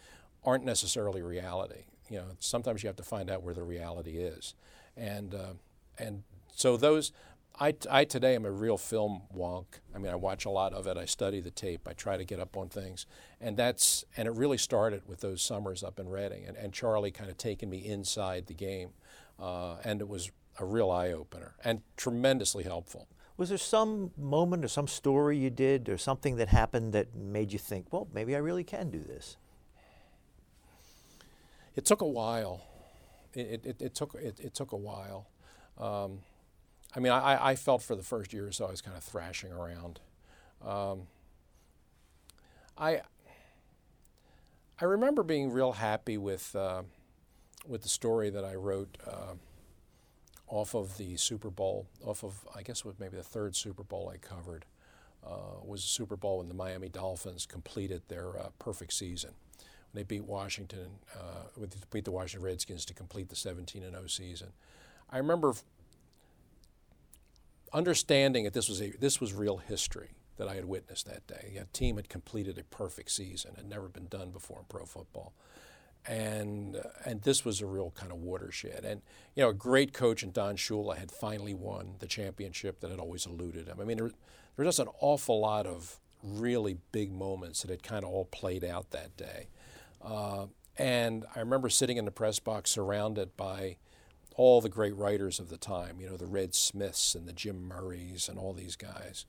aren't 0.43 0.65
necessarily 0.65 1.21
reality. 1.21 1.83
You 2.09 2.17
know, 2.17 2.25
sometimes 2.39 2.83
you 2.83 2.87
have 2.87 2.95
to 2.97 3.03
find 3.03 3.29
out 3.29 3.43
where 3.43 3.53
the 3.53 3.63
reality 3.63 4.17
is, 4.17 4.53
and 4.97 5.33
uh, 5.33 5.53
and 5.97 6.23
so 6.53 6.77
those. 6.77 7.11
I, 7.59 7.75
I 7.91 8.05
today 8.05 8.33
am 8.35 8.45
a 8.45 8.51
real 8.51 8.77
film 8.77 9.23
wonk. 9.35 9.65
I 9.93 9.97
mean, 9.97 10.11
I 10.11 10.15
watch 10.15 10.45
a 10.45 10.49
lot 10.49 10.73
of 10.73 10.87
it. 10.87 10.97
I 10.97 11.03
study 11.03 11.41
the 11.41 11.51
tape. 11.51 11.85
I 11.85 11.91
try 11.91 12.15
to 12.15 12.23
get 12.23 12.39
up 12.39 12.55
on 12.55 12.69
things, 12.69 13.05
and 13.41 13.57
that's 13.57 14.05
and 14.15 14.27
it 14.27 14.31
really 14.31 14.57
started 14.57 15.01
with 15.05 15.19
those 15.19 15.41
summers 15.41 15.83
up 15.83 15.99
in 15.99 16.07
Reading, 16.07 16.45
and, 16.47 16.55
and 16.55 16.73
Charlie 16.73 17.11
kind 17.11 17.29
of 17.29 17.37
taking 17.37 17.69
me 17.69 17.85
inside 17.85 18.47
the 18.47 18.53
game, 18.53 18.91
uh, 19.37 19.75
and 19.83 19.99
it 19.99 20.07
was 20.07 20.31
a 20.59 20.65
real 20.65 20.89
eye 20.89 21.11
opener 21.11 21.55
and 21.63 21.81
tremendously 21.97 22.63
helpful. 22.63 23.07
Was 23.41 23.49
there 23.49 23.57
some 23.57 24.11
moment 24.15 24.63
or 24.63 24.67
some 24.67 24.87
story 24.87 25.35
you 25.35 25.49
did 25.49 25.89
or 25.89 25.97
something 25.97 26.35
that 26.35 26.49
happened 26.49 26.93
that 26.93 27.15
made 27.15 27.51
you 27.51 27.57
think, 27.57 27.91
well, 27.91 28.07
maybe 28.13 28.35
I 28.35 28.37
really 28.37 28.63
can 28.63 28.91
do 28.91 28.99
this? 28.99 29.35
It 31.75 31.83
took 31.83 32.01
a 32.01 32.07
while. 32.07 32.61
It, 33.33 33.65
it, 33.65 33.81
it 33.81 33.95
took, 33.95 34.13
it, 34.13 34.39
it, 34.39 34.53
took 34.53 34.73
a 34.73 34.77
while. 34.77 35.25
Um, 35.79 36.19
I 36.95 36.99
mean, 36.99 37.11
I, 37.11 37.47
I 37.49 37.55
felt 37.55 37.81
for 37.81 37.95
the 37.95 38.03
first 38.03 38.31
year 38.31 38.45
or 38.45 38.51
so 38.51 38.67
I 38.67 38.69
was 38.69 38.81
kind 38.83 38.95
of 38.95 39.01
thrashing 39.01 39.51
around. 39.51 39.99
Um, 40.63 41.07
I, 42.77 43.01
I 44.79 44.85
remember 44.85 45.23
being 45.23 45.49
real 45.49 45.71
happy 45.71 46.19
with, 46.19 46.55
uh, 46.55 46.83
with 47.67 47.81
the 47.81 47.89
story 47.89 48.29
that 48.29 48.45
I 48.45 48.53
wrote. 48.53 48.99
Uh, 49.03 49.33
off 50.51 50.75
of 50.75 50.97
the 50.97 51.15
Super 51.15 51.49
Bowl, 51.49 51.87
off 52.05 52.23
of, 52.23 52.45
I 52.53 52.61
guess 52.61 52.83
was 52.83 52.99
maybe 52.99 53.15
the 53.15 53.23
third 53.23 53.55
Super 53.55 53.83
Bowl 53.83 54.11
I 54.13 54.17
covered, 54.17 54.65
uh, 55.25 55.63
was 55.63 55.81
the 55.81 55.87
Super 55.87 56.17
Bowl 56.17 56.39
when 56.39 56.49
the 56.49 56.53
Miami 56.53 56.89
Dolphins 56.89 57.45
completed 57.45 58.01
their 58.09 58.37
uh, 58.37 58.49
perfect 58.59 58.91
season. 58.91 59.31
When 59.57 60.01
they 60.01 60.03
beat 60.03 60.25
Washington, 60.25 60.99
uh, 61.17 61.65
beat 61.89 62.03
the 62.03 62.11
Washington 62.11 62.45
Redskins 62.45 62.83
to 62.85 62.93
complete 62.93 63.29
the 63.29 63.35
17 63.35 63.81
and 63.81 63.93
0 63.93 64.07
season. 64.07 64.49
I 65.09 65.17
remember 65.17 65.53
understanding 67.71 68.43
that 68.43 68.53
this 68.53 68.67
was, 68.67 68.81
a, 68.81 68.91
this 68.99 69.21
was 69.21 69.33
real 69.33 69.57
history 69.57 70.09
that 70.35 70.49
I 70.49 70.55
had 70.55 70.65
witnessed 70.65 71.05
that 71.05 71.25
day. 71.27 71.57
A 71.61 71.65
team 71.71 71.95
had 71.95 72.09
completed 72.09 72.57
a 72.57 72.63
perfect 72.63 73.11
season, 73.11 73.51
had 73.55 73.69
never 73.69 73.87
been 73.87 74.07
done 74.07 74.31
before 74.31 74.59
in 74.59 74.65
pro 74.67 74.83
football 74.83 75.31
and 76.07 76.81
and 77.05 77.21
this 77.21 77.45
was 77.45 77.61
a 77.61 77.65
real 77.65 77.91
kind 77.95 78.11
of 78.11 78.19
watershed. 78.19 78.83
And 78.83 79.01
you 79.35 79.43
know, 79.43 79.49
a 79.49 79.53
great 79.53 79.93
coach 79.93 80.23
in 80.23 80.31
Don 80.31 80.55
Shula 80.55 80.97
had 80.97 81.11
finally 81.11 81.53
won 81.53 81.95
the 81.99 82.07
championship 82.07 82.79
that 82.79 82.91
had 82.91 82.99
always 82.99 83.25
eluded 83.25 83.67
him. 83.67 83.79
I 83.79 83.83
mean, 83.83 83.97
there, 83.97 84.07
there 84.07 84.65
was 84.65 84.75
just 84.75 84.87
an 84.87 84.93
awful 84.99 85.39
lot 85.39 85.65
of 85.65 85.99
really 86.23 86.77
big 86.91 87.11
moments 87.11 87.61
that 87.61 87.71
had 87.71 87.83
kind 87.83 88.03
of 88.03 88.11
all 88.11 88.25
played 88.25 88.63
out 88.63 88.91
that 88.91 89.15
day. 89.17 89.47
Uh, 90.03 90.45
and 90.77 91.25
I 91.35 91.39
remember 91.39 91.69
sitting 91.69 91.97
in 91.97 92.05
the 92.05 92.11
press 92.11 92.39
box 92.39 92.71
surrounded 92.71 93.35
by 93.37 93.77
all 94.35 94.61
the 94.61 94.69
great 94.69 94.95
writers 94.95 95.39
of 95.39 95.49
the 95.49 95.57
time, 95.57 95.99
you 95.99 96.09
know, 96.09 96.17
the 96.17 96.25
Red 96.25 96.55
Smiths 96.55 97.15
and 97.15 97.27
the 97.27 97.33
Jim 97.33 97.67
Murrays 97.67 98.29
and 98.29 98.39
all 98.39 98.53
these 98.53 98.75
guys. 98.75 99.25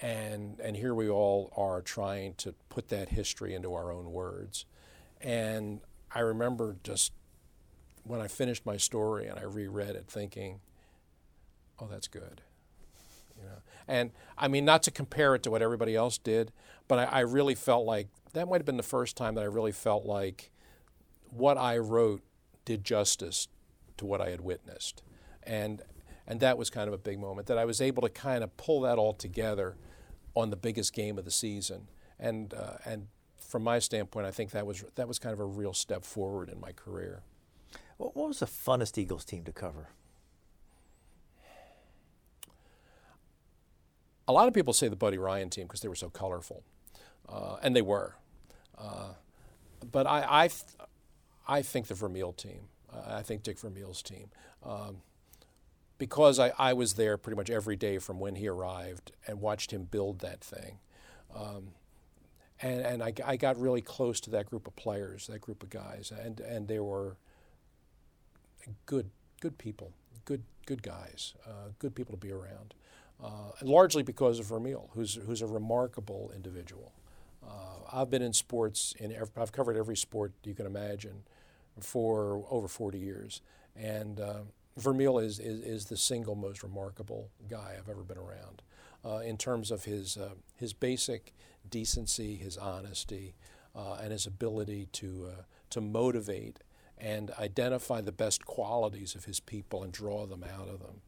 And, 0.00 0.58
and 0.60 0.76
here 0.76 0.94
we 0.94 1.08
all 1.10 1.52
are 1.56 1.82
trying 1.82 2.34
to 2.34 2.54
put 2.70 2.88
that 2.88 3.10
history 3.10 3.54
into 3.54 3.74
our 3.74 3.92
own 3.92 4.12
words. 4.12 4.64
And 5.20 5.80
I 6.12 6.20
remember 6.20 6.76
just 6.82 7.12
when 8.04 8.20
I 8.20 8.28
finished 8.28 8.66
my 8.66 8.76
story 8.76 9.26
and 9.26 9.38
I 9.38 9.42
reread 9.42 9.90
it 9.90 10.06
thinking, 10.08 10.60
oh, 11.78 11.88
that's 11.90 12.08
good. 12.08 12.42
You 13.36 13.44
know? 13.44 13.58
And 13.86 14.10
I 14.36 14.48
mean, 14.48 14.64
not 14.64 14.82
to 14.84 14.90
compare 14.90 15.34
it 15.34 15.42
to 15.44 15.50
what 15.50 15.62
everybody 15.62 15.94
else 15.94 16.18
did, 16.18 16.52
but 16.88 16.98
I, 16.98 17.04
I 17.04 17.20
really 17.20 17.54
felt 17.54 17.86
like 17.86 18.08
that 18.32 18.48
might 18.48 18.58
have 18.58 18.66
been 18.66 18.76
the 18.76 18.82
first 18.82 19.16
time 19.16 19.34
that 19.34 19.42
I 19.42 19.46
really 19.46 19.72
felt 19.72 20.04
like 20.04 20.50
what 21.30 21.56
I 21.58 21.78
wrote 21.78 22.22
did 22.64 22.84
justice 22.84 23.48
to 23.96 24.06
what 24.06 24.20
I 24.20 24.30
had 24.30 24.40
witnessed. 24.40 25.02
And, 25.42 25.82
and 26.26 26.40
that 26.40 26.58
was 26.58 26.70
kind 26.70 26.88
of 26.88 26.94
a 26.94 26.98
big 26.98 27.18
moment 27.18 27.46
that 27.48 27.58
I 27.58 27.64
was 27.64 27.80
able 27.80 28.02
to 28.02 28.08
kind 28.08 28.44
of 28.44 28.56
pull 28.56 28.82
that 28.82 28.98
all 28.98 29.12
together 29.12 29.76
on 30.34 30.50
the 30.50 30.56
biggest 30.56 30.92
game 30.92 31.18
of 31.18 31.24
the 31.24 31.30
season 31.30 31.88
and, 32.18 32.54
uh, 32.54 32.76
and 32.84 33.08
from 33.50 33.64
my 33.64 33.80
standpoint, 33.80 34.26
I 34.26 34.30
think 34.30 34.52
that 34.52 34.66
was 34.66 34.84
that 34.94 35.08
was 35.08 35.18
kind 35.18 35.32
of 35.32 35.40
a 35.40 35.44
real 35.44 35.74
step 35.74 36.04
forward 36.04 36.48
in 36.48 36.60
my 36.60 36.72
career. 36.72 37.22
What 37.96 38.16
was 38.16 38.38
the 38.38 38.46
funnest 38.46 38.96
Eagles 38.96 39.24
team 39.24 39.44
to 39.44 39.52
cover? 39.52 39.88
A 44.28 44.32
lot 44.32 44.46
of 44.46 44.54
people 44.54 44.72
say 44.72 44.86
the 44.86 44.96
Buddy 44.96 45.18
Ryan 45.18 45.50
team 45.50 45.66
because 45.66 45.80
they 45.80 45.88
were 45.88 45.96
so 45.96 46.08
colorful, 46.08 46.62
uh, 47.28 47.56
and 47.62 47.74
they 47.74 47.82
were. 47.82 48.14
Uh, 48.78 49.14
but 49.90 50.06
I, 50.06 50.44
I, 50.44 50.48
th- 50.48 50.62
I, 51.48 51.62
think 51.62 51.88
the 51.88 51.94
Vermeil 51.94 52.32
team. 52.32 52.68
Uh, 52.92 53.16
I 53.16 53.22
think 53.22 53.42
Dick 53.42 53.58
Vermeil's 53.58 54.02
team. 54.02 54.30
Um, 54.64 54.98
because 55.98 56.38
I, 56.38 56.52
I 56.58 56.72
was 56.72 56.94
there 56.94 57.18
pretty 57.18 57.36
much 57.36 57.50
every 57.50 57.76
day 57.76 57.98
from 57.98 58.20
when 58.20 58.36
he 58.36 58.46
arrived 58.46 59.12
and 59.26 59.40
watched 59.40 59.72
him 59.72 59.84
build 59.84 60.20
that 60.20 60.40
thing. 60.40 60.78
Um, 61.34 61.72
and, 62.62 62.80
and 62.80 63.02
I, 63.02 63.12
I 63.24 63.36
got 63.36 63.58
really 63.60 63.80
close 63.80 64.20
to 64.22 64.30
that 64.30 64.46
group 64.46 64.66
of 64.66 64.76
players, 64.76 65.26
that 65.28 65.40
group 65.40 65.62
of 65.62 65.70
guys, 65.70 66.12
and, 66.12 66.40
and 66.40 66.68
they 66.68 66.78
were 66.78 67.16
good, 68.86 69.10
good 69.40 69.58
people, 69.58 69.92
good, 70.24 70.42
good 70.66 70.82
guys, 70.82 71.34
uh, 71.46 71.70
good 71.78 71.94
people 71.94 72.12
to 72.12 72.20
be 72.20 72.32
around. 72.32 72.74
Uh, 73.22 73.52
largely 73.62 74.02
because 74.02 74.38
of 74.38 74.46
Vermeil, 74.46 74.88
who's, 74.94 75.16
who's 75.26 75.42
a 75.42 75.46
remarkable 75.46 76.30
individual. 76.34 76.92
Uh, 77.46 78.00
I've 78.00 78.10
been 78.10 78.22
in 78.22 78.32
sports, 78.32 78.94
in, 78.98 79.14
I've 79.36 79.52
covered 79.52 79.76
every 79.76 79.96
sport 79.96 80.32
you 80.44 80.54
can 80.54 80.66
imagine 80.66 81.22
for 81.80 82.44
over 82.50 82.68
40 82.68 82.98
years. 82.98 83.42
And 83.76 84.20
uh, 84.20 84.40
Vermeil 84.76 85.18
is, 85.18 85.38
is, 85.38 85.60
is, 85.60 85.84
the 85.86 85.96
single 85.96 86.34
most 86.34 86.62
remarkable 86.62 87.30
guy 87.48 87.76
I've 87.78 87.88
ever 87.88 88.02
been 88.02 88.18
around. 88.18 88.62
uh, 89.04 89.18
in 89.18 89.36
terms 89.36 89.70
of 89.70 89.84
his 89.84 90.16
uh, 90.16 90.30
his 90.56 90.72
basic 90.72 91.32
decency, 91.70 92.36
his 92.36 92.56
honesty, 92.56 93.34
uh, 93.74 93.98
and 94.02 94.12
his 94.12 94.26
ability 94.26 94.88
to 94.92 95.28
uh, 95.30 95.42
to 95.70 95.80
motivate 95.80 96.60
and 96.98 97.30
identify 97.38 98.00
the 98.00 98.12
best 98.12 98.44
qualities 98.44 99.14
of 99.14 99.24
his 99.24 99.40
people 99.40 99.82
and 99.82 99.92
draw 99.92 100.26
them 100.26 100.44
out 100.44 100.68
of 100.68 100.80
them. 100.80 101.00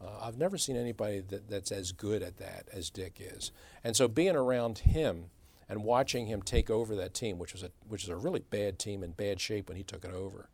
Uh, 0.00 0.18
I've 0.20 0.36
never 0.36 0.58
seen 0.58 0.76
anybody 0.76 1.20
that, 1.20 1.48
that's 1.48 1.72
as 1.72 1.92
good 1.92 2.22
at 2.22 2.38
that 2.38 2.68
as 2.72 2.90
Dick 2.90 3.18
is. 3.20 3.52
And 3.84 3.96
so 3.96 4.08
being 4.08 4.36
around 4.36 4.78
him 4.78 5.26
and 5.68 5.84
watching 5.84 6.26
him 6.26 6.42
take 6.42 6.68
over 6.68 6.94
that 6.96 7.14
team, 7.14 7.38
which 7.38 7.52
was 7.52 7.62
a 7.62 7.70
which 7.88 8.02
is 8.02 8.08
a 8.08 8.16
really 8.16 8.40
bad 8.40 8.78
team 8.78 9.02
in 9.02 9.12
bad 9.12 9.40
shape 9.40 9.68
when 9.68 9.76
he 9.76 9.82
took 9.82 10.04
it 10.04 10.12
over, 10.12 10.48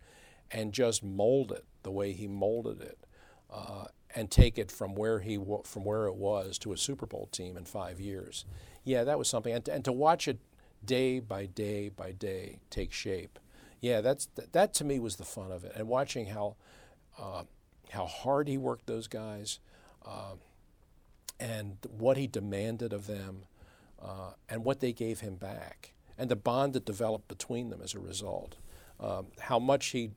and 0.51 0.73
just 0.73 1.03
mold 1.03 1.53
it 1.53 1.65
the 1.83 1.91
way 1.91 2.13
he 2.13 2.27
molded 2.27 2.81
it, 2.81 2.99
uh, 3.53 3.87
and 4.15 4.31
take 4.31 4.59
it 4.59 4.71
from 4.71 4.95
where 4.95 5.21
he 5.21 5.39
from 5.65 5.85
where 5.85 6.07
it 6.07 6.15
was 6.15 6.59
to 6.59 6.73
a 6.73 6.77
Super 6.77 7.07
Bowl 7.07 7.29
team 7.33 7.57
in 7.57 7.65
five 7.65 8.01
years. 8.01 8.45
Yeah, 8.85 9.05
that 9.05 9.19
was 9.19 9.29
something. 9.29 9.53
And 9.53 9.65
to, 9.65 9.73
and 9.73 9.85
to 9.85 9.93
watch 9.93 10.29
it 10.29 10.39
day 10.85 11.21
by 11.21 11.47
day 11.47 11.89
by 11.89 12.13
day 12.13 12.59
take 12.71 12.93
shape. 12.93 13.39
Yeah, 13.81 14.01
that's 14.01 14.29
that 14.53 14.75
to 14.75 14.85
me 14.85 14.99
was 14.99 15.17
the 15.17 15.25
fun 15.25 15.51
of 15.51 15.65
it, 15.65 15.73
and 15.75 15.89
watching 15.89 16.27
how 16.27 16.57
uh, 17.19 17.45
how 17.91 18.07
hard 18.07 18.49
he 18.49 18.57
worked 18.57 18.87
those 18.87 19.09
guys, 19.09 19.59
uh, 20.07 20.35
and 21.41 21.77
what 21.91 22.17
he 22.17 22.27
demanded 22.27 22.93
of 22.93 23.07
them, 23.07 23.45
uh, 24.01 24.33
and 24.49 24.65
what 24.65 24.81
they 24.81 24.93
gave 24.93 25.21
him 25.21 25.35
back, 25.35 25.95
and 26.17 26.31
the 26.31 26.37
bond 26.37 26.75
that 26.75 26.85
developed 26.85 27.29
between 27.29 27.71
them 27.71 27.81
as 27.83 27.95
a 27.95 27.99
result. 27.99 28.57
Um, 29.01 29.27
how 29.41 29.59
much 29.59 29.87
he 29.87 30.13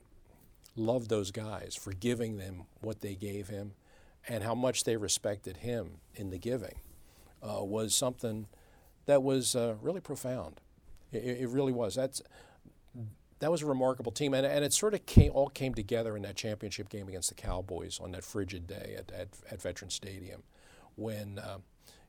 loved 0.76 1.08
those 1.10 1.30
guys 1.32 1.74
for 1.74 1.92
giving 1.92 2.36
them 2.36 2.64
what 2.80 3.00
they 3.00 3.14
gave 3.14 3.48
him, 3.48 3.72
and 4.28 4.42
how 4.42 4.54
much 4.54 4.84
they 4.84 4.96
respected 4.96 5.58
him 5.58 5.98
in 6.14 6.30
the 6.30 6.38
giving, 6.38 6.80
uh, 7.42 7.62
was 7.62 7.94
something 7.94 8.46
that 9.06 9.22
was 9.22 9.54
uh, 9.54 9.74
really 9.80 10.00
profound. 10.00 10.60
It, 11.12 11.40
it, 11.40 11.48
really 11.48 11.72
was. 11.72 11.94
That's 11.94 12.20
that 13.38 13.50
was 13.50 13.62
a 13.62 13.66
remarkable 13.66 14.12
team, 14.12 14.34
and, 14.34 14.46
and 14.46 14.64
it 14.64 14.72
sort 14.72 14.94
of 14.94 15.04
came, 15.06 15.30
all 15.32 15.48
came 15.48 15.74
together 15.74 16.16
in 16.16 16.22
that 16.22 16.36
championship 16.36 16.88
game 16.88 17.08
against 17.08 17.28
the 17.28 17.34
Cowboys 17.34 18.00
on 18.02 18.12
that 18.12 18.24
frigid 18.24 18.66
day 18.66 18.96
at, 18.98 19.12
at, 19.12 19.28
at 19.50 19.60
Veteran 19.60 19.90
Stadium, 19.90 20.42
when 20.96 21.38
uh, 21.38 21.58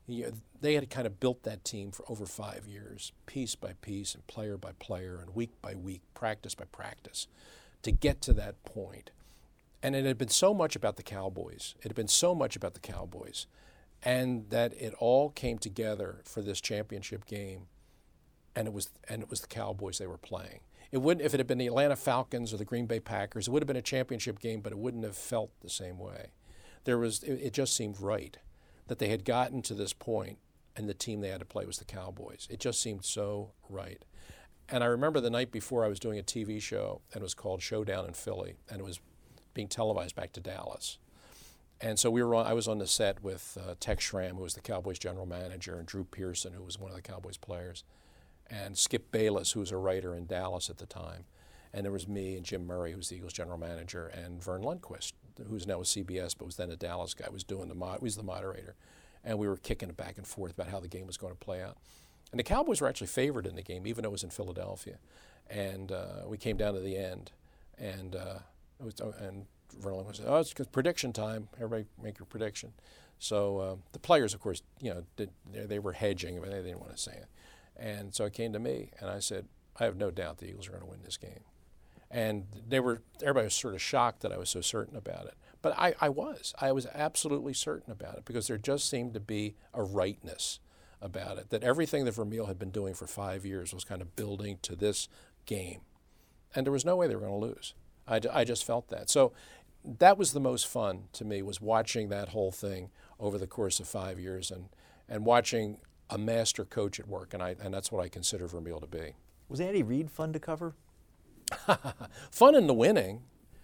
you 0.06 0.32
they 0.60 0.74
had 0.74 0.88
kind 0.90 1.06
of 1.06 1.20
built 1.20 1.44
that 1.44 1.64
team 1.64 1.92
for 1.92 2.04
over 2.10 2.26
five 2.26 2.66
years, 2.66 3.12
piece 3.26 3.54
by 3.54 3.74
piece, 3.80 4.14
and 4.14 4.26
player 4.26 4.56
by 4.56 4.72
player, 4.78 5.18
and 5.20 5.34
week 5.34 5.50
by 5.62 5.74
week, 5.74 6.00
practice 6.14 6.54
by 6.54 6.64
practice, 6.72 7.28
to 7.82 7.92
get 7.92 8.20
to 8.22 8.32
that 8.32 8.64
point. 8.64 9.10
And 9.82 9.94
it 9.94 10.04
had 10.04 10.18
been 10.18 10.28
so 10.28 10.52
much 10.52 10.74
about 10.74 10.96
the 10.96 11.02
Cowboys. 11.02 11.74
It 11.78 11.84
had 11.84 11.94
been 11.94 12.08
so 12.08 12.34
much 12.34 12.56
about 12.56 12.74
the 12.74 12.80
Cowboys, 12.80 13.46
and 14.02 14.50
that 14.50 14.72
it 14.74 14.94
all 14.98 15.30
came 15.30 15.58
together 15.58 16.20
for 16.24 16.42
this 16.42 16.60
championship 16.60 17.26
game, 17.26 17.68
and 18.56 18.66
it 18.66 18.72
was 18.72 18.90
and 19.08 19.22
it 19.22 19.30
was 19.30 19.40
the 19.40 19.46
Cowboys 19.46 19.98
they 19.98 20.06
were 20.06 20.18
playing 20.18 20.60
it 20.90 20.98
wouldn't 20.98 21.24
if 21.24 21.34
it 21.34 21.40
had 21.40 21.46
been 21.46 21.58
the 21.58 21.66
Atlanta 21.66 21.96
Falcons 21.96 22.52
or 22.52 22.56
the 22.56 22.64
Green 22.64 22.86
Bay 22.86 23.00
Packers. 23.00 23.46
It 23.46 23.50
would 23.50 23.62
have 23.62 23.66
been 23.66 23.76
a 23.76 23.82
championship 23.82 24.38
game, 24.38 24.60
but 24.60 24.72
it 24.72 24.78
wouldn't 24.78 25.04
have 25.04 25.16
felt 25.16 25.50
the 25.60 25.68
same 25.68 25.98
way. 25.98 26.30
There 26.84 26.98
was 26.98 27.22
it, 27.22 27.34
it 27.34 27.52
just 27.52 27.76
seemed 27.76 28.00
right 28.00 28.38
that 28.86 28.98
they 28.98 29.08
had 29.08 29.24
gotten 29.24 29.60
to 29.62 29.74
this 29.74 29.92
point, 29.92 30.38
and 30.74 30.88
the 30.88 30.94
team 30.94 31.20
they 31.20 31.28
had 31.28 31.40
to 31.40 31.46
play 31.46 31.66
was 31.66 31.78
the 31.78 31.84
Cowboys. 31.84 32.48
It 32.50 32.60
just 32.60 32.80
seemed 32.80 33.04
so 33.04 33.52
right. 33.68 34.02
And 34.70 34.82
I 34.82 34.86
remember 34.86 35.20
the 35.20 35.30
night 35.30 35.50
before 35.50 35.84
I 35.84 35.88
was 35.88 35.98
doing 35.98 36.18
a 36.18 36.22
TV 36.22 36.60
show, 36.60 37.02
and 37.12 37.20
it 37.20 37.24
was 37.24 37.34
called 37.34 37.62
Showdown 37.62 38.06
in 38.06 38.14
Philly, 38.14 38.56
and 38.70 38.80
it 38.80 38.84
was 38.84 39.00
being 39.54 39.68
televised 39.68 40.14
back 40.14 40.32
to 40.32 40.40
Dallas. 40.40 40.98
And 41.80 41.98
so 41.98 42.10
we 42.10 42.22
were 42.22 42.34
on, 42.34 42.46
I 42.46 42.54
was 42.54 42.66
on 42.66 42.78
the 42.78 42.86
set 42.86 43.22
with 43.22 43.56
uh, 43.60 43.74
Tex 43.78 44.04
Schramm, 44.04 44.36
who 44.36 44.42
was 44.42 44.54
the 44.54 44.60
Cowboys 44.60 44.98
general 44.98 45.26
manager, 45.26 45.76
and 45.76 45.86
Drew 45.86 46.04
Pearson, 46.04 46.52
who 46.52 46.64
was 46.64 46.78
one 46.78 46.90
of 46.90 46.96
the 46.96 47.02
Cowboys 47.02 47.36
players 47.36 47.84
and 48.50 48.76
Skip 48.76 49.10
Bayless, 49.10 49.52
who 49.52 49.60
was 49.60 49.70
a 49.70 49.76
writer 49.76 50.14
in 50.14 50.26
Dallas 50.26 50.70
at 50.70 50.78
the 50.78 50.86
time. 50.86 51.24
And 51.72 51.84
there 51.84 51.92
was 51.92 52.08
me 52.08 52.36
and 52.36 52.44
Jim 52.44 52.66
Murray, 52.66 52.92
who 52.92 52.96
was 52.96 53.08
the 53.08 53.16
Eagles 53.16 53.32
general 53.34 53.58
manager, 53.58 54.06
and 54.06 54.42
Verne 54.42 54.62
Lundquist, 54.62 55.12
who's 55.48 55.66
now 55.66 55.78
with 55.78 55.88
CBS, 55.88 56.34
but 56.36 56.46
was 56.46 56.56
then 56.56 56.70
a 56.70 56.76
Dallas 56.76 57.14
guy, 57.14 57.28
was 57.30 57.44
doing 57.44 57.68
the 57.68 57.74
mod- 57.74 58.00
was 58.00 58.16
the 58.16 58.22
moderator. 58.22 58.74
And 59.22 59.38
we 59.38 59.46
were 59.46 59.56
kicking 59.56 59.90
it 59.90 59.96
back 59.96 60.16
and 60.16 60.26
forth 60.26 60.52
about 60.52 60.68
how 60.68 60.80
the 60.80 60.88
game 60.88 61.06
was 61.06 61.18
going 61.18 61.32
to 61.32 61.38
play 61.38 61.62
out. 61.62 61.76
And 62.32 62.38
the 62.38 62.44
Cowboys 62.44 62.80
were 62.80 62.88
actually 62.88 63.08
favored 63.08 63.46
in 63.46 63.54
the 63.54 63.62
game, 63.62 63.86
even 63.86 64.02
though 64.02 64.08
it 64.08 64.12
was 64.12 64.24
in 64.24 64.30
Philadelphia. 64.30 64.98
And 65.50 65.92
uh, 65.92 66.22
we 66.26 66.38
came 66.38 66.56
down 66.56 66.74
to 66.74 66.80
the 66.80 66.96
end, 66.96 67.32
and 67.78 68.16
uh, 68.16 68.38
it 68.80 68.84
was, 68.84 69.00
and 69.20 69.46
Verne 69.78 69.94
Lundquist 69.94 70.16
said, 70.16 70.26
"Oh, 70.28 70.38
it's 70.38 70.52
prediction 70.72 71.12
time. 71.12 71.48
Everybody 71.56 71.86
make 72.02 72.18
your 72.18 72.26
prediction." 72.26 72.72
So 73.18 73.58
uh, 73.58 73.76
the 73.92 73.98
players, 73.98 74.32
of 74.32 74.40
course, 74.40 74.62
you 74.80 74.90
know, 74.94 75.04
did, 75.16 75.30
they 75.52 75.78
were 75.78 75.92
hedging, 75.92 76.40
but 76.40 76.50
they 76.50 76.62
didn't 76.62 76.80
want 76.80 76.92
to 76.92 77.02
say 77.02 77.12
it. 77.12 77.26
And 77.76 78.14
so 78.14 78.24
it 78.24 78.32
came 78.32 78.52
to 78.52 78.58
me, 78.58 78.90
and 79.00 79.10
I 79.10 79.18
said, 79.18 79.46
I 79.78 79.84
have 79.84 79.96
no 79.96 80.10
doubt 80.10 80.38
the 80.38 80.48
Eagles 80.48 80.68
are 80.68 80.72
going 80.72 80.82
to 80.82 80.88
win 80.88 81.02
this 81.04 81.16
game. 81.16 81.44
And 82.10 82.46
they 82.66 82.80
were, 82.80 83.02
everybody 83.20 83.44
was 83.44 83.54
sort 83.54 83.74
of 83.74 83.82
shocked 83.82 84.22
that 84.22 84.32
I 84.32 84.38
was 84.38 84.48
so 84.48 84.60
certain 84.60 84.96
about 84.96 85.26
it. 85.26 85.34
But 85.60 85.78
I, 85.78 85.94
I 86.00 86.08
was. 86.08 86.54
I 86.60 86.72
was 86.72 86.86
absolutely 86.94 87.52
certain 87.52 87.92
about 87.92 88.16
it 88.16 88.24
because 88.24 88.46
there 88.46 88.58
just 88.58 88.88
seemed 88.88 89.14
to 89.14 89.20
be 89.20 89.54
a 89.74 89.82
rightness 89.82 90.60
about 91.00 91.38
it, 91.38 91.50
that 91.50 91.62
everything 91.62 92.04
that 92.04 92.12
Vermeil 92.12 92.46
had 92.46 92.58
been 92.58 92.70
doing 92.70 92.94
for 92.94 93.06
five 93.06 93.44
years 93.44 93.74
was 93.74 93.84
kind 93.84 94.00
of 94.00 94.16
building 94.16 94.58
to 94.62 94.74
this 94.74 95.08
game. 95.46 95.80
And 96.54 96.66
there 96.66 96.72
was 96.72 96.84
no 96.84 96.96
way 96.96 97.06
they 97.06 97.14
were 97.14 97.26
going 97.26 97.40
to 97.40 97.46
lose. 97.46 97.74
I, 98.08 98.20
I 98.32 98.44
just 98.44 98.64
felt 98.64 98.88
that. 98.88 99.10
So 99.10 99.32
that 99.84 100.18
was 100.18 100.32
the 100.32 100.40
most 100.40 100.66
fun 100.66 101.04
to 101.14 101.24
me 101.24 101.42
was 101.42 101.60
watching 101.60 102.08
that 102.08 102.30
whole 102.30 102.50
thing 102.50 102.90
over 103.20 103.38
the 103.38 103.46
course 103.46 103.80
of 103.80 103.88
five 103.88 104.18
years 104.18 104.50
and, 104.50 104.68
and 105.08 105.24
watching 105.24 105.78
a 106.10 106.18
master 106.18 106.64
coach 106.64 106.98
at 106.98 107.06
work, 107.06 107.34
and 107.34 107.42
I 107.42 107.54
and 107.60 107.72
that's 107.72 107.92
what 107.92 108.02
I 108.02 108.08
consider 108.08 108.46
Vermeil 108.46 108.80
to 108.80 108.86
be. 108.86 109.14
Was 109.48 109.60
Andy 109.60 109.82
Reid 109.82 110.10
fun 110.10 110.32
to 110.32 110.38
cover? 110.38 110.74
fun 112.30 112.54
in 112.54 112.66
the 112.66 112.74
winning. 112.74 113.22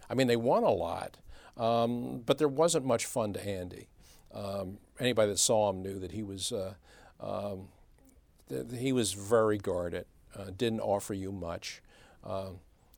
I 0.08 0.14
mean, 0.14 0.26
they 0.26 0.36
won 0.36 0.62
a 0.62 0.70
lot, 0.70 1.18
um, 1.56 2.22
but 2.24 2.38
there 2.38 2.48
wasn't 2.48 2.84
much 2.84 3.06
fun 3.06 3.32
to 3.34 3.46
Andy. 3.46 3.88
Um, 4.32 4.78
anybody 4.98 5.30
that 5.30 5.38
saw 5.38 5.70
him 5.70 5.82
knew 5.82 5.98
that 5.98 6.12
he 6.12 6.22
was 6.22 6.52
uh, 6.52 6.74
um, 7.20 7.68
th- 8.48 8.66
he 8.78 8.92
was 8.92 9.12
very 9.12 9.58
guarded. 9.58 10.06
Uh, 10.36 10.50
didn't 10.56 10.80
offer 10.80 11.14
you 11.14 11.30
much. 11.32 11.80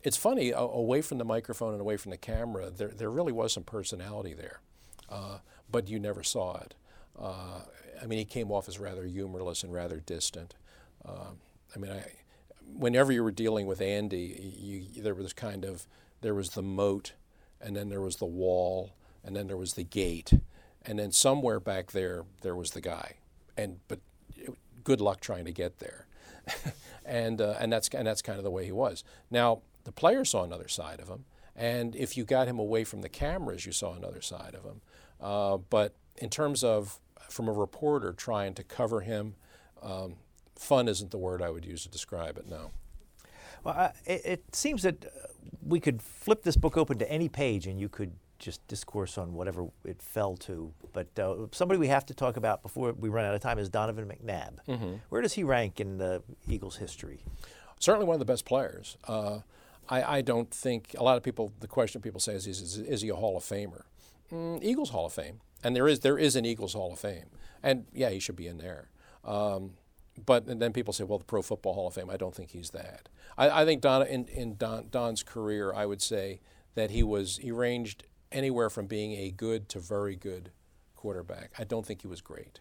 Um, 0.06 0.08
it's 0.08 0.16
funny, 0.16 0.52
away 0.54 1.02
from 1.02 1.18
the 1.18 1.24
microphone 1.24 1.72
and 1.72 1.80
away 1.80 1.96
from 1.96 2.10
the 2.10 2.16
camera, 2.16 2.70
there, 2.70 2.88
there 2.88 3.10
really 3.10 3.32
was 3.32 3.52
some 3.52 3.64
personality 3.64 4.34
there, 4.34 4.60
uh, 5.10 5.38
but 5.70 5.88
you 5.88 5.98
never 5.98 6.22
saw 6.22 6.58
it. 6.58 6.74
Uh, 7.18 7.62
I 8.00 8.06
mean, 8.06 8.18
he 8.18 8.24
came 8.24 8.52
off 8.52 8.68
as 8.68 8.78
rather 8.78 9.04
humorless 9.04 9.64
and 9.64 9.72
rather 9.72 9.98
distant. 9.98 10.54
Uh, 11.04 11.32
I 11.74 11.78
mean, 11.78 11.90
I, 11.90 12.04
whenever 12.72 13.10
you 13.10 13.24
were 13.24 13.32
dealing 13.32 13.66
with 13.66 13.80
Andy, 13.80 14.54
you, 14.60 15.02
there 15.02 15.14
was 15.14 15.32
kind 15.32 15.64
of 15.64 15.86
there 16.20 16.34
was 16.34 16.50
the 16.50 16.62
moat, 16.62 17.12
and 17.60 17.74
then 17.74 17.88
there 17.88 18.00
was 18.00 18.16
the 18.16 18.26
wall, 18.26 18.92
and 19.24 19.34
then 19.34 19.48
there 19.48 19.56
was 19.56 19.74
the 19.74 19.84
gate, 19.84 20.32
and 20.84 20.98
then 20.98 21.10
somewhere 21.10 21.58
back 21.58 21.92
there 21.92 22.24
there 22.42 22.54
was 22.54 22.70
the 22.72 22.80
guy, 22.80 23.16
and 23.56 23.78
but 23.88 23.98
it, 24.36 24.50
good 24.84 25.00
luck 25.00 25.20
trying 25.20 25.46
to 25.46 25.52
get 25.52 25.78
there, 25.78 26.06
and 27.04 27.40
uh, 27.40 27.56
and 27.58 27.72
that's 27.72 27.88
and 27.88 28.06
that's 28.06 28.22
kind 28.22 28.38
of 28.38 28.44
the 28.44 28.50
way 28.50 28.64
he 28.64 28.72
was. 28.72 29.02
Now 29.30 29.62
the 29.86 29.92
player 29.92 30.24
saw 30.24 30.44
another 30.44 30.68
side 30.68 31.00
of 31.00 31.08
him, 31.08 31.24
and 31.56 31.96
if 31.96 32.16
you 32.16 32.24
got 32.24 32.46
him 32.46 32.58
away 32.58 32.84
from 32.84 33.00
the 33.00 33.08
cameras, 33.08 33.64
you 33.64 33.72
saw 33.72 33.94
another 33.94 34.20
side 34.20 34.54
of 34.54 34.64
him. 34.64 34.82
Uh, 35.20 35.56
but 35.56 35.94
in 36.18 36.28
terms 36.28 36.62
of 36.62 37.00
from 37.28 37.48
a 37.48 37.52
reporter 37.52 38.12
trying 38.12 38.54
to 38.54 38.64
cover 38.64 39.00
him. 39.00 39.34
Um, 39.82 40.16
fun 40.56 40.88
isn't 40.88 41.10
the 41.10 41.18
word 41.18 41.42
I 41.42 41.50
would 41.50 41.64
use 41.64 41.82
to 41.82 41.88
describe 41.88 42.38
it, 42.38 42.48
no. 42.48 42.70
Well, 43.64 43.74
I, 43.74 43.92
it, 44.04 44.22
it, 44.24 44.54
seems 44.54 44.82
that 44.82 45.04
uh, 45.04 45.28
we 45.66 45.80
could 45.80 46.02
flip 46.02 46.42
this 46.42 46.56
book 46.56 46.76
open 46.76 46.98
to 46.98 47.10
any 47.10 47.28
page 47.28 47.66
and 47.66 47.80
you 47.80 47.88
could 47.88 48.12
just 48.38 48.66
discourse 48.68 49.18
on 49.18 49.34
whatever 49.34 49.66
it 49.84 50.00
fell 50.00 50.36
to. 50.36 50.72
But 50.92 51.18
uh, 51.18 51.46
somebody 51.52 51.78
we 51.78 51.88
have 51.88 52.06
to 52.06 52.14
talk 52.14 52.36
about 52.36 52.62
before 52.62 52.92
we 52.92 53.08
run 53.08 53.24
out 53.24 53.34
of 53.34 53.40
time 53.40 53.58
is 53.58 53.68
Donovan 53.68 54.06
McNabb. 54.06 54.58
Mm-hmm. 54.68 54.94
Where 55.08 55.22
does 55.22 55.32
he 55.32 55.42
rank 55.42 55.80
in 55.80 55.98
the 55.98 56.22
Eagles' 56.48 56.76
history? 56.76 57.24
Certainly 57.80 58.06
one 58.06 58.14
of 58.14 58.20
the 58.20 58.26
best 58.26 58.44
players. 58.44 58.96
Uh, 59.06 59.40
I, 59.88 60.18
I, 60.18 60.20
don't 60.22 60.50
think 60.50 60.94
a 60.98 61.02
lot 61.02 61.16
of 61.16 61.22
people. 61.22 61.52
The 61.60 61.68
question 61.68 62.00
people 62.00 62.20
say 62.20 62.34
is, 62.34 62.46
is, 62.46 62.78
is 62.78 63.02
he 63.02 63.08
a 63.08 63.14
Hall 63.14 63.36
of 63.36 63.42
Famer? 63.42 63.82
Mm, 64.32 64.62
Eagles 64.62 64.90
Hall 64.90 65.06
of 65.06 65.12
Fame 65.12 65.40
and 65.66 65.74
there 65.74 65.88
is 65.88 66.00
there 66.00 66.18
is 66.18 66.36
an 66.36 66.44
Eagles 66.44 66.74
Hall 66.74 66.92
of 66.92 66.98
Fame, 67.00 67.26
and 67.62 67.86
yeah, 67.92 68.10
he 68.10 68.20
should 68.20 68.36
be 68.36 68.46
in 68.46 68.58
there. 68.58 68.88
Um, 69.24 69.72
but 70.24 70.46
then 70.46 70.72
people 70.72 70.94
say, 70.94 71.04
well, 71.04 71.18
the 71.18 71.24
Pro 71.24 71.42
Football 71.42 71.74
Hall 71.74 71.88
of 71.88 71.94
Fame. 71.94 72.08
I 72.08 72.16
don't 72.16 72.34
think 72.34 72.50
he's 72.50 72.70
that. 72.70 73.08
I, 73.36 73.62
I 73.62 73.64
think 73.64 73.82
Don 73.82 74.06
in, 74.06 74.26
in 74.28 74.56
Don, 74.56 74.86
Don's 74.90 75.22
career, 75.22 75.72
I 75.74 75.84
would 75.84 76.00
say 76.00 76.40
that 76.74 76.90
he 76.90 77.02
was 77.02 77.38
he 77.38 77.50
ranged 77.50 78.04
anywhere 78.30 78.70
from 78.70 78.86
being 78.86 79.12
a 79.12 79.30
good 79.30 79.68
to 79.70 79.80
very 79.80 80.16
good 80.16 80.52
quarterback. 80.94 81.50
I 81.58 81.64
don't 81.64 81.84
think 81.84 82.02
he 82.02 82.08
was 82.08 82.20
great. 82.20 82.60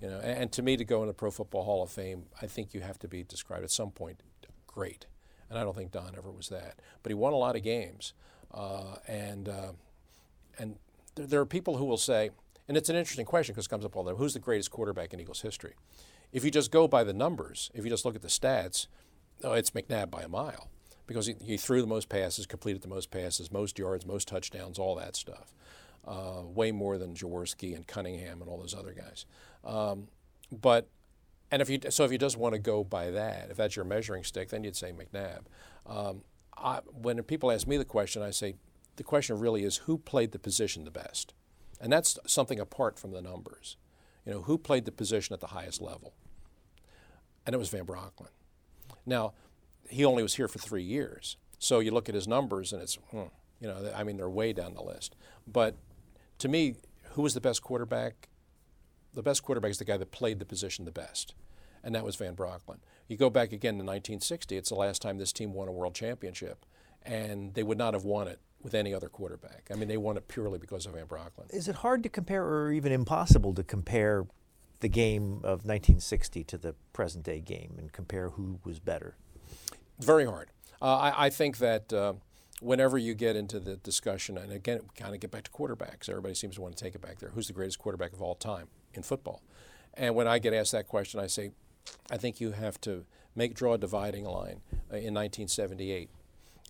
You 0.00 0.08
know, 0.08 0.18
and, 0.18 0.44
and 0.44 0.52
to 0.52 0.62
me, 0.62 0.76
to 0.76 0.84
go 0.84 1.02
in 1.02 1.08
the 1.08 1.14
Pro 1.14 1.30
Football 1.30 1.64
Hall 1.64 1.82
of 1.82 1.90
Fame, 1.90 2.24
I 2.40 2.46
think 2.46 2.72
you 2.74 2.80
have 2.80 2.98
to 3.00 3.08
be 3.08 3.22
described 3.22 3.62
at 3.62 3.70
some 3.70 3.90
point 3.90 4.22
great, 4.66 5.06
and 5.52 5.60
I 5.60 5.64
don't 5.64 5.76
think 5.76 5.92
Don 5.92 6.14
ever 6.16 6.30
was 6.30 6.48
that. 6.48 6.76
But 7.02 7.10
he 7.10 7.14
won 7.14 7.34
a 7.34 7.36
lot 7.36 7.56
of 7.56 7.62
games, 7.62 8.14
uh, 8.54 8.96
and 9.06 9.50
uh, 9.50 9.72
and 10.58 10.76
there, 11.14 11.26
there 11.26 11.40
are 11.40 11.46
people 11.46 11.76
who 11.76 11.84
will 11.84 11.98
say, 11.98 12.30
And 12.68 12.76
it's 12.76 12.88
an 12.88 12.96
interesting 12.96 13.26
question 13.26 13.52
because 13.52 13.66
it 13.66 13.68
comes 13.68 13.84
up 13.84 13.94
all 13.94 14.02
the 14.02 14.12
time. 14.12 14.18
Who's 14.18 14.32
the 14.32 14.38
greatest 14.38 14.70
quarterback 14.70 15.12
in 15.12 15.20
Eagles 15.20 15.42
history? 15.42 15.74
If 16.32 16.42
you 16.42 16.50
just 16.50 16.70
go 16.70 16.88
by 16.88 17.04
the 17.04 17.12
numbers, 17.12 17.70
if 17.74 17.84
you 17.84 17.90
just 17.90 18.06
look 18.06 18.16
at 18.16 18.22
the 18.22 18.28
stats, 18.28 18.86
oh, 19.44 19.52
it's 19.52 19.72
McNabb 19.72 20.10
by 20.10 20.22
a 20.22 20.28
mile 20.28 20.68
because 21.06 21.26
he, 21.26 21.34
he, 21.42 21.58
threw 21.58 21.82
the 21.82 21.86
most 21.86 22.08
passes, 22.08 22.46
completed 22.46 22.80
the 22.80 22.88
most 22.88 23.10
passes, 23.10 23.52
most 23.52 23.78
yards, 23.78 24.06
most 24.06 24.26
touchdowns, 24.26 24.78
all 24.78 24.94
that 24.94 25.16
stuff. 25.16 25.52
Uh, 26.06 26.40
way 26.42 26.72
more 26.72 26.96
than 26.96 27.14
Jaworski 27.14 27.76
and 27.76 27.86
Cunningham 27.86 28.40
and 28.40 28.50
all 28.50 28.58
those 28.58 28.74
other 28.74 28.92
guys. 28.92 29.26
Um, 29.62 30.08
but 30.50 30.88
and 31.52 31.60
if 31.60 31.68
you 31.68 31.78
so 31.90 32.04
if 32.04 32.10
you 32.10 32.18
just 32.18 32.38
want 32.38 32.54
to 32.54 32.58
go 32.58 32.82
by 32.82 33.10
that, 33.10 33.48
if 33.50 33.56
that's 33.58 33.76
your 33.76 33.84
measuring 33.84 34.24
stick, 34.24 34.48
then 34.48 34.64
you'd 34.64 34.74
say 34.74 34.92
McNabb. 34.92 35.42
Um, 35.86 36.22
I, 36.56 36.80
when 36.90 37.22
people 37.22 37.52
ask 37.52 37.66
me 37.66 37.76
the 37.76 37.84
question, 37.84 38.22
I 38.22 38.30
say 38.30 38.54
the 38.96 39.02
question 39.04 39.38
really 39.38 39.62
is 39.62 39.78
who 39.78 39.98
played 39.98 40.32
the 40.32 40.38
position 40.38 40.84
the 40.84 40.90
best, 40.90 41.34
and 41.80 41.92
that's 41.92 42.18
something 42.26 42.58
apart 42.58 42.98
from 42.98 43.12
the 43.12 43.20
numbers. 43.20 43.76
You 44.24 44.32
know, 44.32 44.42
who 44.42 44.56
played 44.56 44.86
the 44.86 44.92
position 44.92 45.34
at 45.34 45.40
the 45.40 45.48
highest 45.48 45.82
level, 45.82 46.14
and 47.44 47.54
it 47.54 47.58
was 47.58 47.68
Van 47.68 47.84
Brocklin. 47.84 48.30
Now, 49.04 49.34
he 49.88 50.04
only 50.04 50.22
was 50.22 50.34
here 50.34 50.48
for 50.48 50.58
three 50.58 50.82
years, 50.82 51.36
so 51.58 51.80
you 51.80 51.90
look 51.90 52.08
at 52.08 52.14
his 52.14 52.26
numbers, 52.26 52.72
and 52.72 52.80
it's 52.80 52.94
hmm, 53.10 53.24
you 53.60 53.68
know, 53.68 53.92
I 53.94 54.04
mean, 54.04 54.16
they're 54.16 54.30
way 54.30 54.54
down 54.54 54.74
the 54.74 54.82
list. 54.82 55.16
But 55.46 55.76
to 56.38 56.48
me, 56.48 56.76
who 57.10 57.22
was 57.22 57.34
the 57.34 57.40
best 57.42 57.62
quarterback? 57.62 58.28
The 59.12 59.22
best 59.22 59.42
quarterback 59.42 59.72
is 59.72 59.78
the 59.78 59.84
guy 59.84 59.98
that 59.98 60.10
played 60.12 60.38
the 60.38 60.46
position 60.46 60.86
the 60.86 60.90
best, 60.90 61.34
and 61.82 61.94
that 61.94 62.04
was 62.04 62.16
Van 62.16 62.34
Brocklin. 62.34 62.78
You 63.08 63.16
go 63.16 63.30
back 63.30 63.52
again 63.52 63.74
to 63.74 63.84
1960, 63.84 64.56
it's 64.56 64.68
the 64.68 64.74
last 64.74 65.02
time 65.02 65.18
this 65.18 65.32
team 65.32 65.52
won 65.52 65.68
a 65.68 65.72
world 65.72 65.94
championship, 65.94 66.64
and 67.02 67.54
they 67.54 67.62
would 67.62 67.78
not 67.78 67.94
have 67.94 68.04
won 68.04 68.28
it 68.28 68.40
with 68.62 68.74
any 68.74 68.94
other 68.94 69.08
quarterback. 69.08 69.68
I 69.70 69.74
mean, 69.74 69.88
they 69.88 69.96
won 69.96 70.16
it 70.16 70.28
purely 70.28 70.58
because 70.58 70.86
of 70.86 70.94
Van 70.94 71.06
Brocklin. 71.06 71.52
Is 71.52 71.68
it 71.68 71.76
hard 71.76 72.02
to 72.04 72.08
compare, 72.08 72.44
or 72.44 72.72
even 72.72 72.92
impossible 72.92 73.54
to 73.54 73.62
compare 73.62 74.26
the 74.80 74.88
game 74.88 75.38
of 75.38 75.64
1960 75.64 76.44
to 76.44 76.58
the 76.58 76.74
present 76.92 77.24
day 77.24 77.40
game 77.40 77.74
and 77.78 77.92
compare 77.92 78.30
who 78.30 78.60
was 78.64 78.78
better? 78.78 79.16
Very 79.98 80.24
hard. 80.24 80.50
Uh, 80.80 80.96
I, 80.96 81.26
I, 81.26 81.30
think 81.30 81.58
that. 81.58 81.92
Uh, 81.92 82.14
whenever 82.62 82.96
you 82.96 83.12
get 83.12 83.34
into 83.34 83.58
the 83.58 83.76
discussion, 83.76 84.38
and 84.38 84.52
again, 84.52 84.80
we 84.82 84.88
kind 84.94 85.14
of 85.14 85.20
get 85.20 85.30
back 85.30 85.42
to 85.42 85.50
quarterbacks, 85.50 86.08
everybody 86.08 86.34
seems 86.34 86.54
to 86.54 86.60
want 86.60 86.76
to 86.76 86.82
take 86.82 86.94
it 86.94 87.02
back 87.02 87.18
there. 87.18 87.30
Who's 87.30 87.48
the 87.48 87.52
greatest 87.52 87.78
quarterback 87.78 88.12
of 88.12 88.22
all 88.22 88.36
time 88.36 88.68
in 88.94 89.02
football? 89.02 89.42
And 89.94 90.14
when 90.14 90.28
I 90.28 90.38
get 90.38 90.54
asked 90.54 90.72
that 90.72 90.86
question, 90.86 91.20
I 91.20 91.26
say, 91.26 91.50
I 92.10 92.16
think 92.16 92.40
you 92.40 92.52
have 92.52 92.80
to 92.82 93.04
make 93.34 93.54
draw 93.54 93.74
a 93.74 93.78
dividing 93.78 94.24
line 94.24 94.60
uh, 94.90 94.96
in 94.96 95.14
1978. 95.14 96.10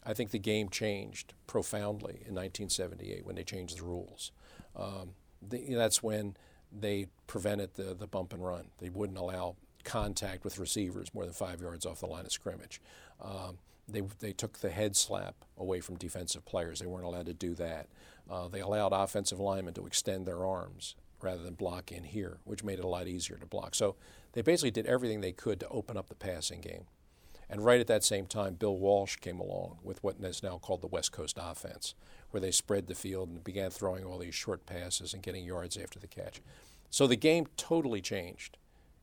I 0.05 0.15
think 0.15 0.31
the 0.31 0.39
game 0.39 0.69
changed 0.69 1.35
profoundly 1.47 2.23
in 2.27 2.35
1978 2.35 3.25
when 3.25 3.37
they 3.37 3.45
changed 3.45 3.79
the 3.79 3.85
rules. 3.85 4.33
Um, 4.75 5.11
the, 5.41 5.75
that's 5.75 6.03
when 6.03 6.37
they 6.73 7.07
prevented 7.27 7.75
the, 7.75 7.95
the 7.95 8.07
bump 8.07 8.33
and 8.33 8.45
run. 8.45 8.67
They 8.79 8.89
wouldn't 8.89 9.19
allow 9.19 9.57
contact 9.85 10.45
with 10.45 10.59
receivers 10.59 11.13
more 11.15 11.25
than 11.25 11.35
five 11.35 11.61
yards 11.61 11.87
off 11.87 12.01
the 12.01 12.07
line 12.07 12.25
of 12.25 12.33
scrimmage. 12.33 12.81
Um, 13.21 13.59
they, 13.89 14.03
they 14.21 14.33
took 14.33 14.59
the 14.59 14.71
head 14.71 14.97
slap 14.97 15.35
away 15.57 15.81
from 15.81 15.97
defensive 15.97 16.45
players. 16.45 16.81
They 16.81 16.87
weren't 16.87 17.05
allowed 17.05 17.27
to 17.27 17.35
do 17.35 17.55
that. 17.55 17.89
Uh, 18.31 18.49
they 18.49 18.61
allowed 18.61 18.93
offensive 18.93 19.41
linemen 19.41 19.75
to 19.75 19.87
extend 19.87 20.27
their 20.27 20.45
arms 20.47 20.95
rather 21.23 21.43
than 21.43 21.55
block 21.55 21.93
in 21.93 22.05
here, 22.05 22.39
which 22.45 22.65
made 22.65 22.79
it 22.79 22.85
a 22.85 22.89
lot 22.89 23.07
easier 23.07 23.37
to 23.37 23.47
block. 23.47 23.75
So 23.75 23.97
they 24.33 24.43
basically 24.43 24.71
did 24.71 24.87
everything 24.87 25.21
they 25.21 25.33
could 25.33 25.61
to 25.61 25.69
open 25.69 25.97
up 25.97 26.09
the 26.09 26.15
passing 26.15 26.61
game. 26.61 26.85
And 27.49 27.65
right 27.65 27.81
at 27.81 27.87
that 27.89 28.05
same 28.05 28.27
time, 28.27 28.55
Bill 28.55 28.77
Walsh 28.77 29.17
came 29.17 29.39
along 29.39 29.79
with 29.83 30.03
what 30.03 30.17
is 30.23 30.43
now 30.43 30.59
called 30.59 30.81
the 30.81 30.87
West 30.87 31.13
Coast 31.13 31.39
offense, 31.41 31.95
where 32.31 32.41
they 32.41 32.51
spread 32.51 32.87
the 32.87 32.95
field 32.95 33.29
and 33.29 33.45
began 33.45 33.71
throwing 33.71 34.05
all 34.05 34.19
these 34.19 34.35
short 34.35 34.65
passes 34.65 35.13
and 35.13 35.23
getting 35.23 35.45
yards 35.45 35.77
after 35.77 35.99
the 35.99 36.07
catch. 36.07 36.41
So 36.89 37.07
the 37.07 37.17
game 37.17 37.47
totally 37.57 38.01
changed 38.01 38.57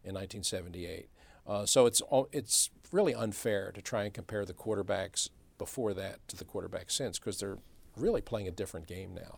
in 0.04 0.16
1978. 0.16 1.10
Uh, 1.46 1.66
so 1.66 1.86
it's 1.86 2.02
it's 2.32 2.70
really 2.92 3.14
unfair 3.14 3.72
to 3.72 3.82
try 3.82 4.04
and 4.04 4.14
compare 4.14 4.46
the 4.46 4.54
quarterbacks 4.54 5.30
before 5.58 5.94
that 5.94 6.28
to 6.28 6.36
the 6.36 6.46
quarterbacks 6.46 6.92
since 6.92 7.20
because 7.20 7.40
they're 7.40 7.58
really 7.96 8.22
playing 8.22 8.48
a 8.48 8.52
different 8.52 8.88
game 8.88 9.14
now. 9.14 9.38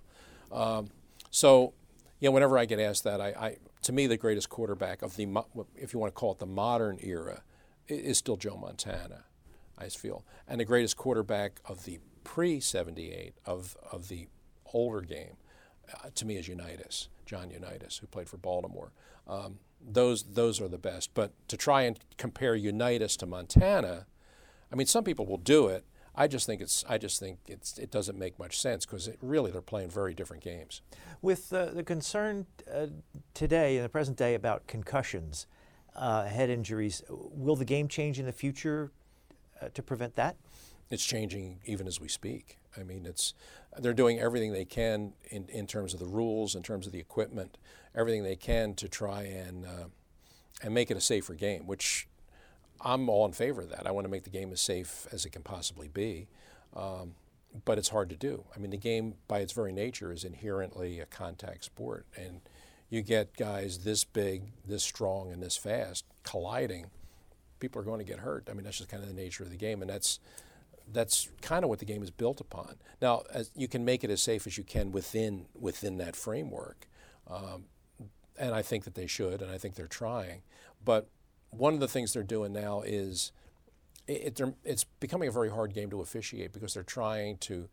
Um, 0.56 0.90
so, 1.30 1.74
you 2.22 2.30
know, 2.30 2.34
whenever 2.34 2.57
I 2.57 2.65
get 2.65 2.80
asked 2.80 3.03
that, 3.03 3.19
I, 3.19 3.28
I, 3.30 3.57
to 3.82 3.91
me 3.91 4.07
the 4.07 4.15
greatest 4.15 4.47
quarterback 4.47 5.01
of 5.01 5.17
the 5.17 5.28
if 5.76 5.91
you 5.91 5.99
want 5.99 6.13
to 6.13 6.17
call 6.17 6.32
it 6.32 6.39
the 6.39 6.45
modern 6.45 6.99
era 7.01 7.41
is 7.88 8.17
still 8.17 8.38
Joe 8.38 8.55
Montana. 8.55 9.26
I 9.78 9.89
feel, 9.89 10.24
and 10.47 10.59
the 10.59 10.65
greatest 10.65 10.95
quarterback 10.95 11.59
of 11.65 11.86
the 11.86 11.99
pre 12.24 12.59
'78 12.59 13.34
of 13.45 13.76
of 13.91 14.07
the 14.07 14.28
older 14.72 15.01
game, 15.01 15.38
uh, 15.91 16.09
to 16.13 16.26
me 16.26 16.38
is 16.38 16.47
Unitas, 16.47 17.09
John 17.26 17.49
Unitas, 17.49 17.97
who 17.97 18.05
played 18.05 18.30
for 18.30 18.38
Baltimore. 18.38 18.91
Um, 19.28 19.57
those 19.84 20.22
those 20.22 20.61
are 20.61 20.67
the 20.67 20.78
best. 20.78 21.15
But 21.15 21.32
to 21.47 21.57
try 21.57 21.82
and 21.82 21.99
compare 22.17 22.55
Unitas 22.55 23.17
to 23.17 23.26
Montana, 23.26 24.05
I 24.72 24.76
mean, 24.76 24.86
some 24.86 25.03
people 25.03 25.26
will 25.26 25.38
do 25.38 25.67
it. 25.67 25.84
I 26.16 26.28
just 26.28 26.45
think 26.45 26.62
it's 26.62 26.84
I 26.89 26.97
just 26.97 27.20
think 27.20 27.39
it's 27.47 27.78
it 27.78 27.91
doesn't 27.91 28.18
make 28.18 28.38
much 28.38 28.59
sense 28.59 28.86
because 28.86 29.09
really 29.22 29.51
they're 29.51 29.62
playing 29.62 29.89
very 29.89 30.14
different 30.14 30.43
games. 30.43 30.82
With 31.22 31.53
uh, 31.53 31.66
the 31.66 31.84
concern 31.84 32.47
uh, 32.72 32.88
today 33.34 33.78
in 33.78 33.84
the 33.84 33.89
present 33.89 34.18
day 34.18 34.36
about 34.36 34.68
concussions, 34.68 35.47
uh, 35.95 36.26
head 36.26 36.49
injuries, 36.49 37.01
will 37.09 37.55
the 37.55 37.66
game 37.66 37.88
change 37.88 38.20
in 38.20 38.26
the 38.26 38.34
future 38.34 38.91
uh, 39.62 39.70
to 39.74 39.82
prevent 39.82 40.16
that? 40.16 40.36
It's 40.89 41.05
changing 41.05 41.59
even 41.66 41.88
as 41.88 42.01
we 42.01 42.09
speak. 42.09 42.57
I 42.78 42.84
mean, 42.84 43.05
it's 43.05 43.34
they're 43.78 43.93
doing 43.93 44.20
everything 44.20 44.51
they 44.51 44.66
can 44.66 45.14
in, 45.30 45.47
in 45.47 45.68
terms 45.68 45.93
of 45.93 45.99
the 45.99 46.05
rules, 46.05 46.55
in 46.55 46.64
terms 46.64 46.86
of 46.86 46.91
the 46.91 46.99
equipment, 46.99 47.57
everything 47.95 48.24
they 48.24 48.36
can 48.36 48.74
to 48.76 48.89
try 48.89 49.24
and 49.24 49.66
uh, 49.66 49.88
and 50.62 50.74
make 50.74 50.91
it 50.91 50.97
a 50.97 51.01
safer 51.01 51.34
game. 51.34 51.68
Which 51.68 52.07
I'm 52.84 53.10
all 53.10 53.26
in 53.26 53.32
favor 53.32 53.62
of 53.62 53.70
that. 53.70 53.86
I 53.86 53.92
want 53.92 54.06
to 54.06 54.12
make 54.12 54.24
the 54.24 54.30
game 54.30 54.52
as 54.52 54.62
safe 54.62 55.08
as 55.12 55.26
it 55.26 55.32
can 55.32 55.44
possibly 55.44 55.88
be, 55.88 56.28
um, 56.76 57.16
but 57.66 57.78
it's 57.78 57.90
hard 57.90 58.10
to 58.10 58.16
do. 58.16 58.46
I 58.56 58.60
mean, 58.60 58.72
the 58.72 58.78
game 58.78 59.16
by 59.28 59.40
its 59.40 59.54
very 59.54 59.72
nature 59.72 60.12
is 60.12 60.24
inherently 60.24 61.00
a 61.00 61.06
contact 61.06 61.64
sport, 61.64 62.06
and 62.16 62.42
you 62.90 63.02
get 63.02 63.36
guys 63.38 63.80
this 63.80 64.04
big, 64.04 64.52
this 64.66 64.84
strong, 64.84 65.32
and 65.32 65.42
this 65.42 65.58
fast 65.58 66.06
colliding. 66.24 66.88
People 67.60 67.82
are 67.82 67.86
going 67.86 68.00
to 68.00 68.06
get 68.06 68.20
hurt. 68.20 68.48
I 68.50 68.54
mean, 68.54 68.64
that's 68.64 68.78
just 68.78 68.90
kind 68.90 69.04
of 69.04 69.10
the 69.10 69.16
nature 69.16 69.44
of 69.44 69.52
the 69.52 69.58
game, 69.58 69.82
and 69.82 69.90
that's 69.90 70.20
that's 70.92 71.30
kind 71.42 71.64
of 71.64 71.70
what 71.70 71.80
the 71.80 71.86
game 71.86 72.04
is 72.04 72.12
built 72.12 72.42
upon. 72.42 72.76
Now, 73.02 73.24
you 73.56 73.68
can 73.68 73.86
make 73.86 74.04
it 74.04 74.10
as 74.10 74.22
safe 74.22 74.46
as 74.48 74.58
you 74.58 74.64
can 74.64 74.92
within 74.92 75.46
within 75.60 75.98
that 75.98 76.16
framework, 76.16 76.88
um, 77.30 77.66
and 78.38 78.56
I 78.56 78.62
think 78.62 78.86
that 78.86 78.96
they 78.96 79.08
should, 79.08 79.42
and 79.42 79.52
I 79.52 79.58
think 79.58 79.76
they're 79.76 79.88
trying. 79.88 80.42
But 80.84 81.08
one 81.52 81.74
of 81.74 81.80
the 81.80 81.88
things 81.88 82.14
they're 82.14 82.24
doing 82.24 82.54
now 82.54 82.82
is 82.82 83.32
it, 84.08 84.39
it, 84.39 84.56
it's 84.64 84.84
becoming 84.84 85.30
a 85.30 85.32
very 85.32 85.49
hard 85.49 85.74
game 85.74 85.89
to 85.91 86.02
officiate 86.02 86.54
because 86.54 86.74
they're 86.74 86.84
trying 86.84 87.38
to 87.38 87.70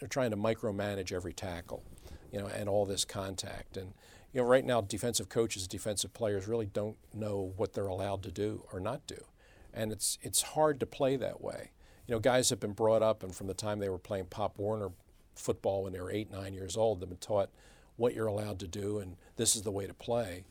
they're 0.00 0.08
trying 0.08 0.30
to 0.30 0.36
micromanage 0.36 1.12
every 1.12 1.32
tackle, 1.32 1.84
you 2.32 2.40
know, 2.40 2.46
and 2.46 2.68
all 2.68 2.84
this 2.84 3.04
contact. 3.04 3.76
And 3.76 3.94
you 4.32 4.40
know, 4.40 4.46
right 4.46 4.64
now, 4.64 4.80
defensive 4.80 5.28
coaches, 5.28 5.68
defensive 5.68 6.12
players 6.12 6.48
really 6.48 6.66
don't 6.66 6.96
know 7.14 7.52
what 7.56 7.72
they're 7.72 7.86
allowed 7.86 8.24
to 8.24 8.32
do 8.32 8.64
or 8.72 8.80
not 8.80 9.06
do, 9.06 9.24
and 9.72 9.92
it's 9.92 10.18
it's 10.22 10.42
hard 10.42 10.80
to 10.80 10.86
play 10.86 11.16
that 11.16 11.40
way 11.40 11.70
you 12.06 12.14
know, 12.14 12.18
guys 12.18 12.50
have 12.50 12.60
been 12.60 12.72
brought 12.72 13.02
up, 13.02 13.22
and 13.22 13.34
from 13.34 13.46
the 13.46 13.54
time 13.54 13.78
they 13.78 13.88
were 13.88 13.98
playing 13.98 14.26
Pop 14.26 14.58
Warner 14.58 14.90
football 15.34 15.84
when 15.84 15.92
they 15.92 16.00
were 16.00 16.10
eight, 16.10 16.30
nine 16.30 16.52
years 16.52 16.76
old, 16.76 17.00
they've 17.00 17.08
been 17.08 17.18
taught 17.18 17.50
what 17.96 18.14
you're 18.14 18.26
allowed 18.26 18.58
to 18.60 18.66
do, 18.66 18.98
and 18.98 19.16
this 19.36 19.56
is 19.56 19.62
the 19.62 19.70
way 19.70 19.86
to 19.86 19.94
play. 19.94 20.44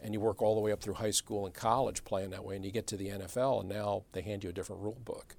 And 0.00 0.14
you 0.14 0.20
work 0.20 0.40
all 0.40 0.54
the 0.54 0.60
way 0.60 0.70
up 0.70 0.80
through 0.80 0.94
high 0.94 1.10
school 1.10 1.44
and 1.44 1.54
college 1.54 2.04
playing 2.04 2.30
that 2.30 2.44
way, 2.44 2.56
and 2.56 2.64
you 2.64 2.70
get 2.70 2.86
to 2.88 2.96
the 2.96 3.08
NFL, 3.08 3.60
and 3.60 3.68
now 3.68 4.04
they 4.12 4.22
hand 4.22 4.44
you 4.44 4.50
a 4.50 4.52
different 4.52 4.82
rule 4.82 5.00
book. 5.04 5.36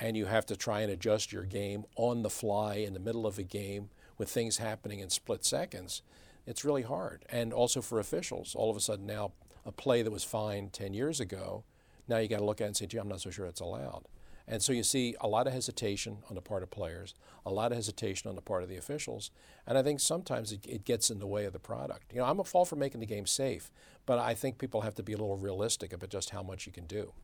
And 0.00 0.16
you 0.16 0.26
have 0.26 0.46
to 0.46 0.56
try 0.56 0.80
and 0.80 0.90
adjust 0.90 1.32
your 1.32 1.44
game 1.44 1.84
on 1.94 2.22
the 2.22 2.30
fly 2.30 2.76
in 2.76 2.94
the 2.94 3.00
middle 3.00 3.26
of 3.26 3.38
a 3.38 3.44
game 3.44 3.90
with 4.18 4.28
things 4.28 4.58
happening 4.58 4.98
in 4.98 5.10
split 5.10 5.44
seconds. 5.44 6.02
It's 6.46 6.64
really 6.64 6.82
hard. 6.82 7.24
And 7.28 7.52
also 7.52 7.80
for 7.80 8.00
officials, 8.00 8.54
all 8.54 8.70
of 8.70 8.76
a 8.76 8.80
sudden 8.80 9.06
now, 9.06 9.32
a 9.64 9.70
play 9.70 10.02
that 10.02 10.10
was 10.10 10.24
fine 10.24 10.70
10 10.70 10.94
years 10.94 11.20
ago, 11.20 11.62
now 12.08 12.18
you 12.18 12.28
got 12.28 12.38
to 12.38 12.44
look 12.44 12.60
at 12.60 12.64
it 12.64 12.66
and 12.68 12.76
say, 12.76 12.86
gee, 12.86 12.98
I'm 12.98 13.08
not 13.08 13.20
so 13.20 13.30
sure 13.30 13.46
it's 13.46 13.60
allowed. 13.60 14.06
And 14.52 14.62
so 14.62 14.74
you 14.74 14.82
see 14.82 15.16
a 15.18 15.26
lot 15.26 15.46
of 15.46 15.54
hesitation 15.54 16.18
on 16.28 16.34
the 16.34 16.42
part 16.42 16.62
of 16.62 16.70
players, 16.70 17.14
a 17.46 17.50
lot 17.50 17.72
of 17.72 17.76
hesitation 17.76 18.28
on 18.28 18.34
the 18.34 18.42
part 18.42 18.62
of 18.62 18.68
the 18.68 18.76
officials, 18.76 19.30
and 19.66 19.78
I 19.78 19.82
think 19.82 19.98
sometimes 19.98 20.52
it, 20.52 20.66
it 20.66 20.84
gets 20.84 21.08
in 21.08 21.20
the 21.20 21.26
way 21.26 21.46
of 21.46 21.54
the 21.54 21.58
product. 21.58 22.12
You 22.12 22.18
know, 22.18 22.26
I'm 22.26 22.38
a 22.38 22.44
fall 22.44 22.66
for 22.66 22.76
making 22.76 23.00
the 23.00 23.06
game 23.06 23.24
safe, 23.24 23.70
but 24.04 24.18
I 24.18 24.34
think 24.34 24.58
people 24.58 24.82
have 24.82 24.94
to 24.96 25.02
be 25.02 25.14
a 25.14 25.16
little 25.16 25.38
realistic 25.38 25.94
about 25.94 26.10
just 26.10 26.28
how 26.28 26.42
much 26.42 26.66
you 26.66 26.72
can 26.72 26.84
do. 26.84 27.14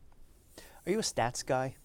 Are 0.87 0.91
you 0.91 0.97
a 0.97 1.03
stats 1.03 1.45
guy? 1.45 1.75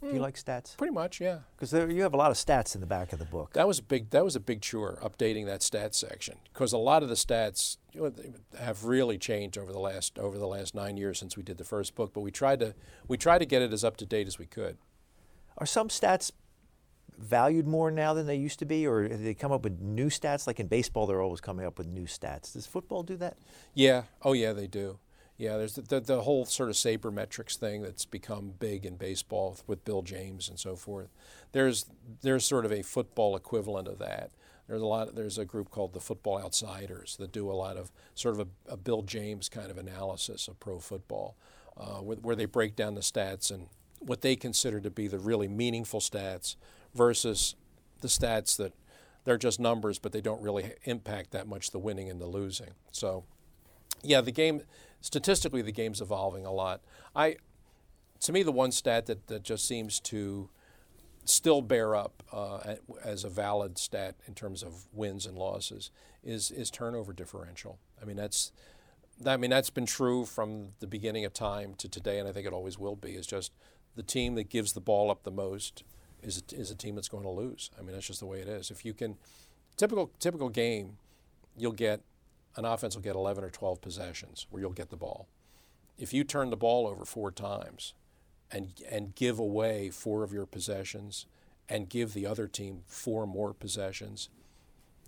Do 0.00 0.08
you 0.08 0.14
hmm. 0.14 0.20
like 0.20 0.34
stats? 0.34 0.76
Pretty 0.76 0.92
much, 0.92 1.20
yeah. 1.20 1.40
Because 1.56 1.72
you 1.72 2.02
have 2.02 2.14
a 2.14 2.16
lot 2.16 2.32
of 2.32 2.36
stats 2.36 2.74
in 2.74 2.80
the 2.80 2.86
back 2.86 3.12
of 3.12 3.20
the 3.20 3.24
book. 3.24 3.52
That 3.54 3.66
was 3.66 3.80
a 3.80 3.82
big. 3.82 4.10
That 4.10 4.24
was 4.24 4.36
a 4.36 4.40
big 4.40 4.62
chore 4.62 4.98
updating 5.02 5.46
that 5.46 5.60
stats 5.60 5.96
section 5.96 6.36
because 6.52 6.72
a 6.72 6.78
lot 6.78 7.02
of 7.02 7.08
the 7.08 7.16
stats 7.16 7.78
you 7.92 8.02
know, 8.02 8.12
have 8.60 8.84
really 8.84 9.18
changed 9.18 9.58
over 9.58 9.72
the 9.72 9.80
last 9.80 10.16
over 10.18 10.38
the 10.38 10.46
last 10.46 10.72
nine 10.72 10.96
years 10.96 11.18
since 11.18 11.36
we 11.36 11.42
did 11.42 11.58
the 11.58 11.64
first 11.64 11.96
book. 11.96 12.12
But 12.14 12.20
we 12.20 12.30
tried 12.30 12.60
to 12.60 12.74
we 13.08 13.16
tried 13.16 13.38
to 13.38 13.46
get 13.46 13.60
it 13.60 13.72
as 13.72 13.82
up 13.82 13.96
to 13.96 14.06
date 14.06 14.28
as 14.28 14.38
we 14.38 14.46
could. 14.46 14.78
Are 15.58 15.66
some 15.66 15.88
stats 15.88 16.30
valued 17.18 17.66
more 17.66 17.90
now 17.90 18.14
than 18.14 18.26
they 18.26 18.36
used 18.36 18.60
to 18.60 18.64
be, 18.64 18.86
or 18.86 19.08
they 19.08 19.34
come 19.34 19.52
up 19.52 19.64
with 19.64 19.80
new 19.80 20.06
stats? 20.08 20.46
Like 20.46 20.60
in 20.60 20.68
baseball, 20.68 21.06
they're 21.06 21.20
always 21.20 21.40
coming 21.40 21.66
up 21.66 21.78
with 21.78 21.88
new 21.88 22.06
stats. 22.06 22.52
Does 22.52 22.66
football 22.66 23.02
do 23.02 23.16
that? 23.16 23.36
Yeah. 23.74 24.04
Oh, 24.22 24.32
yeah, 24.32 24.52
they 24.52 24.66
do. 24.66 24.98
Yeah, 25.36 25.56
there's 25.56 25.74
the, 25.74 25.82
the, 25.82 26.00
the 26.00 26.22
whole 26.22 26.44
sort 26.46 26.68
of 26.68 26.74
sabermetrics 26.74 27.56
thing 27.56 27.82
that's 27.82 28.04
become 28.04 28.54
big 28.58 28.84
in 28.84 28.96
baseball 28.96 29.56
with 29.68 29.84
Bill 29.84 30.02
James 30.02 30.48
and 30.48 30.58
so 30.58 30.74
forth. 30.74 31.10
There's 31.52 31.86
there's 32.22 32.44
sort 32.44 32.64
of 32.64 32.72
a 32.72 32.82
football 32.82 33.36
equivalent 33.36 33.86
of 33.86 34.00
that. 34.00 34.32
There's 34.66 34.82
a 34.82 34.86
lot. 34.86 35.14
There's 35.14 35.38
a 35.38 35.44
group 35.44 35.70
called 35.70 35.92
the 35.92 36.00
Football 36.00 36.42
Outsiders 36.42 37.16
that 37.18 37.30
do 37.30 37.48
a 37.50 37.54
lot 37.54 37.76
of 37.76 37.92
sort 38.16 38.34
of 38.34 38.48
a, 38.48 38.72
a 38.72 38.76
Bill 38.76 39.02
James 39.02 39.48
kind 39.48 39.70
of 39.70 39.78
analysis 39.78 40.48
of 40.48 40.58
pro 40.58 40.80
football, 40.80 41.36
uh, 41.76 42.00
where, 42.00 42.16
where 42.16 42.36
they 42.36 42.44
break 42.44 42.74
down 42.74 42.96
the 42.96 43.00
stats 43.00 43.52
and 43.52 43.68
what 44.00 44.22
they 44.22 44.36
consider 44.36 44.80
to 44.80 44.90
be 44.90 45.08
the 45.08 45.18
really 45.18 45.48
meaningful 45.48 46.00
stats 46.00 46.56
versus 46.94 47.54
the 48.00 48.08
stats 48.08 48.56
that 48.56 48.72
they're 49.24 49.38
just 49.38 49.60
numbers, 49.60 49.98
but 49.98 50.12
they 50.12 50.20
don't 50.20 50.40
really 50.40 50.72
impact 50.84 51.32
that 51.32 51.46
much 51.46 51.70
the 51.70 51.78
winning 51.78 52.08
and 52.08 52.20
the 52.20 52.26
losing. 52.26 52.70
So, 52.92 53.24
yeah, 54.02 54.20
the 54.20 54.32
game 54.32 54.62
statistically 55.00 55.62
the 55.62 55.72
game's 55.72 56.00
evolving 56.00 56.46
a 56.46 56.52
lot. 56.52 56.80
I, 57.14 57.36
to 58.20 58.32
me, 58.32 58.42
the 58.42 58.52
one 58.52 58.72
stat 58.72 59.06
that, 59.06 59.26
that 59.26 59.42
just 59.42 59.66
seems 59.66 60.00
to 60.00 60.48
still 61.24 61.60
bear 61.60 61.94
up 61.94 62.22
uh, 62.32 62.76
as 63.04 63.24
a 63.24 63.28
valid 63.28 63.78
stat 63.78 64.14
in 64.26 64.34
terms 64.34 64.62
of 64.62 64.86
wins 64.92 65.26
and 65.26 65.36
losses 65.36 65.90
is 66.24 66.50
is 66.50 66.70
turnover 66.70 67.12
differential. 67.12 67.78
I 68.00 68.04
mean 68.04 68.16
that's 68.16 68.52
I 69.26 69.36
mean 69.36 69.50
that's 69.50 69.70
been 69.70 69.86
true 69.86 70.24
from 70.24 70.68
the 70.80 70.86
beginning 70.86 71.24
of 71.24 71.32
time 71.32 71.74
to 71.78 71.88
today, 71.88 72.18
and 72.18 72.28
I 72.28 72.32
think 72.32 72.46
it 72.46 72.52
always 72.52 72.78
will 72.78 72.96
be. 72.96 73.10
Is 73.10 73.26
just 73.26 73.52
the 73.96 74.02
team 74.02 74.34
that 74.36 74.48
gives 74.48 74.72
the 74.72 74.80
ball 74.80 75.10
up 75.10 75.24
the 75.24 75.30
most 75.30 75.82
is 76.22 76.42
a, 76.52 76.54
is 76.54 76.70
a 76.70 76.74
team 76.74 76.94
that's 76.94 77.08
going 77.08 77.24
to 77.24 77.30
lose. 77.30 77.70
I 77.78 77.82
mean, 77.82 77.92
that's 77.92 78.06
just 78.06 78.20
the 78.20 78.26
way 78.26 78.40
it 78.40 78.48
is. 78.48 78.70
If 78.70 78.84
you 78.84 78.94
can, 78.94 79.16
typical 79.76 80.10
typical 80.18 80.48
game, 80.48 80.98
you'll 81.56 81.72
get 81.72 82.00
an 82.56 82.64
offense 82.64 82.94
will 82.96 83.02
get 83.02 83.14
11 83.14 83.44
or 83.44 83.50
12 83.50 83.80
possessions 83.80 84.46
where 84.50 84.60
you'll 84.60 84.72
get 84.72 84.90
the 84.90 84.96
ball. 84.96 85.28
If 85.96 86.12
you 86.12 86.24
turn 86.24 86.50
the 86.50 86.56
ball 86.56 86.86
over 86.86 87.04
four 87.04 87.30
times 87.30 87.94
and 88.50 88.72
and 88.90 89.14
give 89.14 89.38
away 89.38 89.90
four 89.90 90.22
of 90.22 90.32
your 90.32 90.46
possessions 90.46 91.26
and 91.68 91.88
give 91.88 92.14
the 92.14 92.26
other 92.26 92.48
team 92.48 92.82
four 92.86 93.26
more 93.26 93.52
possessions, 93.52 94.28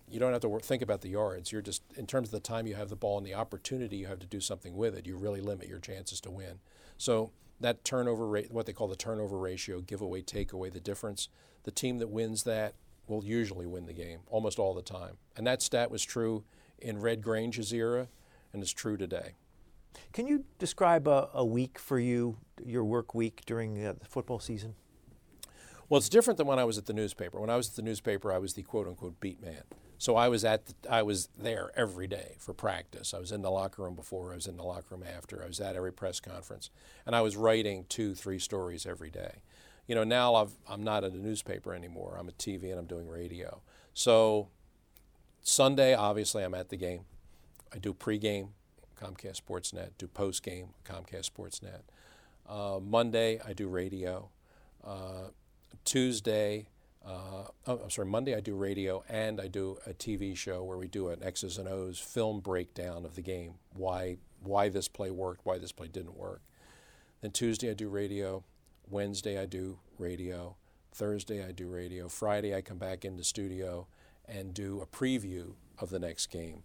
you 0.08 0.18
don't 0.18 0.32
have 0.32 0.42
to 0.42 0.58
think 0.60 0.82
about 0.82 1.00
the 1.00 1.08
yards. 1.08 1.52
You're 1.52 1.62
just 1.62 1.82
in 1.96 2.06
terms 2.06 2.28
of 2.28 2.32
the 2.32 2.40
time 2.40 2.66
you 2.66 2.74
have 2.74 2.88
the 2.88 2.96
ball 2.96 3.18
and 3.18 3.26
the 3.26 3.34
opportunity 3.34 3.96
you 3.96 4.06
have 4.06 4.18
to 4.20 4.26
do 4.26 4.40
something 4.40 4.76
with 4.76 4.94
it. 4.96 5.06
You 5.06 5.16
really 5.16 5.40
limit 5.40 5.68
your 5.68 5.78
chances 5.78 6.20
to 6.22 6.30
win. 6.30 6.58
So 6.98 7.30
that 7.60 7.84
turnover 7.84 8.26
rate, 8.26 8.50
what 8.50 8.66
they 8.66 8.72
call 8.72 8.88
the 8.88 8.96
turnover 8.96 9.38
ratio, 9.38 9.80
giveaway, 9.80 10.22
takeaway, 10.22 10.72
the 10.72 10.80
difference, 10.80 11.28
the 11.64 11.70
team 11.70 11.98
that 11.98 12.08
wins 12.08 12.44
that 12.44 12.74
will 13.06 13.24
usually 13.24 13.66
win 13.66 13.86
the 13.86 13.92
game 13.92 14.20
almost 14.28 14.58
all 14.58 14.74
the 14.74 14.82
time. 14.82 15.16
And 15.36 15.46
that 15.46 15.62
stat 15.62 15.90
was 15.90 16.04
true 16.04 16.44
in 16.78 17.00
Red 17.00 17.22
Grange's 17.22 17.72
era 17.72 18.08
and 18.52 18.62
is 18.62 18.72
true 18.72 18.96
today. 18.96 19.34
Can 20.12 20.26
you 20.26 20.44
describe 20.58 21.08
a, 21.08 21.28
a 21.34 21.44
week 21.44 21.78
for 21.78 21.98
you, 21.98 22.38
your 22.64 22.84
work 22.84 23.14
week 23.14 23.42
during 23.44 23.84
uh, 23.84 23.94
the 23.98 24.06
football 24.06 24.38
season? 24.38 24.74
Well, 25.88 25.98
it's 25.98 26.08
different 26.08 26.38
than 26.38 26.46
when 26.46 26.60
I 26.60 26.64
was 26.64 26.78
at 26.78 26.86
the 26.86 26.92
newspaper. 26.92 27.40
When 27.40 27.50
I 27.50 27.56
was 27.56 27.70
at 27.70 27.76
the 27.76 27.82
newspaper, 27.82 28.32
I 28.32 28.38
was 28.38 28.54
the 28.54 28.62
quote 28.62 28.86
unquote 28.86 29.18
beat 29.20 29.42
man. 29.42 29.62
So 30.00 30.16
I 30.16 30.28
was 30.28 30.46
at 30.46 30.64
the, 30.64 30.74
I 30.90 31.02
was 31.02 31.28
there 31.38 31.70
every 31.76 32.06
day 32.06 32.36
for 32.38 32.54
practice. 32.54 33.12
I 33.12 33.18
was 33.18 33.32
in 33.32 33.42
the 33.42 33.50
locker 33.50 33.82
room 33.82 33.94
before, 33.94 34.32
I 34.32 34.36
was 34.36 34.46
in 34.46 34.56
the 34.56 34.62
locker 34.62 34.86
room 34.96 35.04
after. 35.04 35.44
I 35.44 35.46
was 35.46 35.60
at 35.60 35.76
every 35.76 35.92
press 35.92 36.20
conference, 36.20 36.70
and 37.04 37.14
I 37.14 37.20
was 37.20 37.36
writing 37.36 37.84
two, 37.90 38.14
three 38.14 38.38
stories 38.38 38.86
every 38.86 39.10
day. 39.10 39.42
You 39.86 39.94
know, 39.94 40.02
now 40.02 40.34
i 40.34 40.46
am 40.72 40.82
not 40.82 41.04
at 41.04 41.12
a 41.12 41.18
newspaper 41.18 41.74
anymore. 41.74 42.16
I'm 42.18 42.28
at 42.28 42.38
TV 42.38 42.70
and 42.70 42.78
I'm 42.78 42.86
doing 42.86 43.08
radio. 43.08 43.60
So 43.92 44.48
Sunday, 45.42 45.92
obviously, 45.94 46.44
I'm 46.44 46.54
at 46.54 46.70
the 46.70 46.78
game. 46.78 47.04
I 47.70 47.76
do 47.76 47.92
pregame, 47.92 48.48
Comcast 48.98 49.42
Sportsnet. 49.42 49.90
Do 49.98 50.06
postgame, 50.06 50.68
Comcast 50.82 51.30
Sportsnet. 51.30 51.82
Uh, 52.48 52.80
Monday, 52.80 53.38
I 53.46 53.52
do 53.52 53.68
radio. 53.68 54.30
Uh, 54.82 55.28
Tuesday, 55.84 56.68
uh, 57.06 57.44
oh, 57.66 57.80
I'm 57.82 57.90
sorry, 57.90 58.08
Monday 58.08 58.34
I 58.34 58.40
do 58.40 58.54
radio 58.54 59.02
and 59.08 59.40
I 59.40 59.48
do 59.48 59.78
a 59.86 59.92
TV 59.92 60.36
show 60.36 60.62
where 60.62 60.76
we 60.76 60.86
do 60.86 61.08
an 61.08 61.22
X's 61.22 61.58
and 61.58 61.68
O's 61.68 61.98
film 61.98 62.40
breakdown 62.40 63.04
of 63.04 63.14
the 63.14 63.22
game, 63.22 63.54
why 63.74 64.18
why 64.42 64.68
this 64.68 64.88
play 64.88 65.10
worked, 65.10 65.44
why 65.44 65.58
this 65.58 65.72
play 65.72 65.88
didn't 65.88 66.16
work. 66.16 66.42
Then 67.20 67.30
Tuesday 67.30 67.70
I 67.70 67.74
do 67.74 67.88
radio, 67.88 68.44
Wednesday 68.88 69.40
I 69.40 69.46
do 69.46 69.78
radio, 69.98 70.56
Thursday 70.92 71.44
I 71.46 71.52
do 71.52 71.68
radio, 71.68 72.08
Friday 72.08 72.54
I 72.54 72.62
come 72.62 72.78
back 72.78 73.04
into 73.04 73.22
studio 73.24 73.86
and 74.26 74.54
do 74.54 74.80
a 74.80 74.86
preview 74.86 75.54
of 75.78 75.90
the 75.90 75.98
next 75.98 76.26
game. 76.26 76.62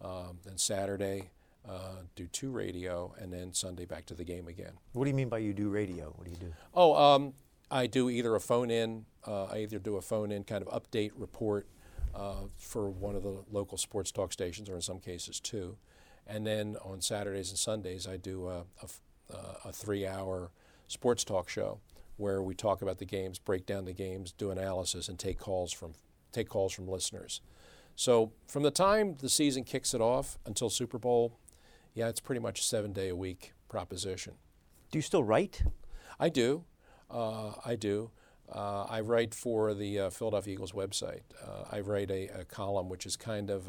Um, 0.00 0.38
then 0.44 0.56
Saturday 0.56 1.30
uh, 1.68 2.02
do 2.16 2.26
two 2.26 2.50
radio, 2.50 3.14
and 3.18 3.32
then 3.32 3.52
Sunday 3.52 3.84
back 3.84 4.06
to 4.06 4.14
the 4.14 4.24
game 4.24 4.48
again. 4.48 4.72
What 4.92 5.04
do 5.04 5.10
you 5.10 5.16
mean 5.16 5.28
by 5.28 5.38
you 5.38 5.52
do 5.52 5.68
radio? 5.68 6.12
What 6.16 6.24
do 6.24 6.30
you 6.30 6.36
do? 6.36 6.52
Oh, 6.74 6.94
um, 6.94 7.34
I 7.70 7.86
do 7.86 8.08
either 8.08 8.34
a 8.34 8.40
phone 8.40 8.70
in, 8.70 9.04
uh, 9.26 9.44
I 9.44 9.58
either 9.58 9.78
do 9.78 9.96
a 9.96 10.02
phone 10.02 10.32
in 10.32 10.44
kind 10.44 10.64
of 10.66 10.82
update 10.82 11.12
report 11.16 11.66
uh, 12.14 12.46
for 12.56 12.88
one 12.88 13.14
of 13.14 13.22
the 13.22 13.44
local 13.50 13.78
sports 13.78 14.10
talk 14.10 14.32
stations, 14.32 14.68
or 14.68 14.74
in 14.74 14.80
some 14.80 14.98
cases 14.98 15.40
two. 15.40 15.76
And 16.26 16.46
then 16.46 16.76
on 16.84 17.00
Saturdays 17.00 17.50
and 17.50 17.58
Sundays, 17.58 18.06
I 18.06 18.16
do 18.16 18.48
a, 18.48 18.64
a, 18.82 19.36
a 19.66 19.72
three 19.72 20.06
hour 20.06 20.50
sports 20.86 21.24
talk 21.24 21.48
show 21.48 21.80
where 22.16 22.42
we 22.42 22.54
talk 22.54 22.82
about 22.82 22.98
the 22.98 23.04
games, 23.04 23.38
break 23.38 23.64
down 23.64 23.84
the 23.84 23.92
games, 23.92 24.32
do 24.32 24.50
analysis, 24.50 25.08
and 25.08 25.18
take 25.18 25.38
calls 25.38 25.72
from, 25.72 25.92
take 26.32 26.48
calls 26.48 26.72
from 26.72 26.88
listeners. 26.88 27.40
So 27.94 28.32
from 28.46 28.62
the 28.62 28.70
time 28.70 29.16
the 29.20 29.28
season 29.28 29.64
kicks 29.64 29.94
it 29.94 30.00
off 30.00 30.38
until 30.44 30.70
Super 30.70 30.98
Bowl, 30.98 31.38
yeah, 31.94 32.08
it's 32.08 32.20
pretty 32.20 32.40
much 32.40 32.60
a 32.60 32.62
seven 32.62 32.92
day 32.92 33.08
a 33.08 33.16
week 33.16 33.54
proposition. 33.68 34.34
Do 34.90 34.98
you 34.98 35.02
still 35.02 35.24
write? 35.24 35.62
I 36.18 36.28
do. 36.28 36.64
Uh, 37.10 37.52
I 37.64 37.76
do. 37.76 38.10
Uh, 38.52 38.84
I 38.88 39.00
write 39.00 39.34
for 39.34 39.74
the 39.74 39.98
uh, 40.00 40.10
Philadelphia 40.10 40.54
Eagles 40.54 40.72
website. 40.72 41.20
I 41.70 41.80
write 41.80 42.10
a, 42.10 42.28
a, 42.40 42.44
column 42.44 42.88
which 42.88 43.04
is 43.04 43.14
kind 43.14 43.50
of, 43.50 43.68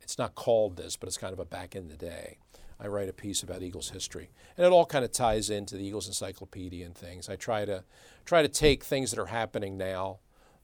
it's 0.00 0.16
not 0.16 0.34
called 0.34 0.76
this, 0.76 0.96
but 0.96 1.08
it's 1.08 1.18
kind 1.18 1.34
of 1.34 1.38
a 1.38 1.44
back 1.44 1.76
in 1.76 1.88
the 1.88 1.96
day. 1.96 2.38
I 2.78 2.88
write 2.88 3.08
a 3.08 3.12
piece 3.12 3.42
about 3.42 3.62
Eagles 3.62 3.90
history, 3.90 4.28
and 4.56 4.66
it 4.66 4.72
all 4.72 4.84
kind 4.84 5.04
of 5.04 5.12
ties 5.12 5.48
into 5.48 5.76
the 5.76 5.84
Eagles 5.84 6.06
Encyclopedia 6.06 6.84
and 6.84 6.94
things. 6.94 7.28
I 7.28 7.36
try 7.36 7.64
to 7.64 7.84
try 8.24 8.42
to 8.42 8.48
take 8.48 8.84
things 8.84 9.10
that 9.10 9.18
are 9.18 9.26
happening 9.26 9.78
now 9.78 10.18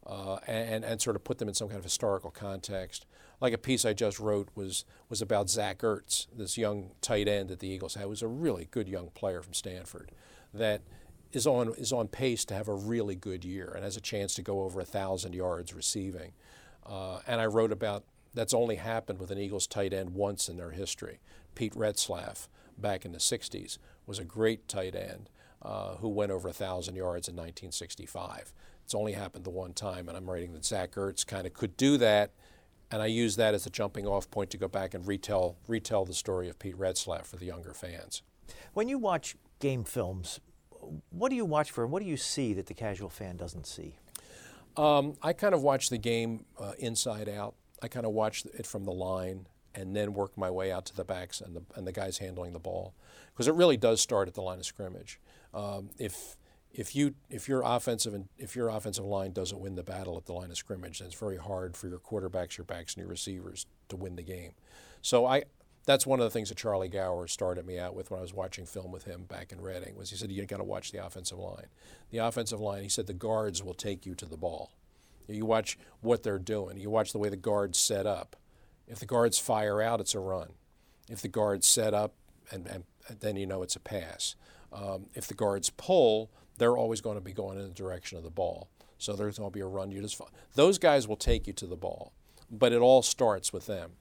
uh, 0.07 0.37
and, 0.47 0.85
and 0.85 1.01
sort 1.01 1.17
of 1.17 1.25
put 1.25 1.39
them 1.39 1.49
in 1.49 1.55
some 1.55 1.69
kind 1.69 1.79
of 1.79 1.85
historical 1.85 2.31
context. 2.31 3.07
Like 3.41 3.55
a 3.55 3.59
piece 3.59 3.85
I 3.85 3.95
just 3.95 4.21
wrote 4.21 4.51
was 4.55 4.85
was 5.09 5.23
about 5.23 5.49
Zach 5.49 5.79
Ertz, 5.79 6.27
this 6.37 6.59
young 6.59 6.93
tight 7.01 7.29
end 7.29 7.49
that 7.49 7.61
the 7.61 7.69
Eagles 7.69 7.95
had. 7.95 8.07
Was 8.07 8.23
a 8.23 8.29
really 8.29 8.69
good 8.71 8.89
young 8.89 9.09
player 9.11 9.41
from 9.41 9.55
Stanford 9.55 10.13
that 10.53 10.83
is 11.33 11.47
on 11.47 11.75
is 11.79 11.93
on 11.93 12.09
pace 12.09 12.45
to 12.47 12.55
have 12.55 12.69
a 12.69 12.75
really 12.75 13.15
good 13.15 13.45
year 13.45 13.73
and 13.75 13.85
has 13.85 13.97
a 13.97 14.01
chance 14.01 14.35
to 14.35 14.43
go 14.43 14.63
over 14.63 14.81
a 14.81 14.85
thousand 14.85 15.35
yards 15.35 15.75
receiving. 15.75 16.33
Uh, 16.85 17.21
and 17.27 17.41
I 17.41 17.47
wrote 17.47 17.73
about 17.73 18.05
that's 18.35 18.55
only 18.55 18.77
happened 18.77 19.19
with 19.19 19.31
an 19.31 19.39
Eagles 19.39 19.67
tight 19.67 19.93
end 19.93 20.11
once 20.11 20.49
in 20.49 20.57
their 20.57 20.71
history. 20.71 21.21
Pete 21.55 21.75
Retzlaff, 21.75 22.49
back 22.79 23.05
in 23.05 23.13
the 23.13 23.19
'60s, 23.19 23.79
was 24.07 24.19
a 24.19 24.25
great 24.25 24.69
tight 24.69 24.95
end 24.95 25.31
uh, 25.63 25.97
who 25.97 26.09
went 26.09 26.33
over 26.33 26.49
a 26.49 26.53
thousand 26.53 26.97
yards 26.97 27.29
in 27.29 27.35
1965. 27.35 28.53
It's 28.85 28.95
only 28.95 29.13
happened 29.13 29.45
the 29.45 29.51
one 29.51 29.73
time, 29.73 30.09
and 30.09 30.17
I'm 30.17 30.29
writing 30.29 30.53
that 30.55 30.65
Zach 30.65 30.93
Ertz 30.93 31.27
kind 31.27 31.47
of 31.47 31.55
could 31.55 31.77
do 31.77 31.97
that, 31.99 32.33
and 32.91 33.01
I 33.01 33.07
use 33.07 33.37
that 33.37 33.55
as 33.55 33.65
a 33.65 33.71
jumping 33.71 34.07
off 34.07 34.31
point 34.31 34.51
to 34.51 34.59
go 34.59 34.69
back 34.69 34.93
and 34.93 35.07
retell 35.07 35.57
retell 35.67 36.05
the 36.05 36.15
story 36.15 36.49
of 36.49 36.59
Pete 36.59 36.77
Retzlaff 36.77 37.27
for 37.27 37.37
the 37.37 37.47
younger 37.47 37.73
fans. 37.73 38.23
When 38.75 38.89
you 38.89 38.99
watch 38.99 39.37
game 39.61 39.85
films, 39.85 40.41
what 41.11 41.31
do 41.31 41.37
you 41.37 41.45
watch 41.45 41.71
for 41.71 41.85
and 41.85 41.93
what 41.93 42.03
do 42.03 42.09
you 42.09 42.17
see 42.17 42.53
that 42.55 42.67
the 42.67 42.75
casual 42.75 43.09
fan 43.09 43.37
doesn't 43.37 43.67
see? 43.67 43.97
Um, 44.77 45.17
I 45.23 45.33
kind 45.33 45.55
of 45.55 45.63
watch 45.63 45.91
the 45.91 45.99
game 45.99 46.47
uh, 46.59 46.73
inside 46.79 47.29
out. 47.29 47.55
I 47.83 47.89
kind 47.89 48.07
of 48.07 48.13
watch 48.13 48.45
it 48.55 48.67
from 48.67 48.85
the 48.85 48.93
line 48.93 49.47
and 49.75 49.97
then 49.97 50.15
work 50.15 50.37
my 50.37 50.51
way 50.51 50.71
out 50.71 50.87
to 50.87 50.97
the 50.97 51.05
backs 51.05 51.41
and 51.41 51.57
the, 51.57 51.63
and 51.75 51.87
the 51.87 51.93
guys 51.93 52.19
handling 52.19 52.53
the 52.53 52.59
ball. 52.59 52.95
Because 53.33 53.49
it 53.49 53.55
really 53.55 53.77
does 53.77 54.01
start 54.01 54.29
at 54.29 54.35
the 54.35 54.43
line 54.43 54.59
of 54.59 54.67
scrimmage. 54.67 55.19
Um, 55.55 55.91
if 55.99 56.37
if 56.75 56.97
you 56.97 57.15
if 57.29 57.49
your 57.49 57.63
offensive 57.63 58.15
if 58.39 58.57
your 58.57 58.69
offensive 58.69 59.05
line 59.05 59.33
doesn't 59.33 59.61
win 59.61 59.75
the 59.75 59.83
battle 59.83 60.17
at 60.17 60.27
the 60.27 60.33
line 60.33 60.51
of 60.51 60.57
scrimmage, 60.57 60.99
then 60.99 61.07
it's 61.07 61.19
very 61.19 61.37
hard 61.37 61.77
for 61.77 61.89
your 61.89 61.99
quarterbacks, 61.99 62.57
your 62.57 62.65
backs, 62.65 62.95
and 62.95 63.03
your 63.03 63.09
receivers 63.09 63.67
to 63.89 63.97
win 63.97 64.17
the 64.17 64.23
game. 64.23 64.53
So 65.03 65.27
I 65.27 65.45
that's 65.85 66.07
one 66.07 66.21
of 66.21 66.25
the 66.25 66.31
things 66.31 66.49
that 66.49 66.59
Charlie 66.59 66.89
Gauer 66.89 67.27
started 67.27 67.67
me 67.67 67.79
out 67.79 67.95
with 67.95 68.11
when 68.11 68.19
I 68.19 68.23
was 68.23 68.33
watching 68.33 68.67
film 68.67 68.93
with 68.93 69.05
him 69.05 69.25
back 69.25 69.53
in 69.53 69.61
Reading 69.61 69.97
was 69.97 70.11
he 70.11 70.17
said 70.17 70.31
you 70.31 70.45
got 70.47 70.59
to 70.59 70.65
watch 70.65 70.93
the 70.93 71.05
offensive 71.05 71.39
line. 71.39 71.67
The 72.11 72.19
offensive 72.19 72.61
line, 72.61 72.83
he 72.83 72.89
said 72.89 73.07
the 73.07 73.13
guards 73.13 73.63
will 73.63 73.75
take 73.75 74.07
you 74.07 74.15
to 74.15 74.27
the 74.27 74.37
ball. 74.37 74.71
You 75.29 75.47
watch 75.47 75.79
what 76.01 76.23
they're 76.23 76.39
doing. 76.39 76.79
You 76.79 76.91
watch 76.91 77.13
the 77.13 77.19
way 77.19 77.29
the 77.29 77.37
guards 77.37 77.79
set 77.79 78.07
up. 78.07 78.37
If 78.87 78.99
the 78.99 79.07
guards 79.07 79.39
fire 79.39 79.81
out, 79.81 80.01
it's 80.01 80.15
a 80.15 80.21
run. 80.21 80.51
If 81.09 81.23
the 81.23 81.29
guards 81.29 81.67
set 81.67 81.95
up, 81.95 82.15
and, 82.51 82.67
and 82.67 82.85
then 83.21 83.37
you 83.37 83.47
know 83.47 83.63
it's 83.63 83.77
a 83.77 83.81
pass. 83.81 84.37
Um, 84.73 85.07
if 85.15 85.27
the 85.27 85.35
guards 85.35 85.71
pull, 85.71 86.31
they're 86.59 86.77
always 86.77 87.01
going 87.01 87.17
to 87.17 87.23
be 87.23 87.33
going 87.33 87.59
in 87.59 87.65
the 87.65 87.75
direction 87.75 88.19
of 88.19 88.25
the 88.25 88.31
ball. 88.31 88.69
So 88.99 89.15
there's 89.15 89.39
going 89.39 89.51
to 89.51 89.55
be 89.55 89.61
a 89.61 89.67
run. 89.67 89.91
You 89.91 90.01
just 90.01 90.21
those 90.55 90.79
guys 90.79 91.09
will 91.09 91.17
take 91.17 91.47
you 91.47 91.53
to 91.55 91.67
the 91.67 91.77
ball, 91.77 92.13
but 92.51 92.73
it 92.73 92.81
all 92.81 93.03
starts 93.03 93.53
with 93.53 93.67
them. 93.67 93.93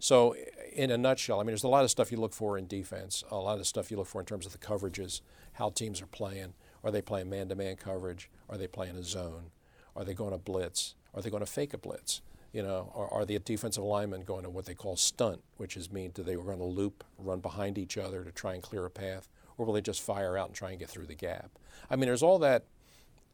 So, 0.00 0.34
in 0.72 0.90
a 0.90 0.98
nutshell, 0.98 1.40
I 1.40 1.42
mean, 1.42 1.48
there's 1.48 1.64
a 1.64 1.68
lot 1.68 1.84
of 1.84 1.90
stuff 1.90 2.10
you 2.10 2.18
look 2.18 2.32
for 2.32 2.56
in 2.56 2.66
defense, 2.66 3.24
a 3.30 3.36
lot 3.36 3.58
of 3.58 3.66
stuff 3.66 3.90
you 3.90 3.96
look 3.96 4.06
for 4.06 4.20
in 4.20 4.26
terms 4.26 4.46
of 4.46 4.52
the 4.52 4.58
coverages, 4.58 5.20
how 5.54 5.70
teams 5.70 6.00
are 6.00 6.06
playing. 6.06 6.54
Are 6.82 6.90
they 6.90 7.02
playing 7.02 7.28
man 7.28 7.48
to 7.48 7.54
man 7.54 7.76
coverage? 7.76 8.30
Are 8.48 8.56
they 8.56 8.66
playing 8.66 8.96
a 8.96 9.02
zone? 9.02 9.50
Are 9.94 10.04
they 10.04 10.14
going 10.14 10.32
to 10.32 10.38
blitz? 10.38 10.94
Are 11.14 11.20
they 11.20 11.30
going 11.30 11.44
to 11.44 11.50
fake 11.50 11.74
a 11.74 11.78
blitz? 11.78 12.22
You 12.52 12.62
know, 12.62 12.92
are, 12.94 13.12
are 13.12 13.24
the 13.24 13.38
defensive 13.38 13.84
linemen 13.84 14.22
going 14.22 14.44
to 14.44 14.50
what 14.50 14.64
they 14.66 14.74
call 14.74 14.96
stunt, 14.96 15.42
which 15.56 15.76
is 15.76 15.92
mean 15.92 16.10
do 16.10 16.22
they 16.22 16.36
run 16.36 16.60
a 16.60 16.64
loop, 16.64 17.04
run 17.18 17.40
behind 17.40 17.78
each 17.78 17.98
other 17.98 18.24
to 18.24 18.32
try 18.32 18.54
and 18.54 18.62
clear 18.62 18.84
a 18.84 18.90
path, 18.90 19.28
or 19.56 19.66
will 19.66 19.74
they 19.74 19.80
just 19.80 20.00
fire 20.00 20.36
out 20.36 20.48
and 20.48 20.56
try 20.56 20.70
and 20.70 20.78
get 20.78 20.88
through 20.88 21.06
the 21.06 21.14
gap? 21.14 21.50
I 21.88 21.96
mean, 21.96 22.06
there's 22.06 22.22
all 22.22 22.38
that, 22.40 22.64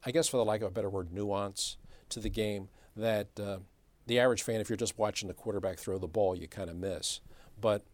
I 0.04 0.10
guess 0.10 0.28
for 0.28 0.36
the 0.36 0.44
lack 0.44 0.60
of 0.60 0.68
a 0.68 0.70
better 0.70 0.90
word, 0.90 1.12
nuance 1.12 1.76
to 2.10 2.20
the 2.20 2.28
game 2.28 2.68
that 2.96 3.28
uh, 3.40 3.58
the 4.06 4.18
average 4.18 4.42
fan, 4.42 4.60
if 4.60 4.68
you're 4.68 4.76
just 4.76 4.98
watching 4.98 5.28
the 5.28 5.34
quarterback 5.34 5.78
throw 5.78 5.98
the 5.98 6.06
ball, 6.06 6.36
you 6.36 6.48
kind 6.48 6.70
of 6.70 6.76
miss. 6.76 7.20
But 7.60 7.84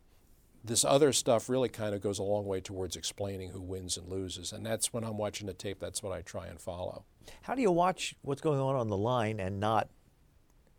this 0.65 0.85
other 0.85 1.13
stuff 1.13 1.49
really 1.49 1.69
kind 1.69 1.95
of 1.95 2.01
goes 2.01 2.19
a 2.19 2.23
long 2.23 2.47
way 2.47 2.61
towards 2.61 2.97
explaining 2.97 3.51
who 3.51 3.61
wins 3.61 3.97
and 3.97 4.09
loses. 4.09 4.53
And 4.53 4.65
that's 4.65 4.93
when 4.93 5.05
I'm 5.05 5.17
watching 5.17 5.47
the 5.47 5.55
tape, 5.55 5.81
that's 5.81 6.03
what 6.03 6.13
I 6.13 6.23
try 6.23 6.47
and 6.47 6.61
follow. 6.61 7.05
How 7.43 7.55
do 7.55 7.63
you 7.63 7.71
watch 7.71 8.15
what's 8.23 8.41
going 8.41 8.61
on 8.61 8.77
on 8.77 8.89
the 8.89 8.97
line 8.97 9.41
and 9.41 9.59
not 9.59 9.89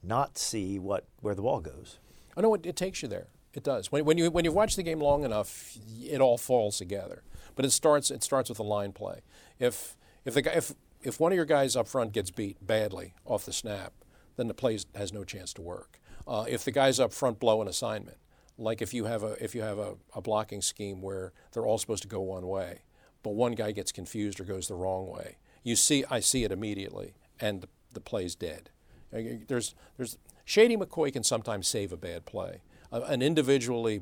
not 0.05 0.37
see 0.37 0.79
what 0.79 1.05
where 1.21 1.35
the 1.35 1.41
ball 1.41 1.61
goes? 1.61 1.99
Oh, 2.31 2.33
I 2.37 2.41
know 2.41 2.53
it, 2.53 2.65
it 2.65 2.75
takes 2.75 3.01
you 3.01 3.07
there. 3.07 3.27
It 3.53 3.63
does. 3.63 3.91
When, 3.91 4.03
when 4.05 4.17
you 4.17 4.31
when 4.31 4.45
you 4.45 4.51
watch 4.51 4.75
the 4.75 4.83
game 4.83 4.99
long 4.99 5.23
enough, 5.23 5.77
it 6.01 6.21
all 6.21 6.37
falls 6.37 6.77
together. 6.77 7.23
But 7.55 7.65
it 7.65 7.71
starts 7.71 8.11
it 8.11 8.23
starts 8.23 8.49
with 8.49 8.59
a 8.59 8.63
line 8.63 8.93
play. 8.93 9.21
If 9.59 9.95
if 10.25 10.33
the 10.33 10.41
guy 10.41 10.51
if 10.51 10.73
if 11.01 11.19
one 11.19 11.31
of 11.31 11.35
your 11.35 11.45
guys 11.45 11.75
up 11.75 11.87
front 11.87 12.13
gets 12.13 12.31
beat 12.31 12.65
badly 12.65 13.13
off 13.25 13.45
the 13.45 13.53
snap, 13.53 13.93
then 14.35 14.47
the 14.47 14.53
play 14.53 14.77
has 14.95 15.13
no 15.13 15.23
chance 15.23 15.53
to 15.53 15.61
work. 15.61 15.99
Uh, 16.27 16.45
if 16.47 16.63
the 16.63 16.71
guys 16.71 16.99
up 16.99 17.11
front 17.11 17.39
blow 17.39 17.61
an 17.61 17.67
assignment, 17.67 18.17
like 18.57 18.81
if 18.81 18.93
you 18.93 19.05
have 19.05 19.23
a 19.23 19.43
if 19.43 19.55
you 19.55 19.61
have 19.61 19.79
a, 19.79 19.95
a 20.15 20.21
blocking 20.21 20.61
scheme 20.61 21.01
where 21.01 21.33
they're 21.51 21.65
all 21.65 21.77
supposed 21.77 22.03
to 22.03 22.07
go 22.07 22.21
one 22.21 22.47
way, 22.47 22.83
but 23.23 23.31
one 23.31 23.53
guy 23.53 23.71
gets 23.71 23.91
confused 23.91 24.39
or 24.39 24.43
goes 24.43 24.67
the 24.67 24.75
wrong 24.75 25.07
way, 25.07 25.37
you 25.63 25.75
see 25.75 26.05
I 26.09 26.19
see 26.19 26.43
it 26.43 26.51
immediately, 26.51 27.13
and 27.39 27.61
the, 27.61 27.67
the 27.93 27.99
play's 27.99 28.35
dead. 28.35 28.69
There's 29.11 29.75
there's 29.97 30.17
Shady 30.45 30.77
McCoy 30.77 31.11
can 31.11 31.23
sometimes 31.23 31.67
save 31.67 31.91
a 31.91 31.97
bad 31.97 32.25
play. 32.25 32.61
Uh, 32.91 33.01
an 33.01 33.21
individually, 33.21 34.01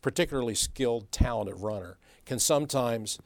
particularly 0.00 0.54
skilled, 0.54 1.10
talented 1.12 1.60
runner 1.60 1.98
can 2.24 2.38
sometimes 2.38 3.18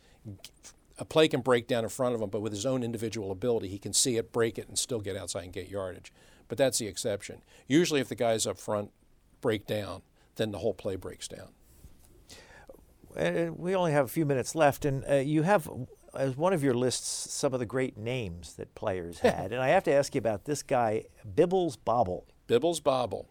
a 0.99 1.05
play 1.05 1.29
can 1.29 1.41
break 1.41 1.67
down 1.67 1.85
in 1.85 1.91
front 1.91 2.15
of 2.15 2.23
him, 2.23 2.31
but 2.31 2.41
with 2.41 2.53
his 2.53 2.65
own 2.65 2.83
individual 2.83 3.31
ability, 3.31 3.69
he 3.69 3.79
can 3.79 3.93
see 3.93 4.17
it, 4.17 4.33
break 4.33 4.59
it, 4.59 4.69
and 4.69 4.79
still 4.79 5.01
get 5.01 5.17
outside 5.17 5.45
and 5.45 5.53
get 5.53 5.69
yardage. 5.69 6.13
But 6.49 6.59
that's 6.59 6.79
the 6.79 6.87
exception. 6.87 7.43
Usually, 7.67 8.01
if 8.01 8.09
the 8.09 8.15
guys 8.15 8.47
up 8.47 8.59
front 8.59 8.91
break 9.41 9.67
down, 9.67 10.03
then 10.37 10.53
the 10.53 10.59
whole 10.59 10.75
play 10.75 10.97
breaks 10.97 11.29
down. 11.29 11.49
we 13.57 13.75
only 13.75 13.93
have 13.93 14.05
a 14.05 14.09
few 14.09 14.27
minutes 14.27 14.55
left, 14.55 14.85
and 14.85 15.05
uh, 15.09 15.15
you 15.15 15.43
have 15.43 15.69
as 16.15 16.37
one 16.37 16.53
of 16.53 16.63
your 16.63 16.75
lists 16.75 17.33
some 17.33 17.53
of 17.53 17.61
the 17.61 17.67
great 17.67 17.97
names 17.97 18.55
that 18.55 18.75
players 18.75 19.19
had, 19.21 19.53
and 19.53 19.61
I 19.61 19.69
have 19.69 19.85
to 19.85 19.93
ask 19.93 20.15
you 20.15 20.19
about 20.19 20.45
this 20.45 20.63
guy, 20.63 21.05
Bibbles 21.25 21.77
Bobble. 21.77 22.27
Bibbles 22.47 22.81
Bobble. 22.81 23.29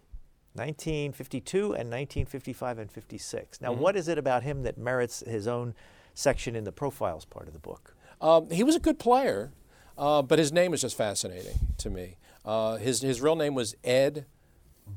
1952 0.53 1.57
and 1.66 1.91
1955 1.91 2.80
and 2.80 2.91
56. 2.91 3.59
Now, 3.59 3.72
mm-hmm. 3.72 3.82
what 3.82 3.97
is 3.97 4.07
it 4.07 4.18
about 4.18 4.43
him 4.43 4.63
that 4.63 4.78
merits 4.78 5.22
his 5.28 5.47
own 5.47 5.76
section 6.13 6.55
in 6.55 6.63
the 6.63 6.72
profiles 6.72 7.26
part 7.26 7.47
of 7.47 7.53
the 7.53 7.59
book? 7.59 7.93
Um, 8.22 8.49
he 8.49 8.63
was 8.63 8.76
a 8.76 8.80
good 8.80 8.97
player, 8.97 9.51
uh, 9.97 10.22
but 10.22 10.39
his 10.39 10.53
name 10.53 10.74
is 10.74 10.82
just 10.82 10.95
fascinating 10.95 11.59
to 11.80 11.89
me. 11.89 12.16
Uh, 12.45 12.77
his, 12.77 13.01
his 13.01 13.21
real 13.21 13.35
name 13.35 13.55
was 13.55 13.75
Ed 13.83 14.25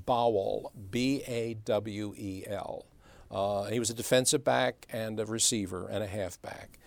Bawel, 0.07 0.70
B 0.90 1.22
A 1.26 1.55
W 1.64 2.14
E 2.16 2.44
L. 2.46 2.86
Uh, 3.30 3.64
he 3.64 3.78
was 3.78 3.90
a 3.90 3.94
defensive 3.94 4.44
back 4.44 4.86
and 4.90 5.18
a 5.18 5.26
receiver 5.26 5.88
and 5.88 6.03
a 6.03 6.07
halfback 6.07 6.78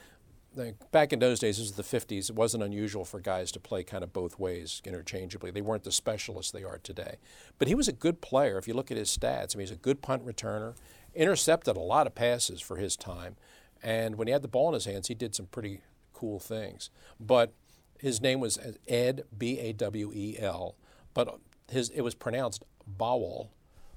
back 0.92 1.14
in 1.14 1.20
those 1.20 1.40
days, 1.40 1.58
this 1.58 1.66
was 1.66 1.72
the 1.74 1.98
50s, 1.98 2.30
it 2.30 2.36
wasn't 2.36 2.64
unusual 2.64 3.06
for 3.06 3.20
guys 3.20 3.52
to 3.54 3.60
play 3.60 3.84
kind 3.84 4.04
of 4.04 4.12
both 4.12 4.38
ways 4.38 4.82
interchangeably. 4.86 5.52
They 5.52 5.62
weren't 5.62 5.84
the 5.84 5.92
specialists 5.92 6.52
they 6.52 6.64
are 6.64 6.80
today. 6.80 7.18
But 7.58 7.68
he 7.68 7.76
was 7.76 7.88
a 7.88 7.94
good 7.94 8.22
player 8.22 8.58
if 8.58 8.68
you 8.68 8.74
look 8.74 8.92
at 8.92 8.98
his 8.98 9.16
stats. 9.16 9.56
I 9.56 9.58
mean, 9.58 9.68
he's 9.68 9.72
a 9.72 9.80
good 9.80 10.02
punt 10.02 10.26
returner, 10.26 10.76
intercepted 11.16 11.78
a 11.78 11.80
lot 11.80 12.08
of 12.08 12.16
passes 12.16 12.60
for 12.60 12.78
his 12.78 12.96
time. 12.98 13.36
And 13.82 14.16
when 14.16 14.28
he 14.28 14.34
had 14.34 14.42
the 14.42 14.48
ball 14.48 14.70
in 14.70 14.74
his 14.74 14.86
hands, 14.86 15.08
he 15.08 15.16
did 15.16 15.36
some 15.36 15.48
pretty 15.48 15.82
cool 16.14 16.40
things. 16.40 16.90
But 17.20 17.54
his 18.02 18.22
name 18.22 18.40
was 18.40 18.58
Ed, 18.88 19.24
B 19.38 19.60
A 19.60 19.74
W 19.74 20.12
E 20.14 20.36
L, 20.40 20.76
but 21.14 21.40
his, 21.70 21.90
it 21.90 22.02
was 22.02 22.16
pronounced 22.16 22.64
Bowell, 22.88 23.52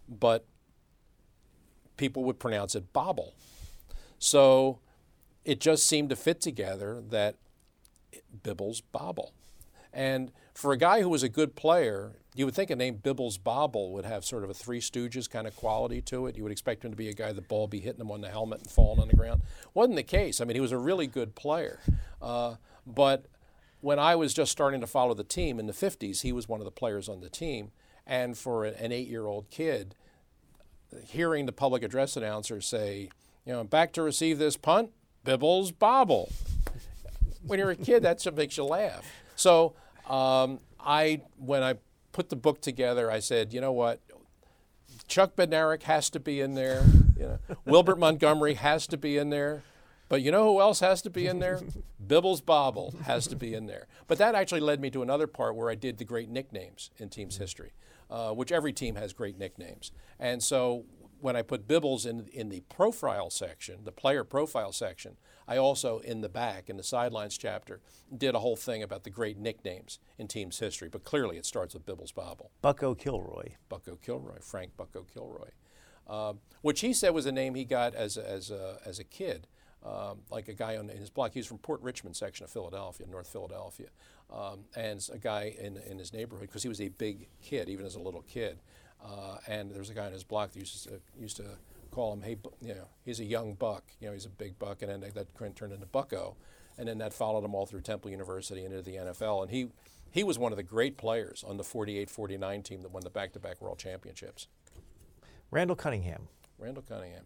but 0.08 0.44
people 1.96 2.24
would 2.24 2.38
pronounce 2.38 2.74
it 2.74 2.92
Bobble. 2.92 3.34
So 4.18 4.78
it 5.44 5.60
just 5.60 5.86
seemed 5.86 6.10
to 6.10 6.16
fit 6.16 6.40
together 6.40 7.02
that 7.10 7.36
Bibbles 8.42 8.82
Bobble. 8.92 9.32
And 9.92 10.32
for 10.54 10.72
a 10.72 10.76
guy 10.76 11.00
who 11.00 11.08
was 11.08 11.22
a 11.22 11.28
good 11.28 11.54
player, 11.54 12.16
you 12.34 12.44
would 12.44 12.54
think 12.54 12.70
a 12.70 12.76
name 12.76 12.96
Bibbles 12.96 13.38
Bobble 13.38 13.92
would 13.92 14.04
have 14.04 14.24
sort 14.24 14.44
of 14.44 14.50
a 14.50 14.54
Three 14.54 14.80
Stooges 14.80 15.30
kind 15.30 15.46
of 15.46 15.54
quality 15.56 16.00
to 16.02 16.26
it. 16.26 16.36
You 16.36 16.42
would 16.42 16.52
expect 16.52 16.84
him 16.84 16.90
to 16.90 16.96
be 16.96 17.08
a 17.08 17.12
guy 17.12 17.32
the 17.32 17.40
ball 17.40 17.68
be 17.68 17.80
hitting 17.80 18.00
him 18.00 18.10
on 18.10 18.20
the 18.20 18.28
helmet 18.28 18.60
and 18.60 18.70
falling 18.70 19.00
on 19.00 19.08
the 19.08 19.16
ground. 19.16 19.42
Wasn't 19.72 19.96
the 19.96 20.02
case. 20.02 20.40
I 20.40 20.44
mean, 20.44 20.56
he 20.56 20.60
was 20.60 20.72
a 20.72 20.78
really 20.78 21.06
good 21.06 21.34
player. 21.34 21.80
Uh, 22.20 22.56
but 22.86 23.26
when 23.84 23.98
I 23.98 24.16
was 24.16 24.32
just 24.32 24.50
starting 24.50 24.80
to 24.80 24.86
follow 24.86 25.12
the 25.12 25.22
team 25.22 25.60
in 25.60 25.66
the 25.66 25.74
50s, 25.74 26.22
he 26.22 26.32
was 26.32 26.48
one 26.48 26.58
of 26.58 26.64
the 26.64 26.70
players 26.70 27.06
on 27.06 27.20
the 27.20 27.28
team. 27.28 27.70
And 28.06 28.36
for 28.36 28.64
an 28.64 28.92
eight 28.92 29.08
year 29.08 29.26
old 29.26 29.50
kid, 29.50 29.94
hearing 31.06 31.44
the 31.44 31.52
public 31.52 31.82
address 31.82 32.16
announcer 32.16 32.62
say, 32.62 33.10
you 33.44 33.52
know, 33.52 33.62
back 33.62 33.92
to 33.92 34.02
receive 34.02 34.38
this 34.38 34.56
punt, 34.56 34.90
Bibbles 35.22 35.70
Bobble. 35.70 36.32
when 37.46 37.58
you're 37.58 37.72
a 37.72 37.76
kid, 37.76 38.02
that's 38.02 38.24
what 38.24 38.34
makes 38.34 38.56
you 38.56 38.64
laugh. 38.64 39.04
So 39.36 39.74
um, 40.08 40.60
I, 40.80 41.20
when 41.36 41.62
I 41.62 41.74
put 42.12 42.30
the 42.30 42.36
book 42.36 42.62
together, 42.62 43.10
I 43.10 43.18
said, 43.18 43.52
you 43.52 43.60
know 43.60 43.72
what, 43.72 44.00
Chuck 45.08 45.36
Bednarik 45.36 45.82
has 45.82 46.08
to 46.10 46.20
be 46.20 46.40
in 46.40 46.54
there. 46.54 46.86
You 47.18 47.24
know, 47.24 47.38
Wilbert 47.66 47.98
Montgomery 47.98 48.54
has 48.54 48.86
to 48.86 48.96
be 48.96 49.18
in 49.18 49.28
there. 49.28 49.62
But 50.14 50.22
you 50.22 50.30
know 50.30 50.44
who 50.44 50.60
else 50.60 50.78
has 50.78 51.02
to 51.02 51.10
be 51.10 51.26
in 51.26 51.40
there? 51.40 51.60
Bibbles 52.06 52.40
Bobble 52.40 52.94
has 53.02 53.26
to 53.26 53.34
be 53.34 53.52
in 53.52 53.66
there. 53.66 53.88
But 54.06 54.18
that 54.18 54.36
actually 54.36 54.60
led 54.60 54.80
me 54.80 54.88
to 54.90 55.02
another 55.02 55.26
part 55.26 55.56
where 55.56 55.68
I 55.68 55.74
did 55.74 55.98
the 55.98 56.04
great 56.04 56.28
nicknames 56.28 56.92
in 56.98 57.08
team's 57.08 57.38
history, 57.38 57.72
uh, 58.08 58.30
which 58.30 58.52
every 58.52 58.72
team 58.72 58.94
has 58.94 59.12
great 59.12 59.36
nicknames. 59.36 59.90
And 60.20 60.40
so 60.40 60.84
when 61.20 61.34
I 61.34 61.42
put 61.42 61.66
Bibbles 61.66 62.06
in, 62.06 62.28
in 62.32 62.48
the 62.48 62.60
profile 62.60 63.28
section, 63.28 63.80
the 63.82 63.90
player 63.90 64.22
profile 64.22 64.70
section, 64.70 65.16
I 65.48 65.56
also, 65.56 65.98
in 65.98 66.20
the 66.20 66.28
back, 66.28 66.70
in 66.70 66.76
the 66.76 66.84
sidelines 66.84 67.36
chapter, 67.36 67.80
did 68.16 68.36
a 68.36 68.38
whole 68.38 68.54
thing 68.54 68.84
about 68.84 69.02
the 69.02 69.10
great 69.10 69.36
nicknames 69.36 69.98
in 70.16 70.28
team's 70.28 70.60
history. 70.60 70.88
But 70.88 71.02
clearly 71.02 71.38
it 71.38 71.44
starts 71.44 71.74
with 71.74 71.84
Bibbles 71.84 72.14
Bobble. 72.14 72.52
Bucko 72.62 72.94
Kilroy. 72.94 73.54
Bucko 73.68 73.96
Kilroy, 73.96 74.38
Frank 74.40 74.76
Bucko 74.76 75.06
Kilroy. 75.12 75.50
Uh, 76.06 76.34
which 76.62 76.82
he 76.82 76.92
said 76.92 77.10
was 77.10 77.26
a 77.26 77.32
name 77.32 77.56
he 77.56 77.64
got 77.64 77.96
as 77.96 78.16
a, 78.16 78.30
as 78.30 78.52
a, 78.52 78.78
as 78.86 79.00
a 79.00 79.04
kid. 79.04 79.48
Um, 79.84 80.20
like 80.30 80.48
a 80.48 80.54
guy 80.54 80.78
on 80.78 80.88
in 80.88 80.96
his 80.96 81.10
block. 81.10 81.32
He 81.34 81.40
was 81.40 81.46
from 81.46 81.58
Port 81.58 81.82
Richmond 81.82 82.16
section 82.16 82.44
of 82.44 82.50
Philadelphia, 82.50 83.06
North 83.06 83.28
Philadelphia, 83.28 83.88
um, 84.32 84.60
and 84.74 85.06
a 85.12 85.18
guy 85.18 85.54
in, 85.60 85.76
in 85.76 85.98
his 85.98 86.10
neighborhood 86.10 86.48
because 86.48 86.62
he 86.62 86.70
was 86.70 86.80
a 86.80 86.88
big 86.88 87.28
kid, 87.42 87.68
even 87.68 87.84
as 87.84 87.94
a 87.94 88.00
little 88.00 88.22
kid. 88.22 88.60
Uh, 89.04 89.36
and 89.46 89.70
there's 89.70 89.90
a 89.90 89.94
guy 89.94 90.06
in 90.06 90.14
his 90.14 90.24
block 90.24 90.52
that 90.52 90.58
used 90.58 90.84
to, 90.84 91.00
used 91.18 91.36
to 91.36 91.44
call 91.90 92.12
him, 92.14 92.22
hey, 92.22 92.38
you 92.62 92.74
know, 92.74 92.88
he's 93.04 93.20
a 93.20 93.24
young 93.24 93.54
buck. 93.54 93.84
You 94.00 94.08
know, 94.08 94.14
he's 94.14 94.24
a 94.24 94.30
big 94.30 94.58
buck, 94.58 94.80
and 94.80 94.90
then 94.90 95.12
that 95.14 95.54
turned 95.54 95.72
into 95.72 95.86
Bucko, 95.86 96.36
and 96.78 96.88
then 96.88 96.98
that 96.98 97.12
followed 97.12 97.44
him 97.44 97.54
all 97.54 97.66
through 97.66 97.82
Temple 97.82 98.10
University 98.10 98.64
and 98.64 98.72
into 98.72 98.90
the 98.90 98.96
NFL. 98.96 99.42
And 99.42 99.50
he 99.50 99.68
he 100.10 100.22
was 100.22 100.38
one 100.38 100.52
of 100.52 100.56
the 100.56 100.62
great 100.62 100.96
players 100.96 101.44
on 101.46 101.56
the 101.56 101.64
48-49 101.64 102.62
team 102.62 102.82
that 102.82 102.92
won 102.92 103.02
the 103.02 103.10
back-to-back 103.10 103.60
world 103.60 103.78
championships. 103.80 104.46
Randall 105.50 105.74
Cunningham. 105.74 106.28
Randall 106.56 106.84
Cunningham, 106.88 107.24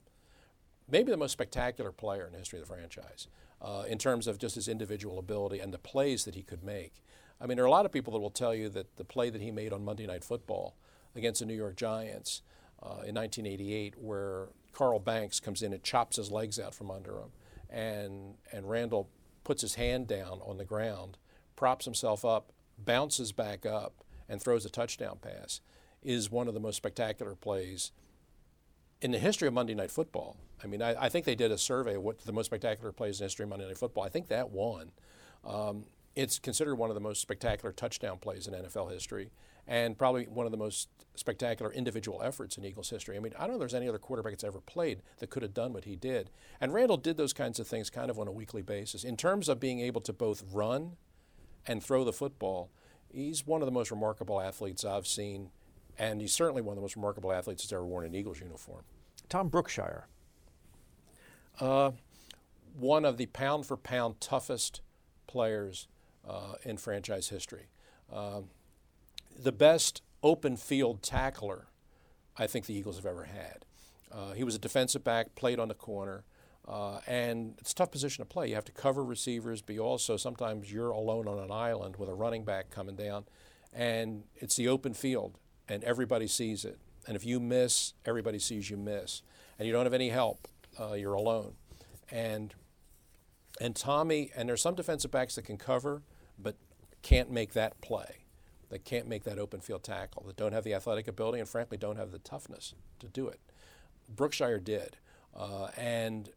maybe 0.91 1.11
the 1.11 1.17
most 1.17 1.33
spectacular 1.33 1.93
player 1.93 2.27
in 2.27 2.33
the 2.33 2.39
history 2.39 2.59
of 2.61 2.67
the 2.67 2.75
franchise, 2.75 3.29
uh, 3.61 3.85
in 3.89 3.99
terms 3.99 4.27
of 4.27 4.39
just 4.39 4.55
his 4.55 4.69
individual 4.69 5.19
ability 5.19 5.61
and 5.61 5.73
the 5.73 5.79
plays 5.79 6.25
that 6.25 6.35
he 6.35 6.43
could 6.43 6.63
make. 6.63 7.03
I 7.41 7.47
mean, 7.47 7.57
there 7.57 7.65
are 7.65 7.69
a 7.69 7.73
lot 7.73 7.87
of 7.87 7.93
people 7.93 8.13
that 8.15 8.19
will 8.19 8.31
tell 8.31 8.55
you 8.55 8.69
that 8.71 8.97
the 8.97 9.05
play 9.05 9.31
that 9.31 9.41
he 9.41 9.51
made 9.51 9.73
on 9.73 9.85
Monday 9.85 10.07
Night 10.07 10.25
Football 10.25 10.77
against 11.15 11.41
the 11.41 11.47
New 11.47 11.55
York 11.55 11.77
Giants 11.77 12.43
uh, 12.83 13.03
in 13.07 13.15
1988, 13.15 13.95
where 13.99 14.49
Carl 14.73 14.99
Banks 14.99 15.41
comes 15.41 15.63
in 15.63 15.73
and 15.73 15.83
chops 15.83 16.17
his 16.17 16.31
legs 16.31 16.59
out 16.59 16.75
from 16.75 16.91
under 16.91 17.19
him, 17.19 17.31
and 17.71 18.35
and 18.53 18.69
Randall 18.69 19.09
puts 19.45 19.63
his 19.63 19.77
hand 19.77 20.07
down 20.07 20.41
on 20.45 20.59
the 20.59 20.65
ground, 20.65 21.17
props 21.57 21.85
himself 21.85 22.25
up, 22.25 22.53
bounces 22.79 23.33
back 23.33 23.65
up, 23.65 24.05
and 24.29 24.41
throws 24.41 24.65
a 24.65 24.71
touchdown 24.71 25.19
pass, 25.21 25.61
is 26.03 26.31
one 26.31 26.49
of 26.49 26.55
the 26.55 26.61
most 26.61 26.77
spectacular 26.77 27.35
plays 27.35 27.93
in 29.01 29.11
the 29.13 29.19
history 29.19 29.49
of 29.49 29.55
Monday 29.55 29.75
Night 29.75 29.91
Football. 29.91 30.37
I 30.63 30.67
mean, 30.67 30.83
I, 30.83 31.05
I 31.05 31.09
think 31.09 31.25
they 31.25 31.35
did 31.35 31.53
a 31.53 31.59
survey 31.59 31.95
of 31.95 32.03
what 32.03 32.21
the 32.21 32.33
most 32.33 32.47
spectacular 32.47 32.93
plays 32.93 33.19
in 33.19 33.25
the 33.25 33.27
history 33.27 33.45
of 33.45 33.51
Monday 33.51 33.67
Night 33.67 33.79
Football. 33.79 34.05
I 34.05 34.09
think 34.09 34.29
that 34.29 34.51
won. 34.51 34.91
Um, 35.45 35.85
it's 36.17 36.39
considered 36.39 36.75
one 36.75 36.91
of 36.91 36.95
the 36.95 37.01
most 37.01 37.21
spectacular 37.21 37.73
touchdown 37.73 38.19
plays 38.19 38.49
in 38.49 38.55
NFL 38.55 38.91
history, 38.91 39.31
and 39.69 39.97
probably 39.97 40.25
one 40.25 40.47
of 40.47 40.53
the 40.53 40.59
most 40.59 40.89
spectacular 41.15 41.73
individual 41.73 42.23
efforts 42.23 42.59
in 42.59 42.65
Eagles 42.65 42.91
history. 42.91 43.17
I 43.17 43.21
mean, 43.21 43.35
I 43.37 43.43
don't 43.43 43.51
know 43.51 43.55
if 43.55 43.61
there's 43.61 43.75
any 43.75 43.89
other 43.89 43.99
quarterback 43.99 44.33
that's 44.33 44.43
ever 44.43 44.61
played 44.61 45.03
that 45.19 45.31
could 45.31 45.43
have 45.43 45.55
done 45.55 45.73
what 45.73 45.85
he 45.85 45.95
did. 45.95 46.31
And 46.61 46.75
Randall 46.75 46.97
did 46.97 47.17
those 47.17 47.33
kinds 47.33 47.61
of 47.61 47.69
things 47.69 47.89
kind 47.89 48.11
of 48.11 48.19
on 48.19 48.27
a 48.27 48.33
weekly 48.33 48.63
basis. 48.63 49.05
In 49.05 49.17
terms 49.17 49.49
of 49.49 49.61
being 49.61 49.79
able 49.81 50.01
to 50.03 50.13
both 50.13 50.43
run 50.53 50.97
and 51.67 51.83
throw 51.83 52.03
the 52.03 52.13
football, 52.13 52.71
he's 53.13 53.47
one 53.47 53.63
of 53.63 53.67
the 53.67 53.73
most 53.73 53.91
remarkable 53.91 54.41
athletes 54.41 54.85
I've 54.85 55.07
seen, 55.07 55.51
and 55.99 56.21
he's 56.21 56.33
certainly 56.33 56.63
one 56.63 56.73
of 56.73 56.77
the 56.77 56.83
most 56.83 56.97
remarkable 56.97 57.33
athletes 57.33 57.63
that's 57.63 57.73
ever 57.73 57.85
worn 57.85 58.07
an 58.07 58.15
Eagles 58.15 58.41
uniform. 58.41 58.83
Tom 59.29 59.51
Brookshier. 59.51 60.05
Uh, 61.61 61.91
one 62.79 63.05
of 63.05 63.17
the 63.17 63.27
pound 63.27 63.67
for 63.67 63.77
pound 63.77 64.21
toughest 64.21 64.81
players 65.27 65.89
uh, 66.29 66.55
in 66.65 66.77
franchise 66.77 67.29
history. 67.29 67.67
Um, 68.13 68.47
the 69.39 69.53
best 69.53 70.03
open 70.23 70.57
field 70.57 71.03
tackler 71.03 71.67
I 72.39 72.47
think 72.47 72.67
the 72.67 72.75
Eagles 72.75 72.97
have 72.97 73.07
ever 73.07 73.25
had. 73.25 73.65
Uh, 74.11 74.33
he 74.33 74.45
was 74.45 74.55
a 74.55 74.59
defensive 74.59 75.05
back, 75.05 75.35
played 75.35 75.59
on 75.59 75.69
the 75.69 75.75
corner, 75.75 76.25
uh, 76.67 77.01
and 77.07 77.57
it's 77.59 77.73
a 77.73 77.75
tough 77.75 77.91
position 77.91 78.23
to 78.23 78.29
play. 78.29 78.49
You 78.49 78.55
have 78.55 78.65
to 78.67 78.73
cover 78.73 79.05
receivers, 79.05 79.61
but 79.61 79.79
also 79.79 80.17
sometimes 80.17 80.73
you're 80.73 80.91
alone 80.91 81.27
on 81.27 81.39
an 81.39 81.51
island 81.51 81.97
with 81.97 82.09
a 82.09 82.15
running 82.15 82.45
back 82.45 82.71
coming 82.71 82.95
down, 82.95 83.25
and 83.73 84.25
it's 84.37 84.57
the 84.57 84.69
open 84.69 84.95
field, 84.95 85.39
and 85.69 85.85
everybody 85.85 86.27
sees 86.27 86.65
it. 86.65 86.79
And 87.07 87.17
if 87.17 87.25
you 87.25 87.41
miss, 87.41 87.95
everybody 88.05 88.39
sees 88.39 88.71
you 88.71 88.77
miss, 88.77 89.23
and 89.59 89.67
you 89.67 89.73
don't 89.73 89.87
have 89.87 89.95
any 89.95 90.11
help. 90.11 90.49
Uh, 90.79 90.93
you're 90.93 91.15
alone, 91.15 91.55
and 92.11 92.55
and 93.61 93.75
Tommy, 93.75 94.31
and 94.37 94.49
there's 94.49 94.63
some 94.63 94.75
defensive 94.75 95.11
backs 95.11 95.35
that 95.35 95.43
can 95.43 95.57
cover, 95.57 96.03
but 96.39 96.57
can't 97.03 97.31
make 97.31 97.55
that 97.55 97.81
play. 97.81 98.25
They 98.71 98.79
can't 98.79 99.09
make 99.09 99.25
that 99.25 99.39
open 99.39 99.61
field 99.61 99.83
tackle, 99.83 100.25
that 100.27 100.37
don't 100.37 100.53
have 100.53 100.65
the 100.65 100.75
athletic 100.75 101.09
ability, 101.09 101.41
and 101.41 101.49
frankly, 101.49 101.79
don't 101.79 101.97
have 101.97 102.13
the 102.13 102.19
toughness 102.19 102.75
to 103.01 103.09
do 103.09 103.27
it. 103.27 103.41
Brookshier 104.15 104.63
did. 104.63 104.99
Uh, 105.35 105.69
and 105.77 106.31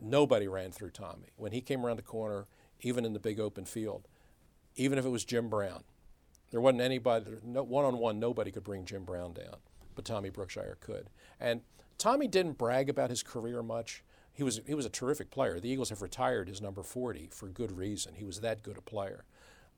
nobody 0.00 0.48
ran 0.48 0.70
through 0.70 0.90
Tommy. 0.90 1.28
When 1.36 1.52
he 1.52 1.60
came 1.60 1.84
around 1.84 1.96
the 1.96 2.02
corner, 2.02 2.46
even 2.80 3.04
in 3.04 3.12
the 3.12 3.20
big 3.20 3.40
open 3.40 3.64
field, 3.64 4.06
even 4.76 4.98
if 4.98 5.04
it 5.04 5.10
was 5.10 5.24
Jim 5.24 5.48
Brown, 5.48 5.82
there 6.50 6.60
wasn't 6.60 6.80
anybody, 6.80 7.26
one-on-one, 7.44 8.18
nobody 8.18 8.50
could 8.50 8.64
bring 8.64 8.84
Jim 8.84 9.04
Brown 9.04 9.32
down, 9.32 9.56
but 9.94 10.04
Tommy 10.04 10.30
Brookshier 10.30 10.80
could. 10.80 11.08
And 11.38 11.60
Tommy 11.98 12.28
didn't 12.28 12.58
brag 12.58 12.88
about 12.88 13.10
his 13.10 13.22
career 13.22 13.62
much. 13.62 14.02
He 14.32 14.42
was, 14.42 14.60
he 14.66 14.74
was 14.74 14.86
a 14.86 14.90
terrific 14.90 15.30
player. 15.30 15.60
The 15.60 15.68
Eagles 15.68 15.90
have 15.90 16.00
retired 16.00 16.48
his 16.48 16.62
number 16.62 16.82
40 16.82 17.30
for 17.32 17.48
good 17.48 17.76
reason. 17.76 18.14
He 18.14 18.24
was 18.24 18.40
that 18.40 18.62
good 18.62 18.78
a 18.78 18.80
player. 18.80 19.24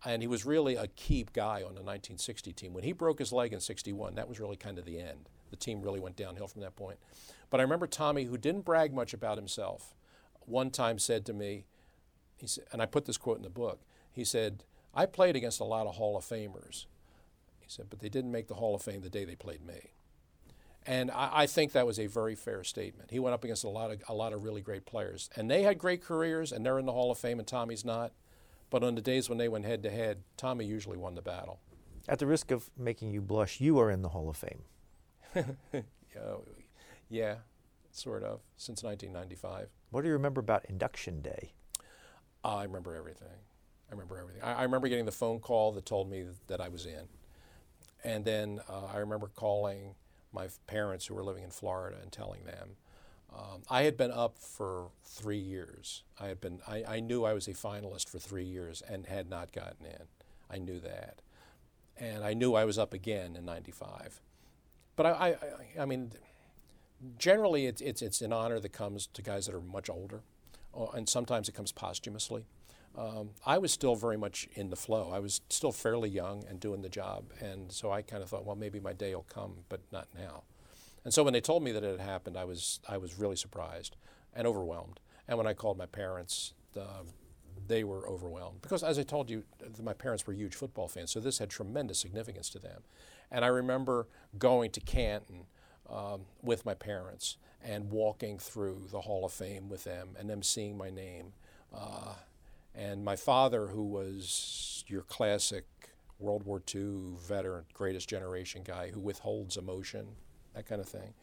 And 0.04 0.22
he 0.22 0.28
was 0.28 0.46
really 0.46 0.76
a 0.76 0.86
key 0.86 1.26
guy 1.32 1.56
on 1.56 1.74
the 1.74 1.82
1960 1.82 2.52
team. 2.52 2.72
When 2.72 2.84
he 2.84 2.92
broke 2.92 3.18
his 3.18 3.32
leg 3.32 3.52
in 3.52 3.60
61, 3.60 4.14
that 4.14 4.28
was 4.28 4.38
really 4.38 4.56
kind 4.56 4.78
of 4.78 4.84
the 4.84 4.98
end. 4.98 5.28
The 5.50 5.56
team 5.56 5.82
really 5.82 6.00
went 6.00 6.16
downhill 6.16 6.46
from 6.46 6.62
that 6.62 6.76
point. 6.76 6.98
But 7.50 7.60
I 7.60 7.64
remember 7.64 7.86
Tommy, 7.86 8.24
who 8.24 8.38
didn't 8.38 8.64
brag 8.64 8.94
much 8.94 9.12
about 9.12 9.36
himself, 9.36 9.94
one 10.46 10.70
time 10.70 10.98
said 10.98 11.26
to 11.26 11.32
me, 11.32 11.64
he 12.36 12.46
said, 12.46 12.64
and 12.72 12.80
I 12.80 12.86
put 12.86 13.04
this 13.04 13.18
quote 13.18 13.36
in 13.36 13.42
the 13.42 13.50
book, 13.50 13.80
he 14.12 14.24
said, 14.24 14.64
I 14.94 15.06
played 15.06 15.36
against 15.36 15.60
a 15.60 15.64
lot 15.64 15.86
of 15.86 15.96
Hall 15.96 16.16
of 16.16 16.24
Famers. 16.24 16.86
He 17.60 17.68
said, 17.68 17.86
but 17.90 18.00
they 18.00 18.08
didn't 18.08 18.32
make 18.32 18.48
the 18.48 18.54
Hall 18.54 18.74
of 18.74 18.82
Fame 18.82 19.02
the 19.02 19.10
day 19.10 19.24
they 19.24 19.36
played 19.36 19.64
me. 19.64 19.92
And 20.86 21.10
I, 21.10 21.30
I, 21.32 21.46
think 21.46 21.72
that 21.72 21.86
was 21.86 21.98
a 21.98 22.06
very 22.06 22.34
fair 22.34 22.64
statement. 22.64 23.10
He 23.10 23.18
went 23.18 23.34
up 23.34 23.44
against 23.44 23.64
a 23.64 23.68
lot 23.68 23.90
of 23.90 24.02
a 24.08 24.14
lot 24.14 24.32
of 24.32 24.42
really 24.42 24.62
great 24.62 24.86
players, 24.86 25.28
and 25.36 25.50
they 25.50 25.62
had 25.62 25.78
great 25.78 26.02
careers, 26.02 26.52
and 26.52 26.64
they're 26.64 26.78
in 26.78 26.86
the 26.86 26.92
Hall 26.92 27.10
of 27.10 27.18
Fame, 27.18 27.38
and 27.38 27.46
Tommy's 27.46 27.84
not. 27.84 28.12
But 28.70 28.82
on 28.82 28.94
the 28.94 29.02
days 29.02 29.28
when 29.28 29.36
they 29.36 29.48
went 29.48 29.66
head 29.66 29.82
to 29.82 29.90
head, 29.90 30.22
Tommy 30.36 30.64
usually 30.64 30.96
won 30.96 31.16
the 31.16 31.22
battle. 31.22 31.60
At 32.08 32.18
the 32.18 32.26
risk 32.26 32.50
of 32.50 32.70
making 32.78 33.12
you 33.12 33.20
blush, 33.20 33.60
you 33.60 33.78
are 33.78 33.90
in 33.90 34.02
the 34.02 34.08
Hall 34.08 34.30
of 34.30 34.36
Fame. 34.36 34.62
yeah, 37.08 37.36
sort 37.90 38.22
of, 38.22 38.40
since 38.56 38.82
1995. 38.82 39.68
What 39.90 40.02
do 40.02 40.08
you 40.08 40.14
remember 40.14 40.40
about 40.40 40.64
induction 40.66 41.20
day? 41.20 41.52
I 42.42 42.62
remember 42.62 42.94
everything. 42.94 43.28
I 43.90 43.94
remember 43.94 44.18
everything. 44.18 44.42
I, 44.42 44.54
I, 44.54 44.62
remember 44.62 44.88
getting 44.88 45.04
the 45.04 45.12
phone 45.12 45.40
call 45.40 45.72
that 45.72 45.84
told 45.84 46.08
me 46.10 46.24
that 46.46 46.60
I 46.60 46.68
was 46.68 46.86
in. 46.86 47.08
And 48.04 48.24
then 48.24 48.60
uh, 48.68 48.86
I 48.86 48.98
remember 48.98 49.28
calling 49.34 49.94
my 50.32 50.48
parents 50.66 51.06
who 51.06 51.14
were 51.14 51.24
living 51.24 51.42
in 51.42 51.50
Florida 51.50 51.96
and 52.00 52.12
telling 52.12 52.44
them. 52.44 52.76
Um, 53.36 53.62
I 53.68 53.82
had 53.82 53.96
been 53.96 54.10
up 54.10 54.38
for 54.38 54.88
three 55.04 55.38
years. 55.38 56.02
I 56.18 56.26
had 56.26 56.40
been. 56.40 56.60
I, 56.66 56.84
I, 56.86 57.00
knew 57.00 57.24
I 57.24 57.32
was 57.32 57.46
a 57.46 57.52
finalist 57.52 58.08
for 58.08 58.18
three 58.18 58.44
years 58.44 58.82
and 58.88 59.06
had 59.06 59.30
not 59.30 59.52
gotten 59.52 59.86
in. 59.86 60.02
I 60.50 60.58
knew 60.58 60.80
that, 60.80 61.22
and 61.96 62.24
I 62.24 62.34
knew 62.34 62.54
I 62.54 62.64
was 62.64 62.76
up 62.76 62.92
again 62.92 63.36
in 63.36 63.44
'95. 63.44 64.20
But 64.96 65.06
I, 65.06 65.10
I, 65.10 65.82
I 65.82 65.84
mean, 65.86 66.10
generally 67.18 67.66
it's, 67.66 67.80
it's, 67.80 68.02
it's 68.02 68.20
an 68.20 68.32
honor 68.32 68.58
that 68.60 68.70
comes 68.70 69.06
to 69.06 69.22
guys 69.22 69.46
that 69.46 69.54
are 69.54 69.60
much 69.60 69.88
older, 69.88 70.22
uh, 70.76 70.86
and 70.86 71.08
sometimes 71.08 71.48
it 71.48 71.54
comes 71.54 71.72
posthumously. 71.72 72.44
Um, 72.96 73.30
I 73.46 73.58
was 73.58 73.72
still 73.72 73.94
very 73.94 74.16
much 74.16 74.48
in 74.54 74.70
the 74.70 74.76
flow. 74.76 75.10
I 75.12 75.20
was 75.20 75.40
still 75.48 75.72
fairly 75.72 76.10
young 76.10 76.44
and 76.48 76.60
doing 76.60 76.82
the 76.82 76.88
job, 76.88 77.24
and 77.40 77.70
so 77.72 77.90
I 77.90 78.02
kind 78.02 78.22
of 78.22 78.28
thought, 78.28 78.44
well, 78.44 78.56
maybe 78.56 78.80
my 78.80 78.92
day 78.92 79.14
will 79.14 79.26
come, 79.32 79.58
but 79.68 79.80
not 79.92 80.08
now. 80.16 80.42
And 81.04 81.14
so 81.14 81.22
when 81.22 81.32
they 81.32 81.40
told 81.40 81.62
me 81.62 81.72
that 81.72 81.84
it 81.84 81.98
had 81.98 82.06
happened, 82.06 82.36
I 82.36 82.44
was 82.44 82.80
I 82.88 82.98
was 82.98 83.18
really 83.18 83.36
surprised 83.36 83.96
and 84.34 84.46
overwhelmed. 84.46 85.00
And 85.28 85.38
when 85.38 85.46
I 85.46 85.54
called 85.54 85.78
my 85.78 85.86
parents, 85.86 86.54
they 87.68 87.84
were 87.84 88.08
overwhelmed 88.08 88.62
because, 88.62 88.82
as 88.82 88.98
I 88.98 89.04
told 89.04 89.30
you, 89.30 89.44
my 89.82 89.92
parents 89.92 90.26
were 90.26 90.32
huge 90.32 90.54
football 90.56 90.88
fans, 90.88 91.12
so 91.12 91.20
this 91.20 91.38
had 91.38 91.50
tremendous 91.50 91.98
significance 91.98 92.50
to 92.50 92.58
them. 92.58 92.82
And 93.30 93.44
I 93.44 93.48
remember 93.48 94.08
going 94.38 94.72
to 94.72 94.80
Canton 94.80 95.46
um, 95.88 96.22
with 96.42 96.66
my 96.66 96.74
parents 96.74 97.36
and 97.62 97.90
walking 97.90 98.38
through 98.38 98.88
the 98.90 99.02
Hall 99.02 99.24
of 99.24 99.32
Fame 99.32 99.68
with 99.68 99.84
them 99.84 100.10
and 100.18 100.28
them 100.28 100.42
seeing 100.42 100.76
my 100.76 100.90
name. 100.90 101.32
Uh, 101.72 102.14
and 102.74 103.04
my 103.04 103.16
father, 103.16 103.68
who 103.68 103.84
was 103.84 104.84
your 104.86 105.02
classic 105.02 105.66
World 106.18 106.44
War 106.44 106.62
II 106.74 107.16
veteran, 107.20 107.64
greatest 107.72 108.08
generation 108.08 108.62
guy 108.64 108.90
who 108.90 109.00
withholds 109.00 109.56
emotion, 109.56 110.06
that 110.54 110.66
kind 110.66 110.80
of 110.80 110.88
thing. 110.88 111.14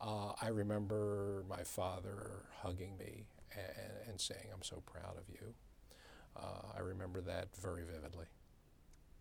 Uh, 0.00 0.32
I 0.40 0.48
remember 0.48 1.44
my 1.48 1.64
father 1.64 2.44
hugging 2.62 2.96
me 2.98 3.26
and, 3.52 4.08
and, 4.10 4.20
saying, 4.20 4.46
I'm 4.54 4.62
so 4.62 4.80
proud 4.86 5.16
of 5.16 5.28
you. 5.28 5.54
Uh, 6.36 6.76
I 6.76 6.80
remember 6.80 7.20
that 7.22 7.48
very 7.56 7.82
vividly 7.82 8.26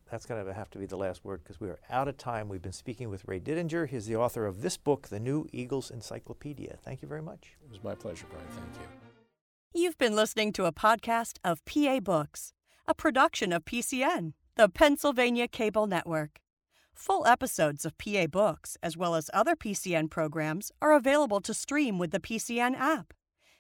that's 0.10 0.26
going 0.26 0.44
to 0.44 0.54
have 0.54 0.70
to 0.72 0.78
be 0.78 0.86
the 0.86 0.96
last 0.96 1.24
word 1.26 1.44
because 1.44 1.60
we 1.60 1.70
are 1.70 1.80
out 1.90 2.08
of 2.08 2.18
time. 2.18 2.50
We've 2.50 2.62
been 2.62 2.72
speaking 2.72 3.10
with 3.10 3.28
Ray 3.28 3.40
Didinger. 3.40 3.88
He's 3.88 4.06
the 4.06 4.16
author 4.16 4.46
of 4.46 4.62
this 4.62 4.78
book, 4.78 5.08
The 5.08 5.20
New 5.20 5.48
Eagles 5.52 5.92
Encyclopedia. 5.92 6.78
Thank 6.84 7.02
you 7.02 7.08
very 7.08 7.22
much. 7.22 7.56
It 7.64 7.70
was 7.70 7.84
my 7.84 7.96
pleasure, 7.96 8.26
Brian. 8.30 8.48
Thank 8.50 8.76
you. 8.76 9.07
You've 9.74 9.98
been 9.98 10.16
listening 10.16 10.54
to 10.54 10.66
a 10.66 10.72
podcast 10.72 11.40
of 11.44 11.64
PA 11.66 12.00
Books, 12.00 12.54
a 12.88 12.96
production 12.96 13.52
of 13.52 13.66
PCN, 13.66 14.34
the 14.56 14.70
Pennsylvania 14.70 15.48
Cable 15.48 15.88
Network. 15.88 16.40
Full 16.96 17.28
episodes 17.28 17.86
of 17.86 17.98
PA 17.98 18.28
Books, 18.28 18.78
as 18.82 18.96
well 18.96 19.14
as 19.14 19.30
other 19.34 19.56
PCN 19.56 20.10
programs, 20.10 20.72
are 20.82 20.96
available 20.96 21.42
to 21.42 21.54
stream 21.54 22.00
with 22.00 22.12
the 22.12 22.20
PCN 22.20 22.76
app. 22.76 23.14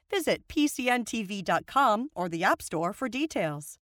Visit 0.09 0.47
PCNTV.com 0.47 2.09
or 2.15 2.29
the 2.29 2.43
App 2.43 2.61
Store 2.61 2.93
for 2.93 3.09
details. 3.09 3.75